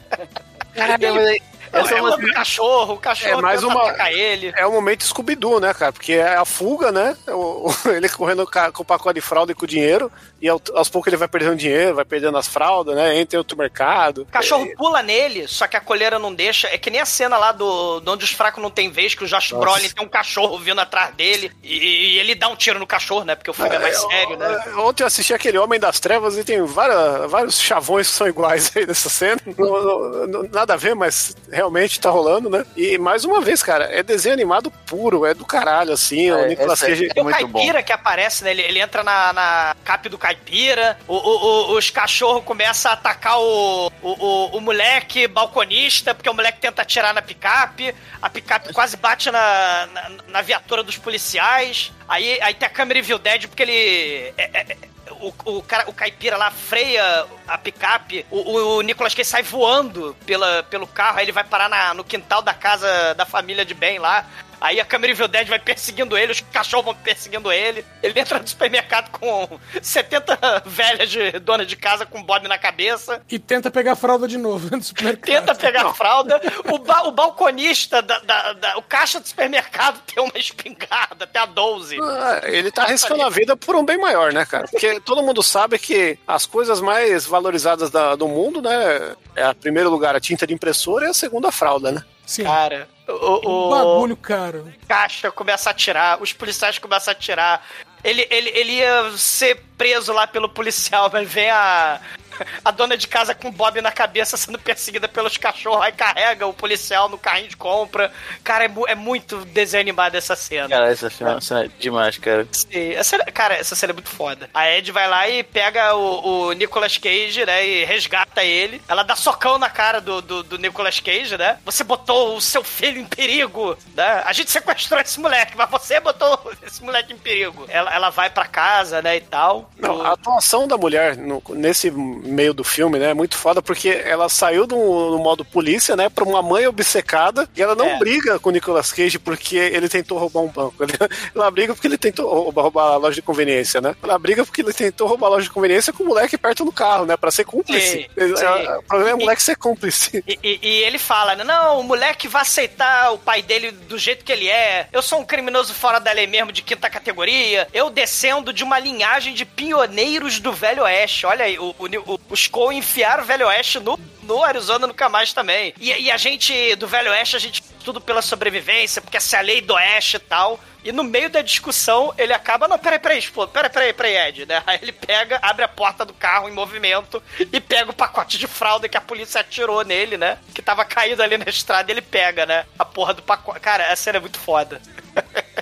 [0.74, 1.42] Caralho, mas aí-
[1.80, 4.52] essa é uma do cachorro, o cachorro É mais uma- atacar ele.
[4.56, 5.92] É o momento Scooby-Doo, né, cara?
[5.92, 7.16] Porque é a fuga, né?
[7.28, 10.10] O- o- ele correndo com o pacote de fralda e com o dinheiro.
[10.40, 13.16] E ao- aos poucos ele vai perdendo dinheiro, vai perdendo as fraldas, né?
[13.18, 14.22] Entra em outro mercado.
[14.22, 16.68] O cachorro pula nele, só que a coleira não deixa.
[16.68, 19.24] É que nem a cena lá do de onde os fracos não tem vez, que
[19.24, 19.64] o Josh Nossa.
[19.64, 23.24] Brolin tem um cachorro vindo atrás dele e, e ele dá um tiro no cachorro,
[23.24, 23.34] né?
[23.34, 24.62] Porque o filme é mais sério, né?
[24.66, 28.26] É, Ontem eu assisti aquele Homem das Trevas e tem várias, vários chavões que são
[28.26, 29.40] iguais aí nessa cena.
[29.56, 31.63] Não- não- nada a ver, mas realmente
[32.00, 32.64] tá rolando, né?
[32.76, 36.30] E mais uma vez, cara, é desenho animado puro, é do caralho, assim.
[36.30, 37.08] o É, Nicolas essa é- Cage.
[37.08, 37.52] Tem o muito bom.
[37.58, 38.50] caipira que aparece, né?
[38.50, 42.94] Ele, ele entra na, na cap do caipira, o, o- o- os cachorros começam a
[42.94, 48.28] atacar o, o, o- o moleque balconista, porque o moleque tenta atirar na picape, a
[48.30, 53.18] picape quase bate na, na, na viatura dos policiais, aí, aí tem a câmera Evil
[53.18, 54.32] Dead, porque ele...
[54.36, 58.80] é- é- é- o, o, cara, o caipira lá freia a picape, o, o, o
[58.82, 62.54] Nicolas Cage sai voando pela, pelo carro, aí ele vai parar na- no quintal da
[62.54, 64.26] casa da família de bem lá.
[64.60, 67.84] Aí a câmera Evil Dead vai perseguindo ele, os cachorros vão perseguindo ele.
[68.02, 73.22] Ele entra no supermercado com 70 velhas de dona de casa com bob na cabeça.
[73.30, 75.26] E tenta pegar a fralda de novo no supermercado.
[75.26, 76.40] Tenta pegar a fralda.
[76.72, 81.38] O, ba- o balconista, da, da- da- o caixa do supermercado tem uma espingarda, até
[81.38, 81.98] a 12.
[82.00, 84.66] Ah, Ele tá arriscando a vida por um bem maior, né, cara?
[84.68, 89.14] Porque todo mundo sabe que as coisas mais valorizadas da- do mundo, né?
[89.36, 92.02] É, a primeiro lugar, a tinta de impressora e a segunda, a fralda, né?
[92.26, 92.44] Sim.
[92.44, 94.72] Cara, o, o- Bagulho caro.
[94.88, 97.62] caixa começa a atirar, os policiais começam a atirar.
[98.02, 102.00] Ele, ele, ele ia ser preso lá pelo policial, mas vem a,
[102.64, 106.46] a dona de casa com o Bob na cabeça sendo perseguida pelos cachorros, aí carrega
[106.46, 108.12] o policial no carrinho de compra.
[108.42, 110.68] Cara, é, mu- é muito desenho animado essa cena.
[110.68, 112.46] Cara, essa cena cena é demais, cara.
[112.52, 114.48] Sim, essa, cara, essa cena é muito foda.
[114.54, 117.66] A Ed vai lá e pega o, o Nicolas Cage, né?
[117.66, 118.80] E resgata ele.
[118.88, 121.58] Ela dá socão na cara do, do, do Nicolas Cage, né?
[121.64, 124.22] Você botou o seu filho em perigo, né?
[124.24, 127.66] A gente sequestrou esse moleque, mas você botou esse moleque em perigo.
[127.68, 129.16] Ela, ela vai pra casa, né?
[129.16, 129.70] E tal.
[129.78, 131.90] Não, a atuação da mulher no- nesse
[132.24, 136.08] meio do filme, né, é muito foda porque ela saiu do, no modo polícia, né,
[136.08, 137.98] pra uma mãe obcecada e ela não É.
[137.98, 140.74] briga com o Nicolas Cage porque ele tentou roubar um banco.
[141.34, 143.94] Ela briga porque ele tentou roubar, roubar a loja de conveniência, né?
[144.02, 146.72] Ela briga porque ele tentou roubar a loja de conveniência com o moleque perto do
[146.72, 148.08] carro, né, pra ser cúmplice.
[148.18, 148.44] Sim, sim.
[148.78, 150.22] O problema é o moleque ser cúmplice.
[150.26, 151.44] E, e- e ele fala, né?
[151.44, 154.88] Não, o moleque vai aceitar o pai dele do jeito que ele é.
[154.92, 157.68] Eu sou um criminoso fora da lei mesmo, de quinta categoria.
[157.72, 161.26] Eu descendo de uma linhagem de pioneiros do Velho Oeste.
[161.26, 165.32] Olha aí, o, o, os Coen enfiaram o Velho Oeste no, no Arizona nunca mais
[165.32, 165.74] também.
[165.80, 169.38] E, e a gente, do Velho Oeste, a gente tudo pela sobrevivência, porque essa é
[169.38, 170.58] a lei do Oeste e tal.
[170.82, 172.68] E no meio da discussão, ele acaba.
[172.68, 174.62] Não, peraí, peraí, pô, peraí, peraí, peraí, Ed, né?
[174.66, 178.46] Aí ele pega, abre a porta do carro em movimento e pega o pacote de
[178.46, 180.38] fralda que a polícia atirou nele, né?
[180.54, 182.66] Que tava caído ali na estrada, ele pega, né?
[182.78, 183.60] A porra do pacote.
[183.60, 184.80] Cara, essa cena é muito foda.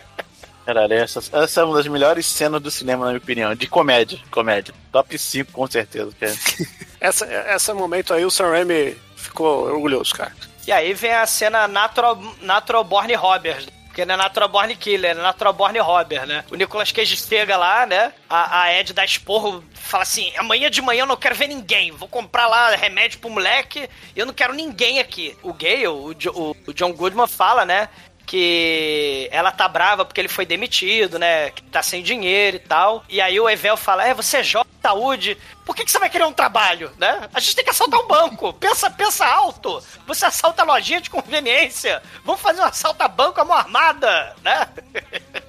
[0.64, 3.54] Caralho, essa, essa é uma das melhores cenas do cinema, na minha opinião.
[3.54, 4.18] De comédia.
[4.30, 4.72] Comédia.
[4.92, 6.32] Top 5, com certeza, cara.
[7.02, 10.30] Essa, esse momento aí o Sam Raimi ficou orgulhoso, cara.
[10.64, 13.66] E aí vem a cena Natural, Natural Born Robbers.
[13.88, 16.44] Porque não é Natural Born Killer, é Natural Born Robber, né?
[16.50, 18.12] O Nicolas Cage chega lá, né?
[18.30, 21.90] A, a Ed dá esporro, fala assim: amanhã de manhã eu não quero ver ninguém.
[21.90, 25.36] Vou comprar lá remédio pro moleque e eu não quero ninguém aqui.
[25.42, 27.88] O Gale, o, Jo- o- o John Goodman fala, né?
[28.32, 31.50] Que ela tá brava porque ele foi demitido, né?
[31.50, 33.04] Que tá sem dinheiro e tal.
[33.06, 35.36] E aí o Evel fala: É, você é jovem, saúde.
[35.66, 37.28] Por que, que você vai querer um trabalho, né?
[37.34, 38.54] A gente tem que assaltar um banco.
[38.54, 39.84] Pensa, pensa alto.
[40.06, 42.02] Você assalta a lojinha de conveniência.
[42.24, 44.66] Vamos fazer um assalto a banco à mão armada, né?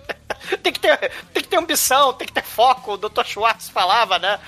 [0.57, 0.97] Tem que, ter,
[1.34, 3.23] tem que ter ambição, tem que ter foco, o Dr.
[3.25, 4.39] Schwartz falava, né?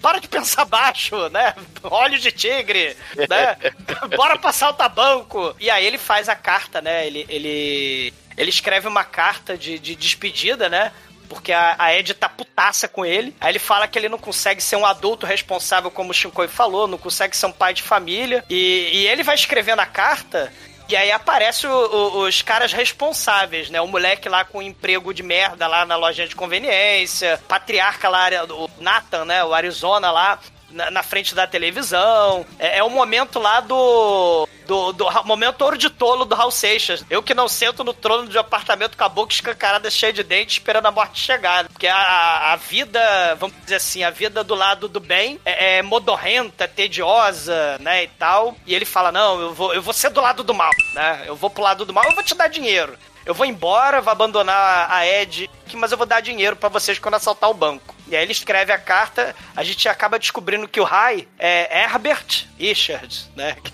[0.00, 1.54] Para de pensar baixo, né?
[1.82, 2.96] Olhos de tigre,
[3.28, 3.56] né?
[4.16, 5.54] Bora pra assaltar banco.
[5.58, 7.06] E aí ele faz a carta, né?
[7.06, 10.92] Ele, ele, ele escreve uma carta de, de despedida, né?
[11.28, 13.34] Porque a, a Ed tá putaça com ele.
[13.40, 16.88] Aí ele fala que ele não consegue ser um adulto responsável, como o Shinkoi falou,
[16.88, 18.42] não consegue ser um pai de família.
[18.48, 20.50] E, e ele vai escrevendo a carta
[20.88, 23.80] e aí aparece o- o- os caras responsáveis, né?
[23.80, 28.28] O moleque lá com um emprego de merda lá na lojinha de conveniência, patriarca lá,
[28.50, 29.44] o Nathan, né?
[29.44, 30.38] O Arizona lá.
[30.70, 32.44] Na, na frente da televisão.
[32.58, 34.46] É, é o momento lá do.
[34.66, 37.02] Do, do momento ouro de tolo do Raul Seixas.
[37.08, 40.22] Eu que não sento no trono de um apartamento com a boca escancarada, cheia de
[40.22, 41.66] dentes, esperando a morte chegar.
[41.68, 43.00] Porque a, a vida,
[43.36, 48.08] vamos dizer assim, a vida do lado do bem é, é modorrenta, tediosa, né, e
[48.08, 48.54] tal.
[48.66, 51.24] E ele fala: Não, eu vou, eu vou ser do lado do mal, né?
[51.26, 52.94] Eu vou pro lado do mal, eu vou te dar dinheiro.
[53.28, 57.16] Eu vou embora, vou abandonar a Ed, mas eu vou dar dinheiro pra vocês quando
[57.16, 57.94] assaltar o banco.
[58.08, 62.46] E aí ele escreve a carta, a gente acaba descobrindo que o Rai é Herbert
[62.58, 63.54] Richards, né?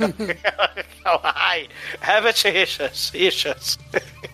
[1.05, 1.69] É o Rai,
[2.03, 3.79] Herbert Richards, Richards.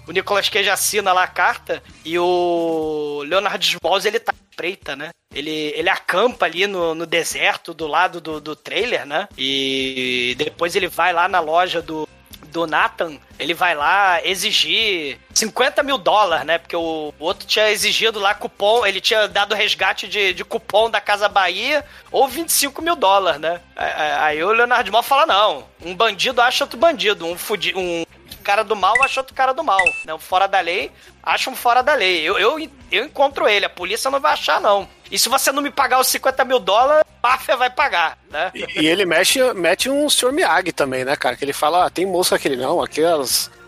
[0.07, 5.11] O Nicolas Cage assina lá a carta e o Leonard Smalls, ele tá espreita, né?
[5.35, 9.29] Ele, ele acampa ali no, no deserto do lado do, do trailer, né?
[9.37, 12.09] E depois ele vai lá na loja do,
[12.51, 16.59] do Nathan, ele vai lá exigir 50 mil dólares, né?
[16.59, 21.01] Porque o, outro tinha exigido lá cupom, ele tinha dado resgate de, de cupom da
[21.01, 23.61] Casa Bahia ou 25 mil dólares, né?
[23.77, 23.93] Aí,
[24.37, 28.05] aí o Leonardo Mal fala: não, um bandido acha outro bandido, um, fudi um
[28.41, 30.15] cara do mal acha outro cara do mal, né?
[30.15, 30.91] Um fora da lei
[31.23, 32.23] acha um fora da lei.
[32.23, 34.89] Eu, eu, eu encontro ele, a polícia não vai achar, não.
[35.11, 38.51] E se você não me pagar os 50 mil dólares, máfia vai pagar, né?
[38.55, 40.33] E, e ele mexe, mete um Sr.
[40.33, 41.37] Miyagi também, né, cara?
[41.37, 43.03] Que ele fala, ah, tem moça aquele não, aqui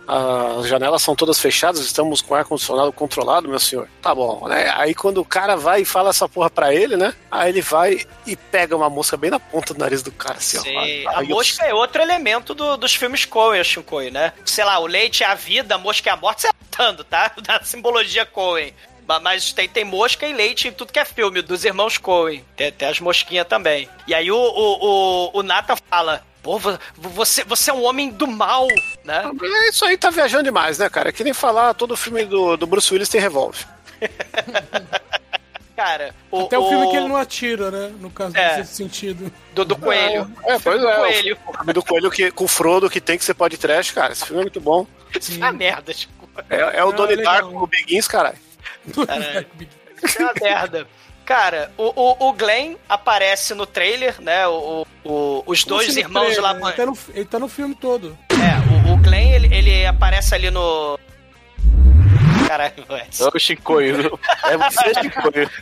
[0.07, 3.89] as, as janelas são todas fechadas, estamos com ar-condicionado controlado, meu senhor.
[4.01, 4.73] Tá bom, né?
[4.77, 7.15] Aí quando o cara vai e fala essa porra pra ele, né?
[7.31, 10.59] Aí ele vai e pega uma mosca bem na ponta do nariz do cara, assim,
[10.59, 10.63] ó.
[10.63, 14.33] Sim, Aí a eu- mosca é outro elemento do- dos filmes Coen, Shinkoi, né?
[14.45, 17.05] Sei lá, o leite é a vida, a mosca é a morte, você tá matando,
[17.05, 17.33] tá?
[17.43, 18.73] Da simbologia Coen.
[19.07, 22.45] Ma- Mas tem, tem mosca e leite em tudo que é filme, dos irmãos Coen.
[22.57, 23.89] Tem, tem as mosquinhas também.
[24.07, 24.87] E aí o, o,
[25.35, 28.67] o, o Nathan fala: Pô, vo- você, você é um homem do mal,
[29.05, 29.23] né?
[29.43, 31.11] É, Isso aí tá viajando demais, né, cara?
[31.11, 33.65] É que nem falar, todo filme do, do Bruce Willis tem revólver.
[35.75, 37.93] Cara, o, Até o filme que ele não atira, né?
[37.99, 38.59] No caso É.
[38.59, 39.33] desse sentido.
[39.55, 40.31] Do, do coelho.
[40.45, 40.95] É, pois é.
[40.97, 41.39] Coelho.
[41.49, 44.13] O filme do Coelho que, com o Frodo que tem que ser pode trash, cara.
[44.13, 44.87] Esse filme é muito bom.
[45.19, 46.13] Isso é uma merda, tipo.
[46.51, 47.17] É, é o Ah, Donnie.
[47.23, 48.37] Darko com o Begins, caralho.
[49.07, 49.47] Caralho.
[50.05, 50.87] Isso é uma merda.
[51.25, 54.47] Cara, o, o, o Glenn aparece no trailer, né?
[54.49, 56.43] O, o- os dois irmãos trailer?
[56.43, 56.51] lá.
[56.69, 58.19] Ele tá, no, ele tá no filme todo.
[58.31, 60.99] É, o, o Glenn, ele, ele aparece ali no.
[62.47, 63.25] Caralho, Edson.
[63.25, 64.19] É o Chicoio.
[64.45, 65.51] É você, Chicoio.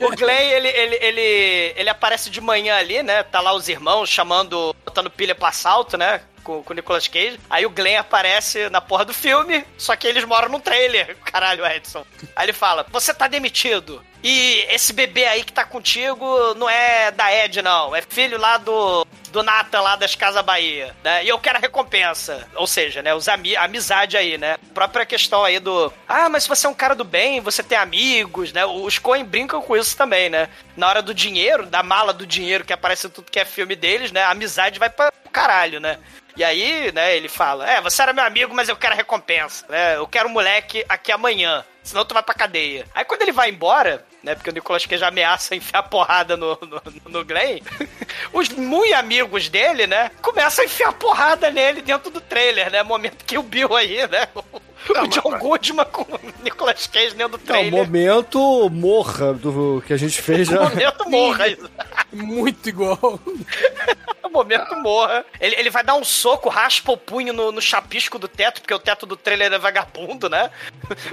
[0.00, 3.22] O, o Glenn, ele, ele, ele, ele aparece de manhã ali, né?
[3.22, 6.20] Tá lá os irmãos chamando, botando pilha pro assalto, né?
[6.42, 7.38] Com, com o Nicolas Cage.
[7.48, 11.16] Aí o Glenn aparece na porra do filme, só que eles moram num trailer.
[11.24, 12.04] Caralho, Edson.
[12.34, 14.02] Aí ele fala: Você tá demitido.
[14.22, 17.94] E esse bebê aí que tá contigo não é da Ed, não.
[17.94, 21.24] É filho lá do, do Nathan lá das Casas Bahia, né?
[21.24, 22.46] E eu quero a recompensa.
[22.54, 23.14] Ou seja, né?
[23.14, 24.56] Os ami amizade aí, né?
[24.74, 25.92] Própria questão aí do.
[26.06, 28.64] Ah, mas se você é um cara do bem, você tem amigos, né?
[28.66, 30.48] Os Coen brincam com isso também, né?
[30.76, 34.12] Na hora do dinheiro, da mala do dinheiro que aparece tudo que é filme deles,
[34.12, 34.22] né?
[34.22, 35.98] A amizade vai pra caralho, né?
[36.36, 39.66] E aí, né, ele fala: É, você era meu amigo, mas eu quero a recompensa,
[39.68, 39.96] né?
[39.96, 42.86] Eu quero um moleque aqui amanhã, senão tu vai pra cadeia.
[42.94, 46.82] Aí quando ele vai embora, né, porque o Nicolas Cage ameaça enfiar porrada no, no,
[47.10, 47.60] no Glenn,
[48.32, 52.82] os muito amigos dele, né, começam a enfiar porrada nele dentro do trailer, né?
[52.82, 54.28] Momento que o Bill aí, né?
[54.88, 57.72] O John Goodman com o Nicolas Cage dentro do Não, trailer.
[57.72, 60.60] momento morra do que a gente fez já.
[60.68, 61.44] Momento morra.
[62.12, 62.98] Muito igual.
[64.22, 65.26] No momento morra.
[65.38, 68.72] Ele, ele vai dar um soco, raspa o punho no, no chapisco do teto, porque
[68.72, 70.50] o teto do trailer é vagabundo, né?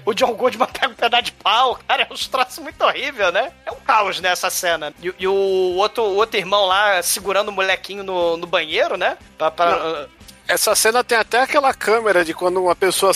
[0.06, 1.78] O John Goodman pega um pedaço de pau.
[1.86, 3.52] Cara, é um troço muito horrível, né?
[3.66, 4.94] É um caos nessa cena.
[5.04, 9.18] E, e o, outro, o outro irmão lá segurando o molequinho no, no banheiro, né?
[9.38, 10.08] Pra, pra-
[10.50, 13.12] Essa cena tem até aquela câmera de quando uma pessoa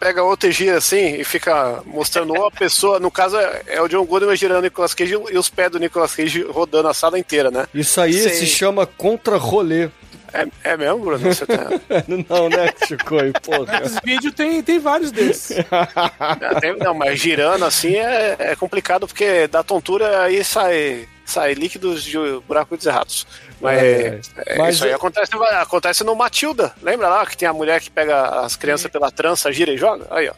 [0.00, 2.98] pega outra e gira assim e fica mostrando uma pessoa.
[2.98, 5.78] No caso, é, é o John Goodman girando o Nicolas Cage e os pés do
[5.78, 7.66] Nicolas Cage rodando a sala inteira, né?
[7.72, 9.90] Isso aí se chama contra-rolê.
[10.32, 11.18] É, é mesmo, Bruno?
[11.32, 11.68] Você tá...
[12.28, 13.32] Não, né, Chicoio?
[13.42, 13.82] Porra.
[13.84, 15.58] Esse vídeo tem, tem vários desses.
[16.40, 21.52] É, tem- não, mas girando assim é, é complicado porque da tontura aí sai, sai
[21.54, 22.16] líquidos de
[22.48, 23.26] buracos errados.
[23.62, 26.72] Mas, É, é, mas isso aí é- acontece, acontece no Matilda.
[26.82, 30.04] Lembra lá que tem a mulher que pega as crianças pela trança, gira e joga?
[30.10, 30.32] Aí, ó.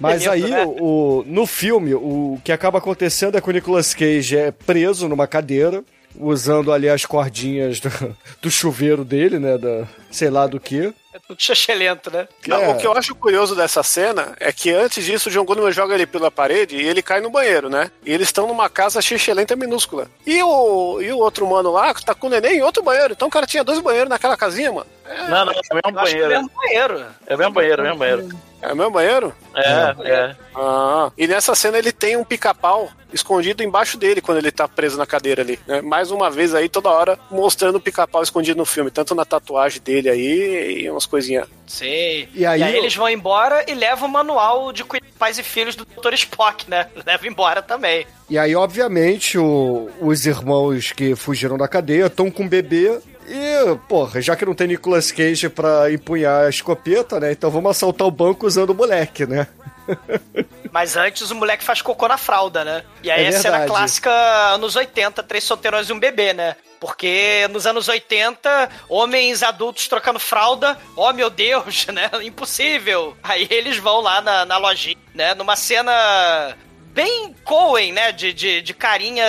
[0.00, 0.64] Mas aí, né?
[0.66, 5.26] o, no filme, o que acaba acontecendo é que o Nicolas Cage é preso numa
[5.26, 5.84] cadeira,
[6.16, 9.58] usando ali as cordinhas do, do chuveiro dele, né?
[9.58, 10.92] Da, sei lá do que.
[11.12, 12.26] É tudo xexelento, né?
[12.46, 12.68] Não, É.
[12.68, 15.94] O que eu acho curioso dessa cena é que antes disso o John Goodman joga
[15.94, 17.90] ele pela parede e ele cai no banheiro, né?
[18.04, 20.08] E eles estão numa casa xixelenta minúscula.
[20.26, 23.12] E o, e o outro mano lá tá com o neném em outro banheiro.
[23.12, 24.86] Então o cara tinha dois banheiros naquela casinha, mano.
[25.28, 26.28] Não, não, é o mesmo que é o banheiro.
[26.28, 27.06] mesmo banheiro.
[27.26, 28.51] É o mesmo banheiro, é o mesmo banheiro.
[28.62, 29.34] É o meu banheiro?
[29.56, 30.36] É, é.
[30.54, 34.96] Ah, e nessa cena ele tem um pica-pau escondido embaixo dele quando ele tá preso
[34.96, 35.58] na cadeira ali.
[35.66, 35.82] né?
[35.82, 38.90] Mais uma vez aí, toda hora, mostrando o pica-pau escondido no filme.
[38.90, 41.46] Tanto na tatuagem dele aí e umas coisinhas.
[41.66, 42.28] Sei.
[42.34, 45.42] E aí eu- eles vão embora e levam o manual de cuidar de pais e
[45.42, 46.14] filhos do Dr.
[46.14, 46.86] Spock, né?
[47.04, 48.06] Leva embora também.
[48.30, 52.98] E aí, obviamente, o- os irmãos que fugiram da cadeia estão com o bebê.
[53.26, 57.32] E, porra, já que não tem Nicolas Cage pra empunhar a escopeta, né?
[57.32, 59.46] Então vamos assaltar o banco usando o moleque, né?
[60.72, 62.82] Mas antes o moleque faz cocô na fralda, né?
[63.02, 64.10] E aí É é, cena clássica
[64.54, 66.56] anos 80, três solteirões e um bebê, né?
[66.80, 72.10] Porque nos anos 80, homens adultos trocando fralda, oh meu Deus, né?
[72.22, 73.16] Impossível.
[73.22, 75.34] Aí eles vão lá na, na lojinha, né?
[75.34, 76.56] Numa cena
[76.92, 78.12] bem Coen, né?
[78.12, 79.24] De, de, de carinha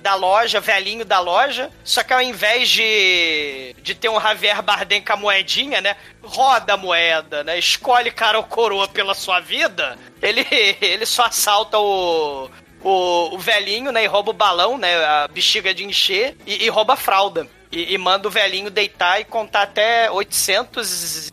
[0.00, 1.70] da loja, velhinho da loja.
[1.82, 5.96] Só que ao invés de, de ter um Javier Bardem com a moedinha, né?
[6.22, 7.58] Roda a moeda, né?
[7.58, 9.98] Escolhe cara ou coroa pela sua vida.
[10.22, 10.46] Ele,
[10.80, 12.50] ele só assalta o,
[12.82, 14.04] o, o velhinho, né?
[14.04, 15.04] E rouba o balão, né?
[15.04, 17.46] A bexiga de encher e, e rouba a fralda.
[17.70, 21.32] E, e manda o velhinho deitar e contar até 800,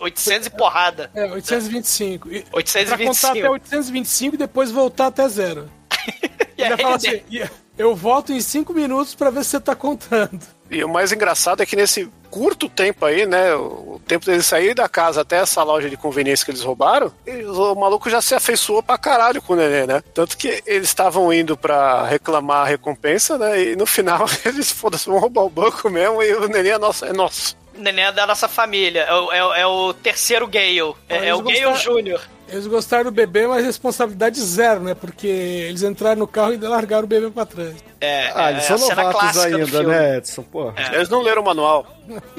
[0.00, 1.10] 800 e porrada.
[1.14, 2.28] É, 825.
[2.30, 2.96] E, 825.
[2.96, 5.68] Pra contar até 825 e depois voltar até zero.
[6.56, 9.50] E Ele aí fala ele- assim, "E- eu volto em 5 minutos pra ver se
[9.50, 10.38] você tá contando.
[10.70, 13.56] E o mais engraçado é que nesse curto tempo aí, né?
[13.56, 17.74] O tempo deles sair da casa até essa loja de conveniência que eles roubaram, o
[17.74, 20.00] maluco já se afeiçoou pra caralho com o neném, né?
[20.14, 23.60] Tanto que eles estavam indo pra reclamar a recompensa, né?
[23.60, 27.04] E no final eles, foda-se, vão roubar o banco mesmo e o neném é nosso.
[27.04, 27.56] É nosso.
[27.76, 29.02] O neném é da nossa família.
[29.02, 30.94] É o, é é o terceiro Gale.
[31.08, 32.20] É, é o Gale gostaram- Júnior.
[32.46, 34.94] Eles gostaram do bebê, mas responsabilidade zero, né?
[34.94, 37.74] Porque eles entraram no carro e largaram o bebê pra trás.
[38.02, 40.42] É, Ah, é eles a são novatos ainda, né, Edson?
[40.42, 40.74] Porra.
[40.92, 41.86] Eles não leram o manual.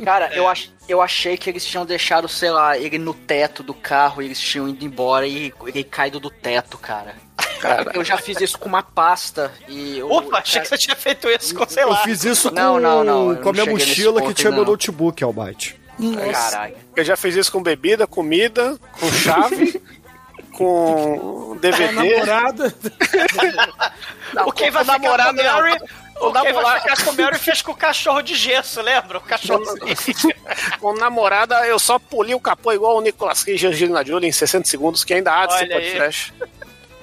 [0.05, 3.73] Cara, eu, ach, eu achei que eles tinham deixado, sei lá, ele no teto do
[3.73, 7.15] carro e eles tinham ido embora e ele caído do teto, cara.
[7.67, 9.97] Cara, Eu já fiz isso com uma pasta e.
[9.99, 11.97] eu- Opa, achei que você tinha feito isso com, sei Eu lá.
[12.03, 14.55] fiz isso com, Não, não, não, eu com a não minha mochila que tinha ainda,
[14.57, 14.71] meu não.
[14.71, 15.75] notebook, Almighty.
[16.31, 16.75] Caralho.
[16.95, 19.81] eu já fiz isso com bebida, comida, com chave,
[20.57, 21.85] com DVD.
[21.85, 21.91] A
[22.25, 22.75] namorada.
[24.45, 26.27] o quem vai o com Mary, não.
[26.27, 29.17] o quem vai namorado- ficar com Mary fez com o cachorro de gesso, lembra?
[29.17, 29.63] O cachorro
[30.79, 34.31] Com namorada, eu só puli o capô igual o Nicolas Cage e Angelina Jolie em
[34.31, 35.91] 60 segundos, que ainda há de ser Olha aí.
[35.91, 36.33] podcast.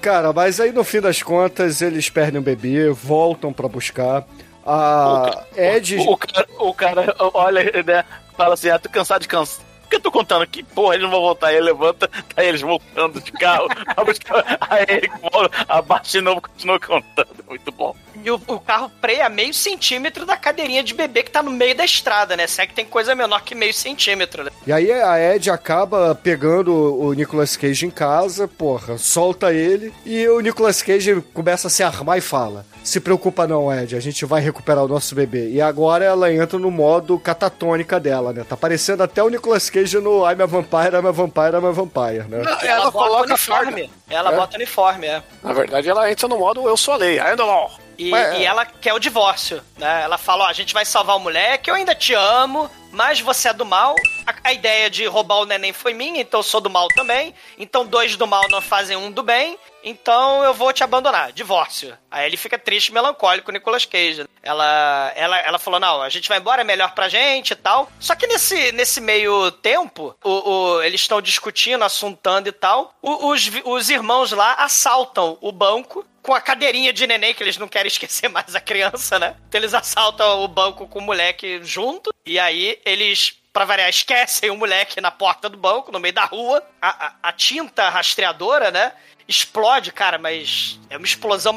[0.03, 4.25] Cara, mas aí no fim das contas eles perdem o bebê, voltam pra buscar.
[4.65, 5.95] A Ed.
[5.95, 8.03] O, o cara, o cara olha, né?
[8.35, 9.63] Fala assim: ah, tô cansado de cansar.
[9.93, 11.47] Por que eu tô contando que, porra, eles não vão voltar?
[11.47, 13.67] Aí ele levanta, tá eles voltando de carro.
[14.61, 17.43] aí ele volta, abaixa de novo, continua contando.
[17.47, 17.95] Muito bom.
[18.23, 21.75] E o, o carro freia meio centímetro da cadeirinha de bebê que tá no meio
[21.75, 22.47] da estrada, né?
[22.47, 24.51] Se é que tem coisa menor que meio centímetro, né?
[24.65, 30.27] E aí a Ed acaba pegando o Nicolas Cage em casa, porra, solta ele e
[30.27, 34.25] o Nicolas Cage começa a se armar e fala: Se preocupa não, Ed, a gente
[34.25, 35.49] vai recuperar o nosso bebê.
[35.49, 38.43] E agora ela entra no modo catatônica dela, né?
[38.47, 41.71] Tá parecendo até o Nicolas Cage no I'm a Vampire, I'm a Vampire, I'm a
[41.71, 42.41] Vampire, né?
[42.43, 43.71] Não, ela, bota coloca uniforme.
[43.87, 43.89] farda.
[44.09, 44.35] Ela É.
[44.35, 45.23] bota uniforme, é.
[45.41, 47.71] Na verdade, ela entra no modo eu sou a lei, I am the law.
[47.97, 50.01] E, Mas, e ela quer o divórcio, né?
[50.03, 53.49] Ela fala, ó, a gente vai salvar o moleque, eu ainda te amo, mas você
[53.49, 53.95] é do mal.
[54.25, 57.33] A, a ideia de roubar o neném foi minha, então eu sou do mal também.
[57.57, 61.31] Então dois do mal não fazem um do bem, então eu vou te abandonar.
[61.33, 61.97] Divórcio.
[62.09, 64.25] Aí ele fica triste e melancólico, Nicolas Cage.
[64.41, 67.91] Ela, ela, ela falou, não, a gente vai embora, é melhor pra gente e tal.
[67.99, 72.93] Só que nesse, nesse meio tempo, o, o- eles estão discutindo, assuntando e tal.
[73.01, 77.57] O- os, os irmãos lá assaltam o banco com a cadeirinha de neném, que eles
[77.57, 79.35] não querem esquecer mais a criança, né?
[79.47, 84.49] Então eles assaltam o banco com o moleque junto, e aí eles, pra variar, esquecem
[84.49, 86.63] o moleque na porta do banco, no meio da rua.
[86.81, 88.93] A, a- a tinta rastreadora, né?
[89.27, 91.53] Explode, cara, mas é uma explosão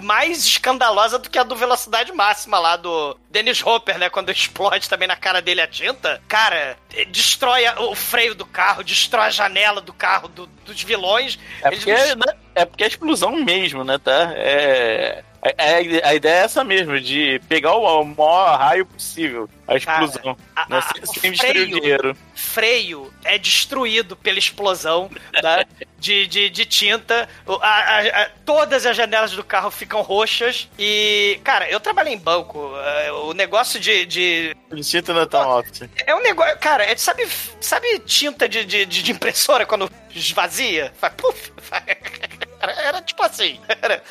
[0.00, 4.08] mais escandalosa do que a do Velocidade Máxima lá do Dennis Hopper, né?
[4.10, 6.20] Quando explode também na cara dele a tinta.
[6.28, 11.38] Cara, eh, destrói o freio do carro, destrói a janela do carro do- dos vilões.
[11.62, 14.32] É Eles porque, não- né, é porque é explosão mesmo, né, tá?
[14.34, 19.76] É, é- a ideia é essa mesmo, de pegar o, o maior raio possível, a
[19.76, 20.36] explosão.
[20.56, 22.16] a- né, a- sem, destruir freio- o dinheiro.
[22.34, 25.10] freio é destruído pela explosão
[25.42, 25.64] né,
[25.98, 27.28] de, de, de tinta.
[27.46, 30.68] A- a- a- todas as janelas do carro ficam roxas.
[30.78, 32.72] E, cara, eu trabalhei em banco.
[32.78, 34.06] é, O negócio de.
[34.06, 35.88] de instinto não é tão alto.
[36.06, 36.58] é um negócio.
[36.58, 37.26] Cara, é, sabe,
[37.60, 40.92] sabe tinta de, de, de impressora quando esvazia?
[40.98, 41.84] Faz puf, faz-
[42.64, 43.60] Era, era tipo assim.
[43.82, 44.02] Era,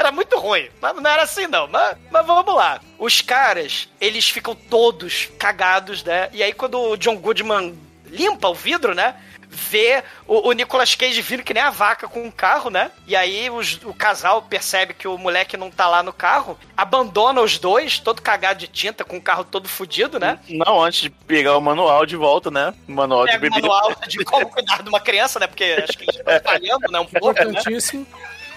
[0.00, 0.68] era muito ruim.
[0.80, 1.66] Mas não era assim, não.
[1.66, 2.80] Mas, mas vamos lá.
[2.98, 6.30] Os caras, eles ficam todos cagados, né?
[6.32, 9.14] E aí, quando o John Goodman limpa o vidro, né?
[9.50, 12.90] Vê o, o Nicolas Cage vindo que nem a vaca com um carro, né?
[13.06, 17.40] E aí os- o casal percebe que o moleque não tá lá no carro, abandona
[17.40, 20.38] os dois, todo cagado de tinta, com o carro todo fudido, né?
[20.48, 22.74] Não, antes de pegar o manual de volta, né?
[22.86, 23.60] O manual de Pega bebê.
[23.62, 25.46] manual de como cuidar de uma criança, né?
[25.46, 27.00] Porque acho que eles estão falhando, né?
[27.00, 27.60] Um pouco, né?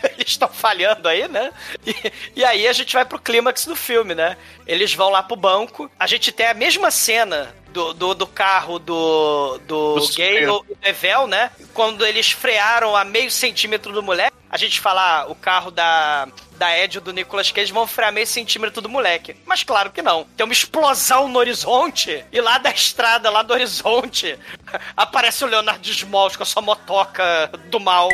[0.18, 1.52] Eles estão falhando aí, né?
[1.86, 1.96] E,
[2.38, 4.38] e aí a gente vai pro clímax do filme, né?
[4.66, 5.90] Eles vão lá pro banco.
[6.00, 10.50] A gente tem a mesma cena do, do, do carro do, do, Do gay, super.
[10.50, 11.52] o Evel, né?
[11.74, 14.36] Quando eles frearam a meio centímetro do moleque.
[14.50, 18.12] A gente fala, ah, o carro da, da Ed e do Nicolas Cage vão frear
[18.12, 19.38] meio centímetro do moleque.
[19.46, 20.26] Mas claro que não.
[20.36, 22.26] Tem uma explosão no horizonte.
[22.30, 24.38] E lá da estrada, lá do horizonte,
[24.96, 28.10] aparece o Leonardo Smalls com a sua motoca do mal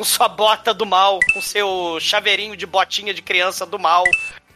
[0.00, 4.02] com sua bota do mal, com seu chaveirinho de botinha de criança do mal,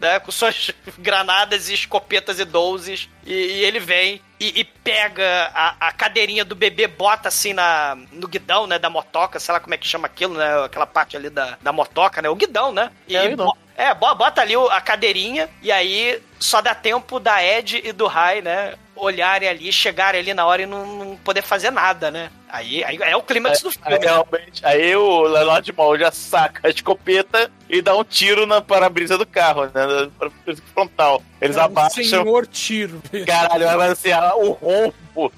[0.01, 0.19] né?
[0.19, 3.11] Com suas granadas e escopetas e douzes.
[3.27, 7.95] E, e ele vem e, e pega a, a cadeirinha do bebê, bota assim na,
[8.11, 8.79] no guidão, né?
[8.79, 10.65] Da motoca, sei lá como é que chama aquilo, né?
[10.65, 12.31] Aquela parte ali da, da motoca, né?
[12.31, 12.91] O guidão, né?
[13.07, 13.15] E,
[13.53, 17.93] É, é, bo- bota ali a cadeirinha e aí só dá tempo da Ed e
[17.93, 18.75] do Rai, né?
[18.97, 22.31] Olharem ali, chegarem ali na hora e não, não poder fazer nada, né?
[22.49, 23.93] Aí, aí é o clímax do filme.
[23.93, 28.47] Aí, realmente, aí o Leonardo de Mal já saca a escopeta e dá um tiro
[28.47, 30.09] na para-brisa do carro, né?
[30.17, 31.21] Para-brisa frontal.
[31.41, 32.05] Eles É um abaixam.
[32.05, 33.03] senhor tiro.
[33.27, 35.33] Caralho, mas assim, o rombo.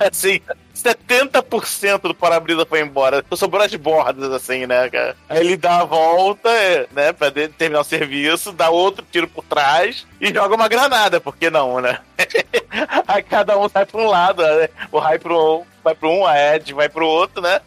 [0.00, 0.40] é Assim,
[0.82, 3.24] 70% do para-brisa foi embora.
[3.30, 5.16] Só sobrou as bordas, assim, né, cara?
[5.28, 9.44] Aí ele dá a volta, é, né, pra terminar o serviço, dá outro tiro por
[9.44, 11.98] trás e joga uma granada, por que não, né?
[13.06, 14.68] Aí cada um sai pra um lado, né?
[14.90, 17.60] O Rai pro, vai pro um, a Ed vai pro outro, né?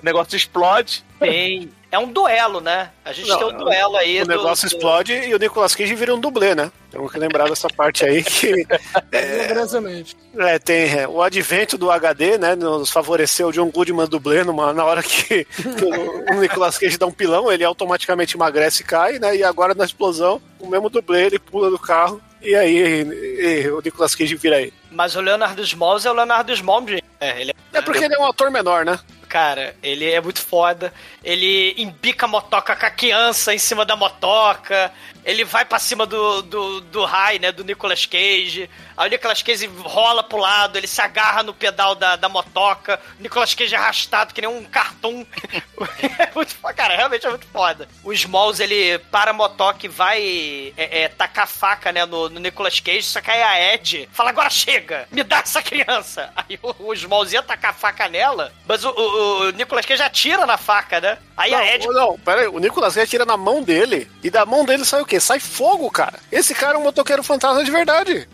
[0.00, 1.04] O negócio explode.
[1.18, 1.70] Tem.
[1.90, 2.90] É um duelo, né?
[3.02, 4.20] A gente Não, tem um duelo aí.
[4.20, 6.70] O do- negócio do- explode e o Nicolas Cage vira um dublê, né?
[6.90, 8.52] Temos que lembrar dessa parte aí que
[9.10, 10.16] Milagrosamente.
[10.38, 12.54] é, tem é, o advento do HD, né?
[12.54, 16.98] Nos favoreceu o John Goodman dublê numa, na hora que, que o, o Nicolas Cage
[16.98, 19.36] dá um pilão, ele automaticamente emagrece e cai, né?
[19.36, 23.70] E agora na explosão, o mesmo dublê, ele pula do carro e aí e- e
[23.70, 24.72] o Nicolas Cage vira aí.
[24.90, 27.00] Mas o Leonardo Smalls é o Leonardo Smalls.
[27.20, 28.98] É, ele É porque ele é um ator menor, né?
[29.28, 30.92] Cara, ele é muito foda.
[31.22, 34.90] Ele embica a motoca com a criança em cima da motoca.
[35.24, 37.52] Ele vai pra cima do, do, do Rai, né?
[37.52, 38.70] Do Nicolas Cage.
[38.98, 43.00] Aí o Nicolas Cage rola pro lado, ele se agarra no pedal da, da motoca.
[43.16, 45.24] O Nicolas Cage é arrastado que nem um cartoon.
[46.18, 47.88] é muito foda, cara, realmente é muito foda.
[48.02, 52.40] O Smalls, ele para a motoca e vai é, é, tacar faca, né, no, no
[52.40, 56.32] Nicolas Cage, só que aí a Ed fala, agora chega, me dá essa criança.
[56.34, 60.46] Aí o, o Smalls ia tacar faca nela, mas o, o, o Nicolas Cage atira
[60.46, 61.18] na faca, né?
[61.36, 61.86] Aí não, a Ed...
[61.88, 65.00] Não, pera aí, o Nicolas Cage atira na mão dele, e da mão dele sai
[65.00, 65.18] o quê?
[65.18, 66.18] Sai fogo, cara.
[66.30, 68.28] Esse cara é um motoqueiro fantasma de verdade.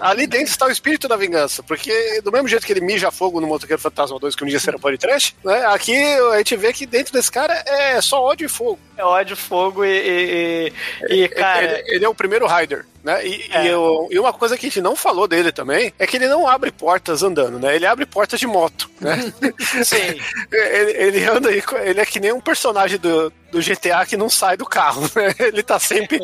[0.00, 3.40] Ali dentro está o espírito da vingança, porque do mesmo jeito que ele mija fogo
[3.40, 5.66] no Motoqueiro Fantasma 2, que um dia será podcast, né?
[5.66, 5.96] Aqui
[6.32, 8.78] a gente vê que dentro desse cara é só ódio e fogo.
[8.96, 10.72] É ódio, fogo e.
[11.08, 11.80] e, e cara.
[11.80, 13.24] Ele, ele, é o primeiro Rider, né?
[13.26, 13.64] E, é.
[13.64, 16.28] e, eu, e, uma coisa que a gente não falou dele também é que ele
[16.28, 17.76] não abre portas andando, né?
[17.76, 19.32] Ele abre portas de moto, né?
[19.84, 20.20] Sim.
[20.50, 24.28] ele, ele anda aí, ele é que nem um personagem do, do GTA que não
[24.28, 25.34] sai do carro, né?
[25.48, 26.20] Ele tá sempre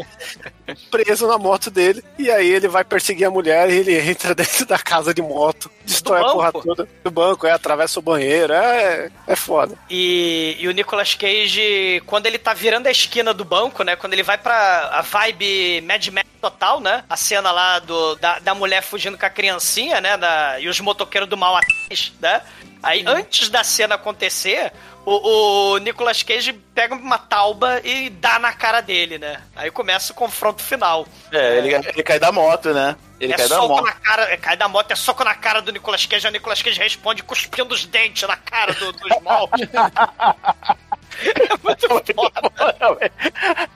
[0.91, 2.03] preso na moto dele.
[2.19, 5.71] E aí ele vai perseguir a mulher e ele entra dentro da casa de moto,
[5.85, 9.77] destrói a porra toda do banco, é, atravessa o banheiro, é, é foda.
[9.91, 13.97] E, e o Nicolas Cage, quando ele tá virando a esquina do banco, né?
[13.97, 17.05] Quando ele vai pra a vibe Mad Max total, né?
[17.09, 20.17] A cena lá do, da, da mulher fugindo com a criancinha, né?
[20.19, 22.43] Da, e os motoqueiros do mal atrás, né?
[22.83, 24.71] Aí, antes da cena acontecer,
[25.07, 29.41] o, o Nicolas Cage pega uma tauba e dá na cara dele, né?
[29.57, 31.07] Aí começa o confronto final.
[31.33, 32.95] É, ele, ele cai da moto, né?
[33.19, 33.85] Ele é cai da moto.
[33.85, 36.61] na cara, é, cai da moto, é soco na cara do Nicolas Cage, o Nicolas
[36.61, 39.49] Cage responde cuspindo os dentes na cara do, do Small.
[41.23, 43.13] é muito foda.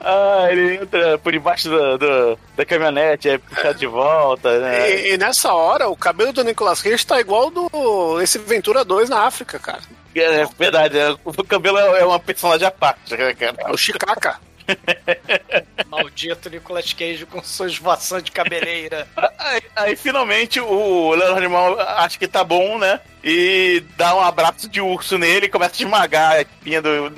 [0.01, 4.91] ah, ele entra por debaixo do, do da caminhonete, é puxado de volta, né?
[4.91, 9.09] E, e, nessa hora, o cabelo do Nicolas Cage tá igual do esse Ventura 2
[9.09, 9.81] na África, cara.
[10.15, 13.55] É, verdade, é, o cabelo é uma personagem à parte, né, cara.
[13.59, 14.39] É o Chicaca.
[15.87, 19.07] Maldito Nicolas Cage com sua esvoação de cabeleira.
[19.37, 22.99] Aí, aí, finalmente o Leonardo Animal acha que tá bom, né?
[23.23, 27.13] E dá um abraço de urso nele e começa a esmagar a espinha do,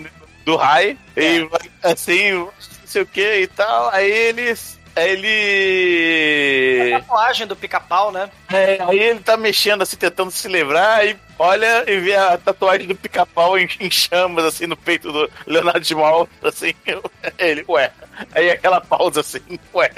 [0.45, 0.98] do Rai.
[1.15, 1.38] É.
[1.38, 1.49] E
[1.84, 2.52] assim, não
[2.86, 3.90] sei o que e tal.
[3.91, 6.93] Aí eles ele.
[6.93, 8.30] A tatuagem do pica-pau, né?
[8.51, 12.88] É, aí ele tá mexendo assim, tentando se livrar, e olha e vê a tatuagem
[12.88, 16.73] do pica-pau em, em, chamas, assim, no peito do Leonardo de Mal, assim,
[17.38, 17.91] ele, ué.
[18.34, 19.91] Aí aquela pausa assim, ué.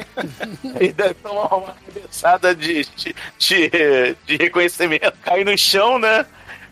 [0.80, 5.12] e deve tomar uma cabeçada de, de, de, de reconhecimento.
[5.22, 6.24] Cai no chão, né?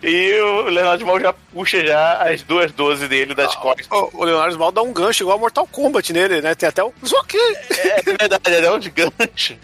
[0.03, 3.87] E o Leonardo Mal já puxa já as duas 12 dele das ah, costas.
[3.91, 6.55] O, o Leonardo Mal dá um gancho igual Mortal Kombat nele, né?
[6.55, 7.37] Tem até o Zoki.
[7.37, 9.57] É, é verdade, é um gancho.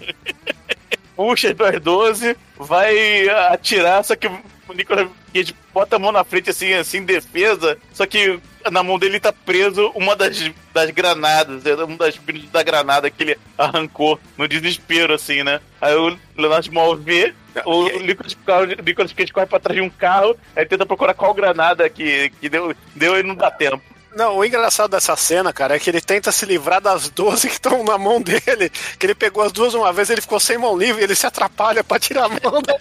[1.17, 6.25] puxa as duas 12, vai atirar, só que o Nicolas Cage bota a mão na
[6.25, 8.41] frente assim, assim, defesa, só que
[8.71, 12.19] na mão dele tá preso uma das, das granadas, é uma das
[12.53, 15.61] da granada que ele arrancou no desespero, assim, né?
[15.81, 17.35] Aí o Leonardo Mal vê,
[17.65, 18.37] o Nicolas,
[18.85, 22.49] Nicolas Cage corre pra trás de um carro, aí tenta procurar qual granada que, que
[22.49, 23.94] deu, deu e não dá tempo.
[24.15, 27.55] Não, o engraçado dessa cena, cara, é que ele tenta se livrar das 12 que
[27.55, 28.71] estão na mão dele.
[28.99, 31.83] Que ele pegou as duas uma vez, ele ficou sem mão livre, ele se atrapalha
[31.83, 32.77] pra tirar a mão, da...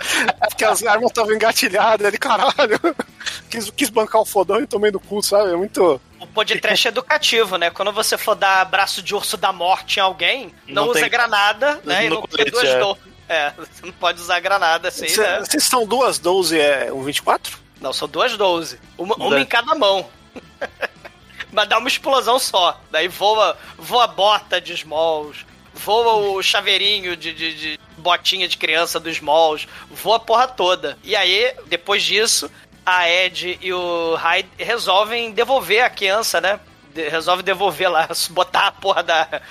[0.48, 2.08] porque as armas estavam engatilhadas.
[2.08, 2.80] Ele, caralho,
[3.50, 5.52] quis, quis bancar o fodão e tomei no cu, sabe?
[5.52, 6.00] É muito.
[6.20, 7.72] O podcast educativo, né?
[7.72, 11.10] Quando você for dar braço de urso da morte em alguém, não, não usa tem...
[11.10, 12.06] granada, né?
[12.06, 12.80] E não tem duas é.
[12.80, 12.98] Do...
[13.28, 15.40] é, você não pode usar granada assim, Cê, né?
[15.40, 17.58] Vocês são duas 12 é um 24?
[17.82, 18.80] Não, são duas 12.
[18.98, 20.08] Uma, uma em cada mão.
[21.54, 22.80] Mas dá uma explosão só.
[22.92, 29.00] Daí voa, voa bota de Smalls, voa o chaveirinho de, de, de botinha de criança
[29.00, 30.98] dos Smalls, voa a porra toda.
[31.04, 32.50] E aí, depois disso,
[32.86, 36.60] a Ed e o Hyde resolvem devolver a criança, né?
[36.94, 39.42] De, resolve devolver lá, botar a porra da.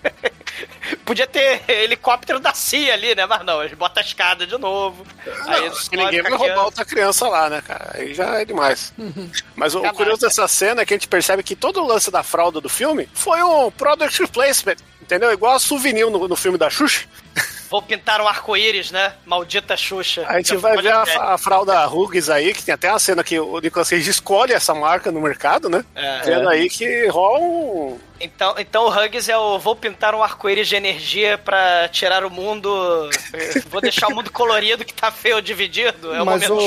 [1.04, 3.26] Podia ter helicóptero da CIA ali, né?
[3.26, 5.06] Mas não, eles botam a escada de novo.
[5.26, 7.92] Não, aí ninguém vai roubar outra criança lá, né, cara?
[7.94, 8.92] Aí já é demais.
[9.54, 12.10] Mas o, o curioso dessa cena é que a gente percebe que todo o lance
[12.10, 15.32] da fralda do filme foi um product placement, entendeu?
[15.32, 17.06] Igual a souvenir no, no filme da Xuxa.
[17.70, 19.12] Vou pintar um arco-íris, né?
[19.24, 20.26] Maldita Xuxa.
[20.26, 23.38] A gente vai ver a, a, fralda Huggies aí, que tem até uma cena que
[23.38, 25.84] o Nicolas Cage escolhe essa marca no mercado, né?
[25.94, 26.20] É.
[26.22, 26.54] Vendo é.
[26.54, 27.98] aí que rola um...
[28.20, 32.30] Então, então o Huggies é o vou pintar um arco-íris de energia para tirar o
[32.30, 32.70] mundo.
[33.68, 36.12] vou deixar o mundo colorido que tá feio dividido.
[36.14, 36.60] É o Mas, ô,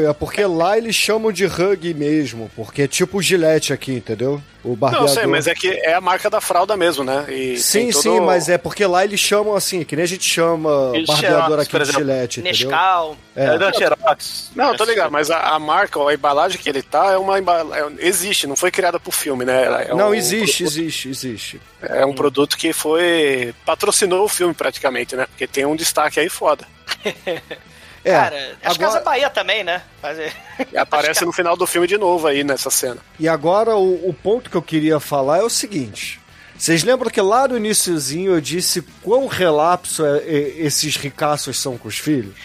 [0.00, 4.40] é porque lá eles chamam de Hug mesmo, porque é tipo o Gillette aqui, entendeu?
[4.62, 5.08] o barbeador.
[5.08, 7.24] Não sei, mas é que é a marca da fralda mesmo, né?
[7.30, 10.28] E Sim, todo- sim, mas é porque lá eles chamam assim, que nem a gente
[10.28, 12.68] chama E barbeador Xerox, aqui de gilete, entendeu?
[12.68, 13.16] Nescau.
[13.34, 13.44] É.
[13.46, 14.50] É da Xerox.
[14.54, 17.96] Não, tô ligado, mas a, a marca, a embalagem que ele tá é uma embalagem.
[18.00, 19.86] Existe, não foi criada pro filme, né?
[19.88, 21.60] É Não, um existe, produto- existe, existe.
[21.82, 23.54] É um produto que foi.
[23.64, 25.26] patrocinou o filme praticamente, né?
[25.26, 26.66] Porque tem um destaque aí foda.
[28.02, 29.82] É, Cara, as agora- Casas Bahia também, né?
[30.00, 30.32] Fazer...
[30.72, 32.96] E aparece no final do filme de novo aí nessa cena.
[33.18, 36.18] E agora o, o ponto que eu queria falar é o seguinte.
[36.56, 41.76] Vocês lembram que lá no iniciozinho eu disse quão relapso é- é- esses ricaços são
[41.76, 42.36] com os filhos?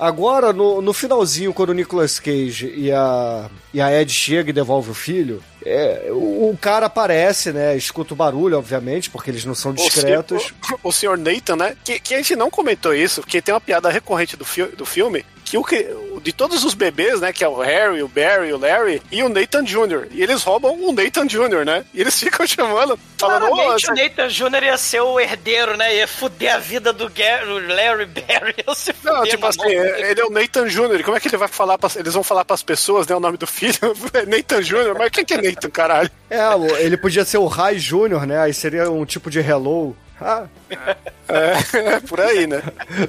[0.00, 4.54] Agora, no, no finalzinho, quando o Nicolas Cage e a, e a Ed chega e
[4.54, 7.76] devolve o filho, é, o, o cara aparece, né?
[7.76, 10.52] Escuta o barulho, obviamente, porque eles não são discretos.
[10.82, 11.76] O, senhor Nathan, né?
[11.84, 14.86] Que, que a gente não comentou isso, porque tem uma piada recorrente do, fi do
[14.86, 15.84] filme, que o que
[16.20, 17.32] de todos os bebês, né?
[17.32, 20.08] Que é o Harry, o Barry, o Larry e o Nathan Jr.
[20.10, 21.84] E eles roubam o Nathan Jr., né?
[21.94, 24.64] E eles ficam chamando, falando, Claramente essa- o Nathan Jr.
[24.64, 25.96] ia ser o herdeiro, né?
[25.96, 28.54] Ia fuder a vida do Gary, Larry Barry.
[28.66, 31.02] Eu se fuder, Não, tipo assim, é- ele é o Nathan Jr.
[31.04, 31.78] Como é que ele vai falar?
[31.78, 33.14] Pra, eles vão falar pras pessoas, né?
[33.16, 33.78] O nome do filho?
[34.14, 34.94] É Nathan Jr.
[34.98, 36.10] Mas quem que é Nathan, caralho?
[36.30, 36.38] É,
[36.82, 38.38] ele podia ser o Rai Júnior, né?
[38.40, 39.96] Aí seria um tipo de hello.
[40.20, 40.46] Ah,
[41.28, 42.62] É, por aí, né?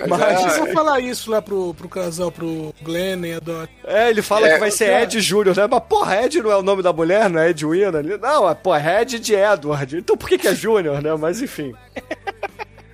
[0.07, 3.71] Mas- é, Precisa falar isso lá pro, pro casal, pro Glenn e a Dot.
[3.85, 5.67] É, ele fala É, que vai ser Ed Júnior, né?
[5.69, 7.97] Mas, porra, Ed não é o nome da mulher, não é Edwina?
[7.99, 8.17] ali?
[8.17, 9.97] Não, é, pô, é Ed de Edward.
[9.97, 11.15] Então por que, que é Júnior, né?
[11.15, 11.73] Mas enfim.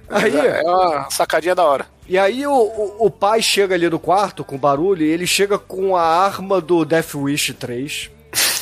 [0.07, 1.87] Aí, é uma sacadinha da hora.
[2.07, 5.57] e aí o, o, o pai chega ali no quarto com barulho e ele chega
[5.57, 8.11] com a arma do Death Wish 3.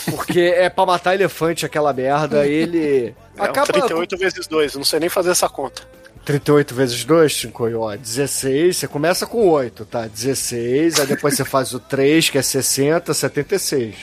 [0.09, 2.45] Porque é pra matar elefante aquela merda.
[2.45, 3.15] Ele.
[3.38, 3.67] É acaba.
[3.67, 5.84] 38 vezes 2, não sei nem fazer essa conta.
[6.25, 10.07] 38 vezes 2, Chicoio, ó, 16, você começa com 8, tá?
[10.07, 13.95] 16, aí depois você faz o 3, que é 60, 76.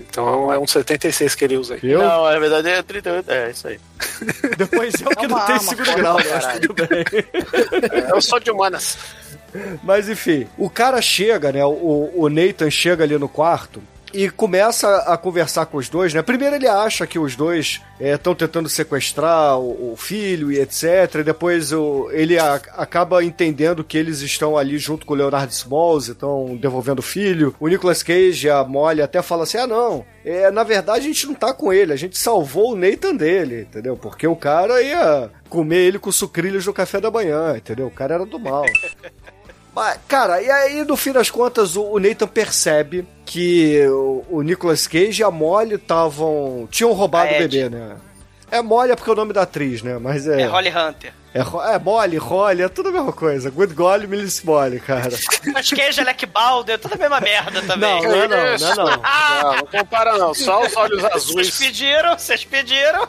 [0.00, 1.80] Então é um 76 que ele usa aí.
[1.80, 2.00] Viu?
[2.00, 3.30] Não, na verdade é 38.
[3.30, 3.78] É, isso aí.
[4.56, 7.04] Depois eu que É não arma segundo grau, pra mas tudo bem.
[8.08, 8.98] Eu sou de humanas.
[9.82, 11.64] Mas enfim, o cara chega, né?
[11.64, 13.82] O, o Nathan chega ali no quarto
[14.12, 16.22] e começa a conversar com os dois, né?
[16.22, 21.16] Primeiro ele acha que os dois estão tentando sequestrar o, o filho e etc.
[21.20, 25.52] E depois o, ele a- acaba entendendo que eles estão ali junto com o Leonard
[25.52, 27.54] Smalls, estão devolvendo o filho.
[27.60, 31.26] O Nicolas Cage a Molly até fala assim: ah, não, é, na verdade a gente
[31.26, 33.96] não tá com ele, a gente salvou o Nathan dele, entendeu?
[33.96, 37.86] Porque o cara ia comer ele com sucrilhos no café da manhã, entendeu?
[37.86, 38.64] O cara era do mal.
[39.78, 44.42] Mas, cara, e aí no fim das contas o, o Nathan percebe que o, o
[44.42, 46.66] Nicolas Cage e a Molly estavam.
[46.68, 47.96] tinham roubado o bebê, né?
[48.50, 49.96] É Molly é porque é o nome da atriz, né?
[50.00, 50.40] Mas é.
[50.40, 51.12] É Holly Hunter.
[51.32, 53.50] É, é Molly, Holly, é tudo a mesma coisa.
[53.50, 55.10] Good Golly, Millis Molly, cara.
[55.54, 58.02] Mas queijo, Alec Balder, tudo a mesma merda também.
[58.02, 58.86] Não, não é não, não é não.
[59.42, 61.58] Não, não compara não, só os olhos Vocês azuis.
[61.58, 63.06] pediram, vocês pediram.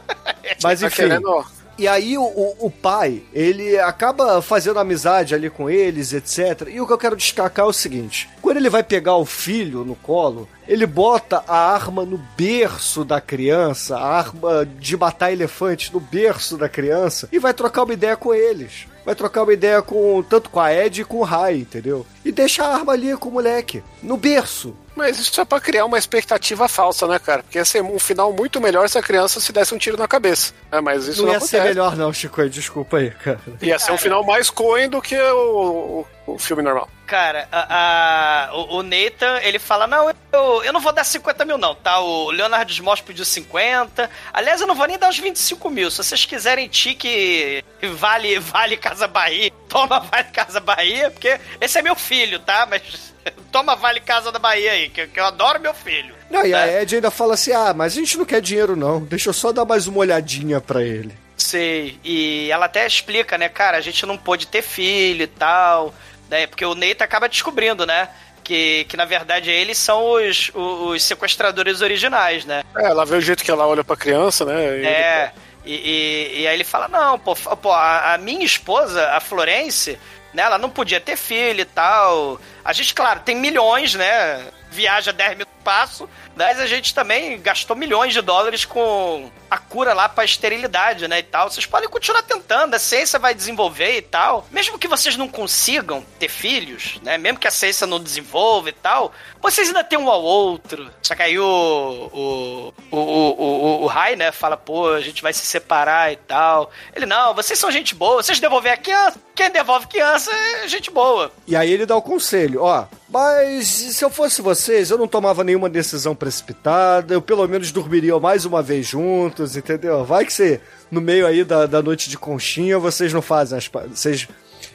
[0.62, 0.96] Mas Tá enfim.
[0.96, 1.46] querendo...
[1.80, 6.68] E aí o, o, pai, ele acaba fazendo amizade ali com eles, etc.
[6.70, 9.86] E o que eu quero destacar é o seguinte: quando ele vai pegar o filho
[9.86, 15.90] no colo, ele bota a arma no berço da criança, a arma de matar elefantes
[15.90, 18.86] no berço da criança, e vai trocar uma ideia com eles.
[19.06, 22.06] Vai trocar uma ideia com tanto com a Ed e com o Rai, entendeu?
[22.24, 24.76] E deixa a arma ali com o moleque, no berço.
[24.96, 27.42] Mas isso é pra criar uma expectativa falsa, né, cara?
[27.42, 30.08] Porque ia ser um final muito melhor se a criança se desse um tiro na
[30.10, 30.54] cabeça.
[30.70, 31.58] É, mas isso não não, ia acontece.
[31.62, 32.50] ser melhor, não, Chico.
[32.50, 33.40] Desculpa aí, cara.
[33.62, 36.90] Ia ser um final mais Coen do que o, o, o filme normal.
[37.08, 41.46] Cara, a, a- o, o Nathan, ele fala, não, eu, eu não vou dar 50
[41.46, 42.00] mil não, tá?
[42.02, 44.10] O Leonardo Smos pediu 50.
[44.34, 45.90] Aliás, eu não vou nem dar os 25 mil.
[45.90, 47.64] Se vocês quiserem tique
[47.94, 52.68] vale, vale Casa Bahia, toma vale Casa Bahia, porque esse é meu filho, tá?
[52.70, 53.14] Mas
[53.52, 56.14] toma vale Casa da Bahia aí, que, que eu adoro meu filho.
[56.30, 56.82] Não, e a né?
[56.82, 59.00] Ed ainda fala assim: ah, mas a gente não quer dinheiro, não.
[59.02, 61.14] Deixa eu só dar mais uma olhadinha pra ele.
[61.38, 61.98] Sei.
[62.04, 65.94] E ela até explica, né, cara, a gente não pôde ter filho e tal,
[66.30, 66.46] né?
[66.48, 68.10] Porque o Neita acaba descobrindo, né?
[68.44, 72.64] Que, que na verdade eles são os, os, os sequestradores originais, né?
[72.76, 74.80] É, ela vê o jeito que ela olha pra criança, né?
[74.80, 75.32] e- É.
[75.36, 79.98] E, e, e aí ele fala: não, pô, pô a, a minha esposa, a Florence,
[80.34, 82.40] né, ela não podia ter filho e tal.
[82.64, 84.46] A gente, claro, tem milhões, né?
[84.72, 89.94] Viaja 10 mil passo, mas a gente também gastou milhões de dólares com a cura
[89.94, 91.20] lá pra esterilidade, né?
[91.20, 91.52] E tal.
[91.52, 94.48] Vocês podem continuar tentando, a ciência vai desenvolver e tal.
[94.50, 97.20] Mesmo que vocês não consigam ter filhos, né?
[97.20, 100.90] Mesmo que a ciência não desenvolva e tal, vocês ainda têm um ao outro.
[101.04, 102.10] Só que aí o.
[102.12, 106.16] O, o, o, o, o Rai, né, fala, pô, a gente vai se separar e
[106.16, 106.72] tal.
[106.96, 109.20] Ele, não, vocês são gente boa, vocês devolver a criança.
[109.36, 111.32] Quem devolve criança é gente boa.
[111.46, 112.88] E aí ele dá o conselho: ó.
[113.12, 118.18] Mas se eu fosse vocês, eu não tomava nenhuma decisão precipitada, eu pelo menos dormiria
[118.20, 120.06] mais uma vez juntos, entendeu?
[120.06, 123.68] Vai que você, no meio aí da, da noite de conchinha, vocês não fazem as
[123.68, 124.00] pazes.
[124.00, 124.28] Vocês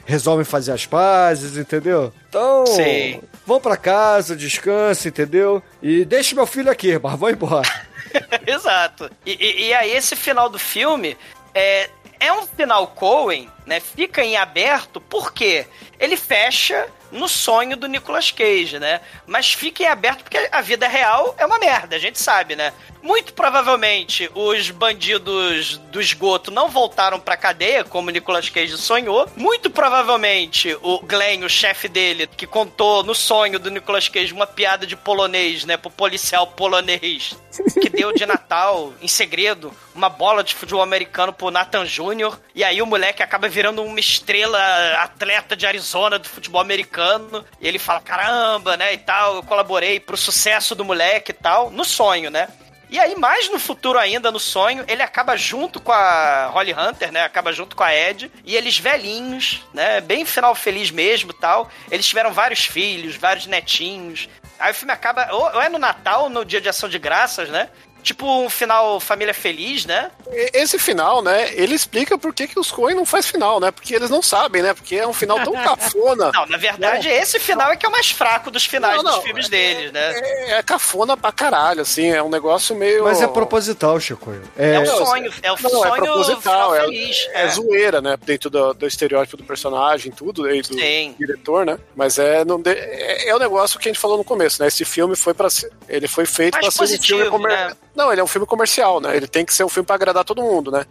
[0.05, 2.13] resolvem fazer as pazes, entendeu?
[2.29, 3.19] Então, Sim.
[3.45, 5.61] vão pra casa, descansa, entendeu?
[5.81, 7.67] E deixe meu filho aqui, mas vão embora.
[8.45, 9.09] Exato.
[9.25, 11.17] E, e- e aí, esse final do filme
[11.53, 11.89] é,
[12.19, 13.79] é um final Cohen, né?
[13.79, 15.65] Fica em aberto, porque
[15.99, 16.85] ele fecha
[17.15, 19.01] no sonho do Nicolas Cage, né?
[19.25, 22.73] Mas fica em aberto porque a vida real é uma merda, a gente sabe, né?
[23.05, 29.29] Muito provavelmente os bandidos do esgoto não voltaram pra cadeia, como Nicolas Cage sonhou.
[29.35, 34.47] Muito provavelmente o Glenn, o chefe dele, que contou no sonho do Nicolas Cage uma
[34.47, 35.77] piada de polonês, né?
[35.77, 37.37] Pro policial polonês,
[37.79, 42.39] que deu de Natal, em segredo, uma bola de futebol americano pro Nathan Júnior.
[42.55, 44.59] E aí o moleque acaba virando uma estrela
[44.95, 47.45] atleta de Arizona do futebol americano.
[47.61, 48.95] E ele fala: caramba, né?
[48.95, 52.47] E tal, eu colaborei pro sucesso do moleque e tal, no sonho, né?
[52.95, 57.11] E aí, mais no futuro ainda, no sonho, ele acaba junto com a Holly Hunter,
[57.11, 57.25] né?
[57.25, 58.31] Acaba junto com a Ed.
[58.45, 59.99] E eles velhinhos, né?
[59.99, 61.69] Bem final feliz mesmo tal.
[61.91, 64.29] Eles tiveram vários filhos, vários netinhos.
[64.57, 67.69] Aí o filme acaba, ou é no Natal, no dia de ação de graças, né?
[68.05, 70.11] Tipo um final família feliz, né?
[70.31, 73.71] E- Esse final, né, ele explica por que, que os Coen não faz final, né?
[73.71, 74.75] Porque eles não sabem, né?
[74.75, 76.31] Porque é um final tão cafona.
[76.31, 79.15] Não, na verdade, esse final é que é o mais fraco dos finais Não, não,
[79.15, 80.11] dos filmes deles, né?
[80.19, 83.03] É, é cafona pra caralho, assim, é um negócio meio.
[83.05, 84.31] Mas é proposital, Chico.
[84.55, 87.27] É, É, um sonho, é o Não, sonho é proposital, final é, feliz.
[87.33, 88.15] é zoeira, né?
[88.23, 91.15] Dentro do, do estereótipo do personagem, tudo, aí do Sim.
[91.19, 91.79] diretor, né?
[91.95, 94.67] Mas é, não de- é, é o negócio que a gente falou no começo, né?
[94.67, 95.71] Esse filme foi para ser.
[95.89, 97.69] Ele foi feito Mais pra ser um positivo, filme comercial.
[97.69, 97.75] né?
[97.95, 99.15] Não, ele é um filme comercial, né?
[99.15, 100.85] Ele tem que ser um filme pra agradar todo mundo, né?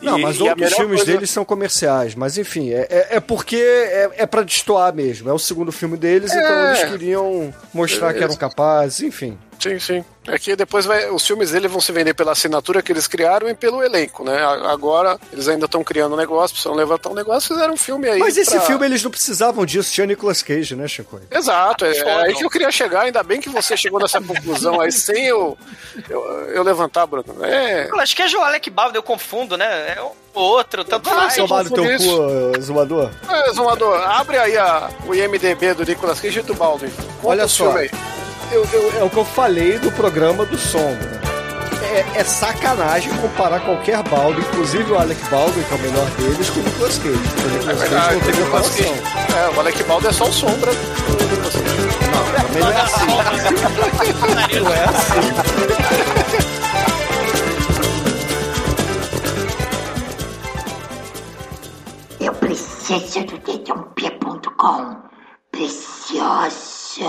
[0.00, 2.14] Não, E- mas e outros filmes coisa- deles são comerciais.
[2.14, 5.28] Mas enfim, é, é, é porque é, é pra destoar mesmo.
[5.30, 6.80] É o segundo filme deles, então É.
[6.80, 9.38] eles queriam mostrar que eram capazes, enfim.
[9.58, 10.04] Sim, sim.
[10.28, 13.48] É que depois vai, os filmes dele vão se vender pela assinatura que eles criaram
[13.48, 14.36] e pelo elenco, né?
[14.66, 18.18] Agora eles ainda estão criando um negócio, precisam levantar um negócio, fizeram um filme aí.
[18.18, 21.20] Mas esse pra- filme eles não precisavam disso, tinha Nicolas Cage, né, Chico?
[21.30, 22.22] Exato, é, é Foda.
[22.24, 23.02] aí que eu queria chegar.
[23.02, 25.56] Ainda bem que você chegou nessa conclusão aí sem eu,
[26.10, 27.44] eu, eu levantar, Bruno.
[27.44, 27.88] É.
[27.88, 29.94] Eu acho que é o Alec Baldwin, eu confundo, né?
[29.96, 31.36] É o outro, tanto Ah, faz.
[31.36, 33.10] no teu cu, Zumador.
[33.30, 36.90] É, Zumador, abre aí a, o IMDB do Nicolas Cage e do Baldwin.
[36.90, 37.64] Conta Olha o só.
[37.72, 37.90] filme aí.
[38.52, 41.16] Eu- eu- é o que eu falei do programa do Sombra.
[41.92, 46.50] É, é sacanagem comparar qualquer Baldo, inclusive o Alec Baldwin, que é o melhor deles,
[46.50, 47.14] com o Nicolas Cage.
[47.14, 48.94] O Nicolas Cage não tem Nicolas comparação.
[49.36, 50.72] É, o Alec Baldwin é só o sombra.
[50.72, 53.06] Não, também não é assim.
[54.60, 56.26] Não é assim.
[62.20, 64.96] Eu preciso do dedãop.com.
[65.52, 67.04] Preciosa.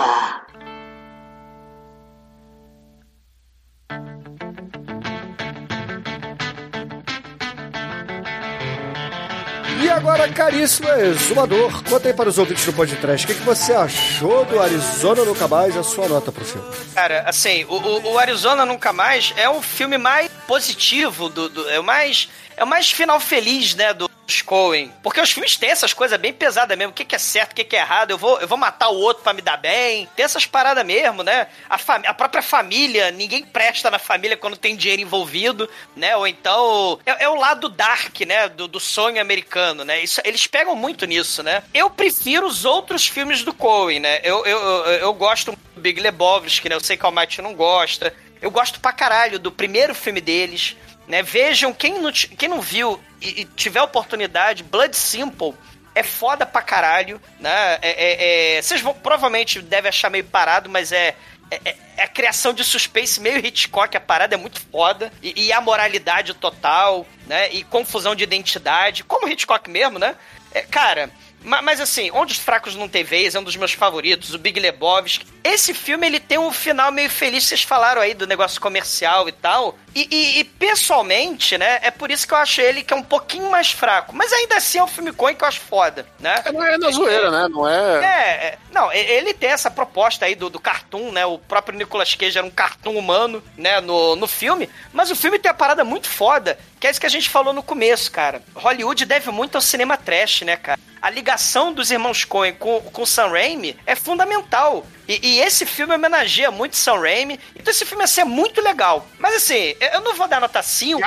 [9.84, 13.74] E agora, caríssimo exumador, conta aí para os ouvintes do podcast, o que, que você
[13.74, 16.68] achou do Arizona Nunca Mais, a sua nota pro filme?
[16.96, 21.70] Cara, assim, o, o- o Arizona Nunca Mais é o filme mais positivo, do, do-
[21.70, 22.28] é o mais
[22.60, 24.07] é o mais final feliz, né, do
[24.42, 24.92] Coen.
[25.02, 26.92] Porque os filmes têm essas coisas bem pesadas mesmo.
[26.92, 28.12] O que, que é certo, o que, que é errado.
[28.12, 30.08] Eu vou, eu vou matar o outro pra me dar bem.
[30.16, 31.48] Tem essas paradas mesmo, né?
[31.70, 31.76] A,
[32.08, 36.16] a própria família, ninguém presta na família quando tem dinheiro envolvido, né?
[36.18, 37.00] Ou então.
[37.06, 38.50] É, é o lado dark, né?
[38.50, 40.02] Do, do sonho americano, né?
[40.02, 41.64] Isso, eles pegam muito nisso, né?
[41.74, 44.20] Eu prefiro os outros filmes do Coen, né?
[44.24, 46.76] Eu, eu, eu, eu gosto do Big Lebowski, né?
[46.76, 48.14] Eu sei que o Almighty não gosta.
[48.42, 50.76] Eu gosto pra caralho do primeiro filme deles,
[51.08, 51.24] né?
[51.24, 55.54] Vejam, quem não, quem não viu e, e tiver oportunidade, Blood Simple
[55.96, 57.80] é foda pra caralho, né?
[57.82, 61.16] É, é- é- vocês vão, provavelmente devem achar meio parado, mas é,
[61.50, 65.12] é, é- é a criação de suspense meio Hitchcock, a parada é muito foda.
[65.24, 67.50] E, e a moralidade total, né?
[67.52, 70.16] E confusão de identidade, como Hitchcock mesmo, né?
[70.52, 71.10] É, cara,
[71.42, 74.38] ma- mas assim, Onde os Fracos Não Têm Vez é um dos meus favoritos, o
[74.40, 75.26] Big Lebowski.
[75.48, 79.32] Esse filme, ele tem um final meio feliz, vocês falaram aí do negócio comercial e
[79.32, 79.78] tal.
[79.96, 83.02] E, e- e, pessoalmente, né, é por isso que eu acho ele que é um
[83.04, 84.16] pouquinho mais fraco.
[84.16, 86.42] Mas ainda assim é um filme cômico que eu acho foda, né?
[86.46, 87.48] É, não é na zoeira, né?
[87.50, 88.06] Não é.
[88.06, 91.26] É, é, não, ele tem essa proposta aí do, do cartoon, né?
[91.26, 93.80] O próprio Nicolas Cage era um cartoon humano, né?
[93.82, 94.70] No, no filme.
[94.94, 97.54] Mas o filme tem a parada muito foda, que é isso que a gente falou
[97.54, 98.42] no começo, cara.
[98.56, 100.80] Hollywood deve muito ao cinema trash, né, cara?
[101.02, 104.86] A ligação dos irmãos Coen com, com Sam Raimi é fundamental.
[105.08, 107.40] E, e esse filme homenageia muito Sam Raimi.
[107.56, 109.08] Então esse filme assim, é muito legal.
[109.20, 111.02] Mas assim, eu não vou dar nota 5.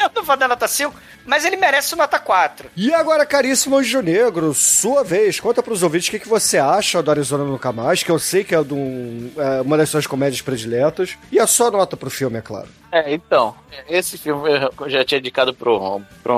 [0.00, 0.94] Eu não vou dar nota 5,
[1.26, 2.70] mas ele merece nota 4.
[2.76, 5.40] E agora, caríssimo Anjo Negro, sua vez.
[5.40, 8.44] Conta pros ouvintes o que, que você acha do Arizona Nunca Mais, que eu sei
[8.44, 11.16] que é, de um- é uma das suas comédias prediletas.
[11.32, 12.68] E a sua nota pro filme, é claro.
[12.92, 13.54] É, então,
[13.88, 14.48] esse filme
[14.80, 16.34] eu já tinha indicado pro, pro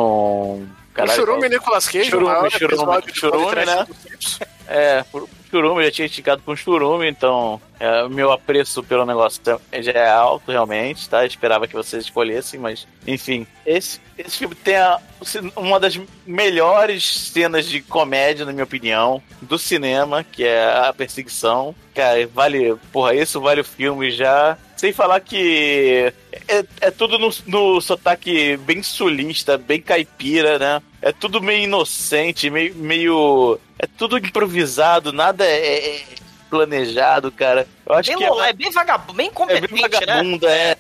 [0.99, 4.47] O Churume e Nicolas Cage, o Churume, maior Churume, Churume, podcast né?
[4.67, 9.61] É, por Churume, já tinha indicado com Churume, então é, meu apreço pelo negócio tam-
[9.81, 11.23] já é alto, realmente, tá?
[11.23, 13.47] Eu esperava que vocês escolhessem, mas, enfim.
[13.67, 14.99] Esse, esse filme tem a-
[15.57, 21.75] uma das melhores cenas de comédia, na minha opinião, do cinema, que é a perseguição.
[21.95, 24.57] Cara, vale, porra, isso vale o filme já.
[24.77, 26.11] Sem falar que
[26.49, 30.81] é, é tudo no, no sotaque bem sulista, bem caipira, né?
[31.03, 32.75] É tudo meio inocente, meio.
[32.75, 36.05] meio é tudo improvisado, nada é, é
[36.51, 37.67] planejado, cara.
[37.87, 40.53] Eu acho Bem que é, é bem vagabundo, bem é incompetente, bem vagabundo, né?
[40.53, 40.77] é.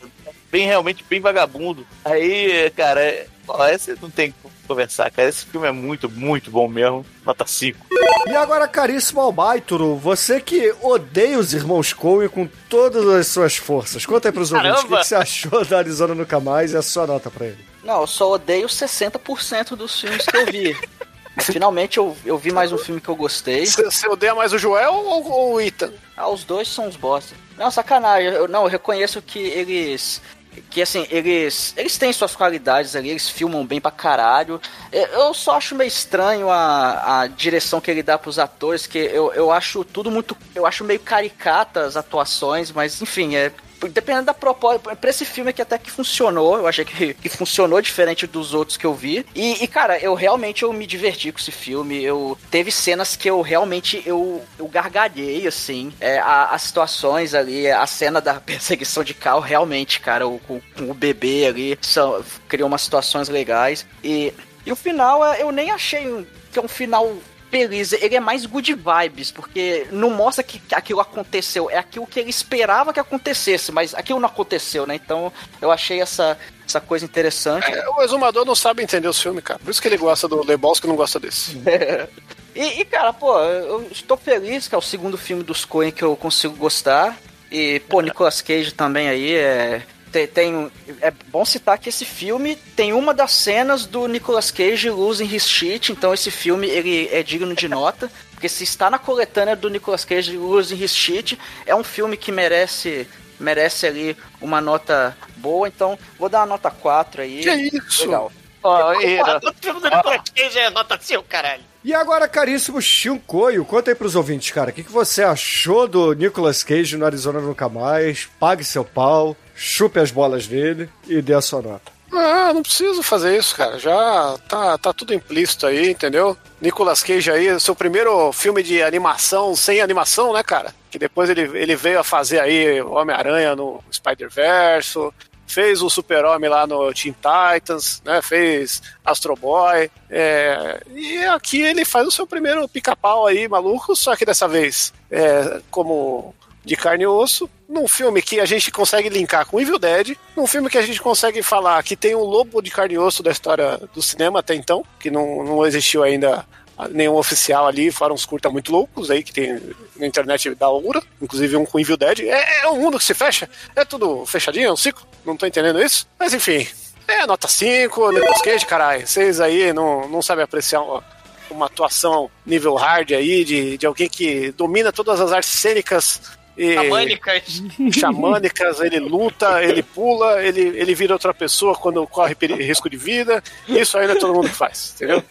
[0.50, 1.86] Bem, realmente, bem vagabundo.
[2.04, 5.28] Aí, cara, é, ó, esse não tem como conversar, cara.
[5.28, 7.06] Esse filme é muito, muito bom mesmo.
[7.24, 7.86] Nota 5.
[8.26, 14.04] E agora, caríssimo Albaituro, você que odeia os irmãos Coen com todas as suas forças.
[14.04, 16.82] Conta aí pros ouvintes o que, que você achou da Arizona Nunca Mais e a
[16.82, 17.64] sua nota pra ele.
[17.84, 20.76] Não, eu só odeio 60% dos filmes que eu vi.
[21.38, 23.64] Finalmente eu, eu vi mais um filme que eu gostei.
[23.66, 25.92] Você odeia mais o Joel ou, ou o Ethan?
[26.16, 27.34] Ah, os dois são uns bosta.
[27.56, 28.28] Não, sacanagem.
[28.30, 30.20] Eu, não, eu reconheço que eles.
[30.68, 31.72] Que assim, eles.
[31.76, 34.60] Eles têm suas qualidades ali, eles filmam bem pra caralho.
[34.90, 38.98] Eu- Eu só acho meio estranho a, a direção que ele dá pros atores, que
[38.98, 40.36] eu, eu acho tudo muito.
[40.54, 43.52] Eu acho meio caricata as atuações, mas enfim, é.
[43.88, 47.80] Dependendo da proposta, pra esse filme aqui até que funcionou, eu achei que, que funcionou
[47.80, 49.24] diferente dos outros que eu vi.
[49.34, 52.02] E, e, cara, eu realmente eu me diverti com esse filme.
[52.02, 55.92] Eu teve cenas que eu realmente eu, eu gargalhei, assim.
[56.00, 60.60] É, a- as situações ali, a cena da perseguição de carro, realmente, cara, o, com,
[60.76, 63.86] com o bebê ali, são, criou umas situações legais.
[64.04, 64.32] E,
[64.66, 67.16] e o final, é, eu nem achei que é um final
[67.50, 72.20] feliz, ele é mais good vibes, porque não mostra que aquilo aconteceu, é aquilo que
[72.20, 74.94] ele esperava que acontecesse, mas aquilo não aconteceu, né?
[74.94, 77.70] Então eu achei essa, essa coisa interessante.
[77.70, 79.58] É, o exumador não sabe entender os filmes, cara.
[79.58, 81.60] Por isso que ele gosta do Lebowski e não gosta desse.
[82.52, 86.02] E, e, cara, pô, eu estou feliz que é o segundo filme dos Coen que
[86.02, 87.16] eu consigo gostar.
[87.50, 89.82] E, pô, Nicolas Cage também aí é.
[90.12, 90.70] Tem, tem-
[91.00, 95.48] é bom citar que esse filme tem uma das cenas do Nicolas Cage losing his
[95.48, 99.70] shit, então esse filme ele é digno de nota, porque se está na coletânea do
[99.70, 103.06] Nicolas Cage losing his shit, é um filme que merece
[103.38, 107.42] merece ali uma nota boa, então vou dar uma nota 4 aí.
[107.42, 108.04] Que isso?
[108.04, 108.30] Legal.
[108.62, 109.16] Ó, e-
[109.62, 111.62] filme do Nicolas Cage é nota 5, caralho.
[111.82, 116.12] E agora, caríssimo Shinkoio, conta aí pros ouvintes, cara, o que, que você achou do
[116.12, 118.28] Nicolas Cage no Arizona Nunca Mais?
[118.38, 121.92] Pague seu pau, chupe as bolas dele e dê a sua nota.
[122.10, 123.78] Ah, não preciso fazer isso, cara.
[123.78, 126.36] Já tá, tá tudo implícito aí, entendeu?
[126.60, 130.74] Nicolas Cage aí, seu primeiro filme de animação sem animação, né, cara?
[130.90, 134.98] Que depois ele, ele veio a fazer aí Homem-Aranha no Spider-Verse,
[135.46, 138.22] fez o Super-Homem lá no Teen Titans, né?
[138.22, 139.90] Fez Astro Boy.
[140.08, 144.92] é, e aqui ele faz o seu primeiro pica-pau aí, maluco, só que dessa vez
[145.10, 146.34] é, como
[146.64, 150.46] de carne e osso, num filme que a gente consegue linkar com Evil Dead, num
[150.46, 153.30] filme que a gente consegue falar que tem um lobo de carne e osso da
[153.30, 156.44] história do cinema até então, que não, não existiu ainda
[156.90, 159.60] nenhum oficial ali, fora uns curta muito loucos aí que tem
[159.96, 162.20] na internet da Oura, inclusive um com Evil Dead.
[162.20, 165.46] É, é um mundo que se fecha, é tudo fechadinho, é um ciclo, não tô
[165.46, 166.06] entendendo isso.
[166.18, 166.66] Mas enfim,
[167.06, 171.04] é nota 5, Nicolas Cage, caralho, vocês aí não, não sabem apreciar uma,
[171.50, 176.20] uma atuação nível hard aí, de, de alguém que domina todas as artes cênicas
[176.60, 177.62] e Xamânicas.
[177.90, 183.42] xamânicas, ele luta, ele pula, ele, ele vira outra pessoa quando corre risco de vida.
[183.66, 185.24] Isso ainda é todo mundo faz, entendeu?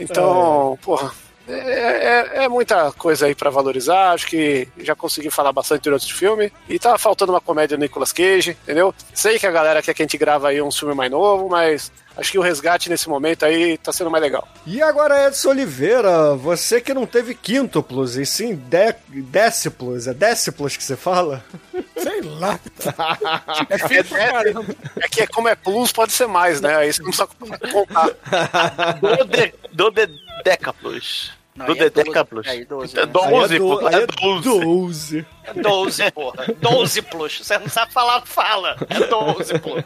[0.00, 1.12] Então, porra,
[1.48, 4.12] é, é- é muita coisa aí pra valorizar.
[4.12, 6.52] Acho que já consegui falar bastante durante o filme.
[6.68, 8.94] E tá faltando uma comédia do Nicolas Cage, entendeu?
[9.12, 11.90] Sei que a galera quer que a gente grava aí um filme mais novo, mas
[12.16, 14.46] acho que o resgate nesse momento aí tá sendo mais legal.
[14.66, 20.76] E agora, Edson Oliveira, você que não teve quíntuplos, e sim dé- déciplos, é déciplos
[20.76, 21.44] que você fala?
[21.98, 22.58] Sei lá.
[23.70, 24.64] É feio pra caramba.
[25.00, 26.76] É que como é plus, pode ser mais, né?
[26.76, 27.28] Aí você não precisa
[27.72, 28.10] contar.
[29.00, 30.06] Do, de, do de
[30.44, 31.32] Decaplos.
[31.56, 32.44] Não, Do é de Decaplos.
[32.46, 33.12] 12, aí 12, É né?
[33.12, 34.42] 12, Aí é do- É é 12.
[34.60, 35.26] 12.
[35.44, 36.46] É 12, porra.
[36.60, 37.38] 12 plus.
[37.42, 38.76] Você não sabe falar, fala.
[38.90, 39.84] É 12, porra.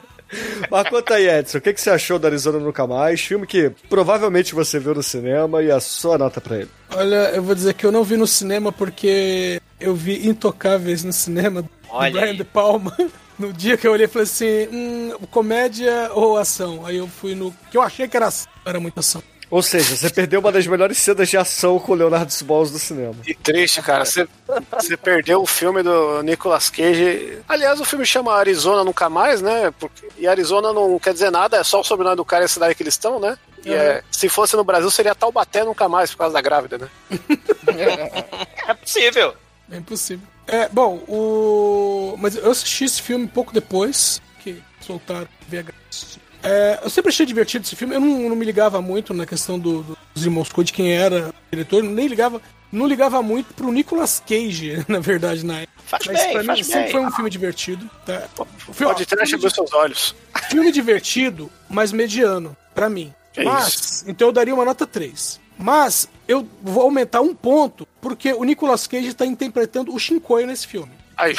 [0.70, 3.20] Mas conta aí, Edson, o que, que você achou do Arizona Nunca Mais?
[3.20, 6.70] Filme que provavelmente você viu no cinema e a sua nota pra ele.
[6.94, 11.12] Olha, eu vou dizer que eu não vi no cinema porque eu vi Intocáveis no
[11.12, 12.36] cinema do Olha Brian aí.
[12.36, 12.94] De Palma.
[13.39, 16.85] No dia que eu olhei, falei assim: hum, comédia ou ação?
[16.85, 17.55] Aí eu fui no.
[17.70, 18.51] que eu achei que era ação.
[18.66, 19.22] Era muita ação.
[19.50, 22.78] Ou seja, você perdeu uma das melhores cenas de ação com o Leonardo Smalls do
[22.78, 23.14] cinema.
[23.22, 24.04] Que triste, cara.
[24.04, 24.28] Você,
[24.70, 27.38] você perdeu o filme do Nicolas Cage.
[27.48, 29.72] Aliás, o filme chama Arizona Nunca Mais, né?
[29.78, 32.48] Porque, e Arizona não quer dizer nada, é só o sobrenome do cara e a
[32.48, 33.38] cidade que eles estão, né?
[33.64, 36.88] E é, se fosse no Brasil, seria Taubaté Nunca Mais, por causa da grávida, né?
[38.68, 39.34] É possível.
[39.70, 40.26] É impossível.
[40.46, 42.16] É, bom, o.
[42.18, 46.18] Mas eu assisti esse filme pouco depois que soltaram VHS.
[46.43, 47.94] É, eu sempre achei divertido esse filme.
[47.94, 50.93] Eu não, não me ligava muito na questão do, do- dos irmãos Coen, de quem
[50.93, 51.82] era o diretor.
[51.82, 52.40] Nem ligava.
[52.70, 55.78] Não ligava muito pro Nicolas Cage, na verdade, na época.
[55.86, 56.93] Faz Mas bem, pra mim faz sempre bem.
[56.93, 57.90] foi um filme divertido.
[58.05, 58.28] Tá?
[58.73, 60.15] Filme, Pode trash abriu seus olhos.
[60.51, 63.12] filme divertido, mas mediano, pra mim.
[63.32, 65.40] Que mas, então eu daria uma nota 3.
[65.59, 70.66] Mas eu vou aumentar um ponto, porque o Nicolas Cage tá interpretando o Shinkoi nesse
[70.66, 70.93] filme.
[71.16, 71.35] Aí.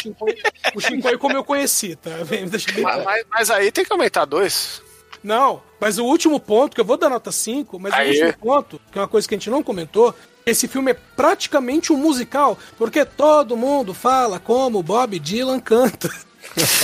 [0.75, 2.09] O Shinkoi, como eu conheci, tá?
[2.81, 4.81] Mas, mas- mas aí tem que aumentar dois.
[5.23, 8.07] Não, mas o último ponto, que eu vou dar nota 5, mas Aí.
[8.07, 10.13] o último ponto, que é uma coisa que a gente não comentou,
[10.45, 16.09] esse filme é praticamente um musical, porque todo mundo fala como Bob Dylan canta.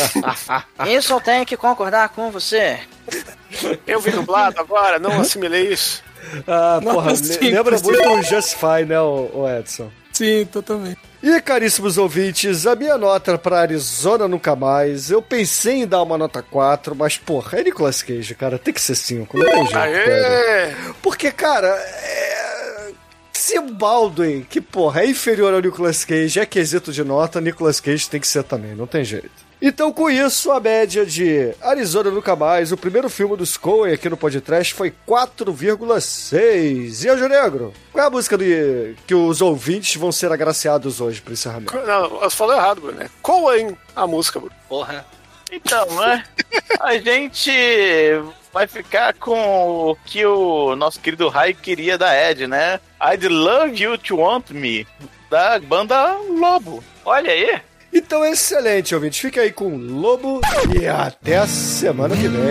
[0.88, 2.80] Isso eu tenho que concordar com você.
[3.88, 6.04] Eu vi dublado agora, não assimilei isso.
[6.48, 7.86] Ah, porra, cinco, lembra sim.
[7.86, 9.92] muito o Justify, né, o Edson?
[10.12, 11.00] Sim, totalmente.
[11.26, 16.20] E, caríssimos ouvintes, a minha nota pra Arizona Nunca Mais, eu pensei em dar uma
[16.20, 19.72] nota 4, mas, porra, é Nicolas Cage, cara, tem que ser 5, não tem jeito,
[19.72, 19.90] cara.
[19.90, 20.76] Aê!
[21.02, 22.92] Porque, cara, é...
[23.34, 27.80] se o Baldwin, que, porra, é inferior ao Nicolas Cage, é quesito de nota, Nicolas
[27.80, 29.45] Cage tem que ser também, não tem jeito.
[29.68, 34.08] Então, com isso, a média de Arizona Nunca Mais, o primeiro filme dos Coen aqui
[34.08, 37.04] no podcast, foi 4,6.
[37.04, 37.74] E Anjo Negro?
[37.92, 38.44] Qual é a música do-
[39.08, 41.76] que os ouvintes vão ser agraciados hoje pro encerramento?
[41.76, 43.02] Não, você falou errado, Bruno.
[43.02, 44.56] É Coen a música, Bruno.
[44.70, 45.04] Porra.
[45.52, 46.24] Então, né?
[46.80, 47.52] A gente
[48.54, 52.80] vai ficar com o que o nosso querido Rai queria da Ed, né?
[53.02, 54.86] I'd love you to want me,
[55.30, 56.84] da banda Lobo.
[57.04, 57.60] Olha aí.
[57.98, 59.20] Então, excelente, ouvintes.
[59.22, 60.42] Fica aí com o Lobo
[60.78, 62.42] e até a semana que vem.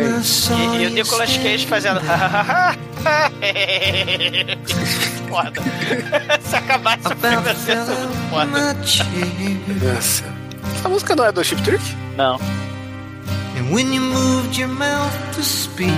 [0.78, 2.00] E, e o Nicolas Cage fazendo.
[5.28, 5.60] foda.
[6.40, 8.74] Se acabasse o filme, ia ser muito foda.
[9.94, 10.24] Nossa.
[10.78, 11.84] Essa música não é do Chip Trick?
[12.16, 12.36] Não.
[13.56, 15.92] And when you moved your mouth to speak,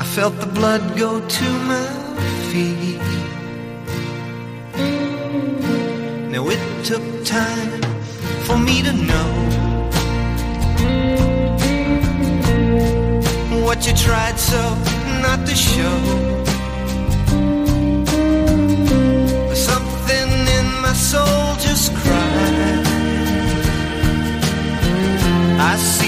[0.00, 1.86] I felt the blood go to my
[2.50, 3.25] feet.
[6.36, 7.80] Now it took time
[8.44, 9.30] for me to know
[13.64, 14.60] what you tried so
[15.22, 15.98] not to show.
[19.54, 22.86] Something in my soul just cried.
[25.70, 26.05] I see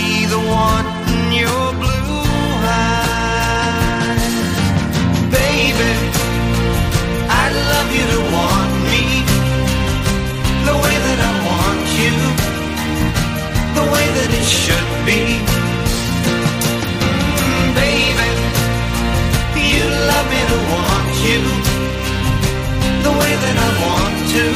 [23.42, 24.46] that I want to.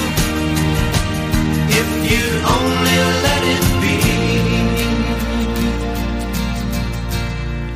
[1.81, 2.25] If you
[2.59, 3.97] only let it be.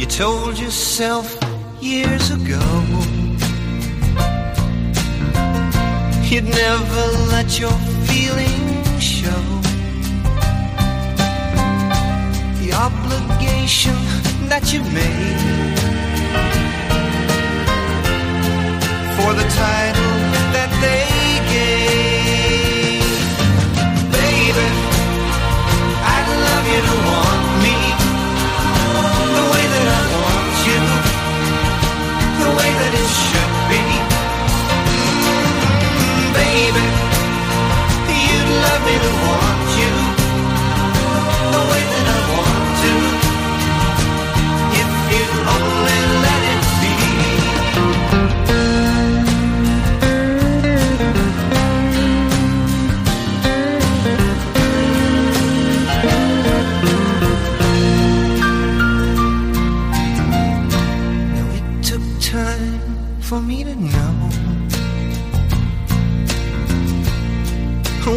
[0.00, 1.26] You told yourself
[1.80, 2.64] years ago
[6.36, 7.78] you'd never let your
[8.08, 9.44] feelings show.
[12.60, 13.96] The obligation
[14.50, 15.76] that you made
[19.16, 20.05] for the title
[26.78, 27.35] I'd love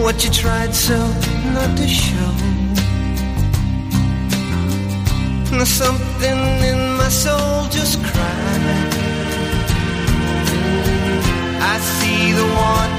[0.09, 0.97] what you tried so
[1.53, 2.31] not to show.
[5.55, 6.39] Now something
[6.71, 8.63] in my soul just cried.
[11.73, 12.98] I see the want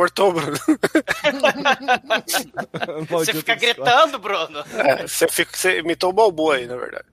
[0.00, 0.56] Cortou, Bruno.
[3.06, 4.64] Você Maldito fica gritando, Bruno.
[4.76, 7.08] É, você, fica, você imitou o Balboa aí, na verdade.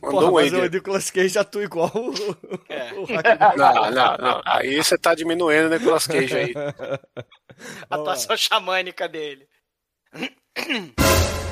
[0.00, 0.66] Porra, Mandou um mas o.
[0.68, 2.12] Nicolas Cage atua igual o,
[2.68, 2.92] É.
[2.92, 3.06] o
[3.56, 4.42] Não, não, não.
[4.44, 6.54] Aí você tá diminuindo o Nicolas Cage aí.
[7.88, 9.46] A atuação xamânica dele.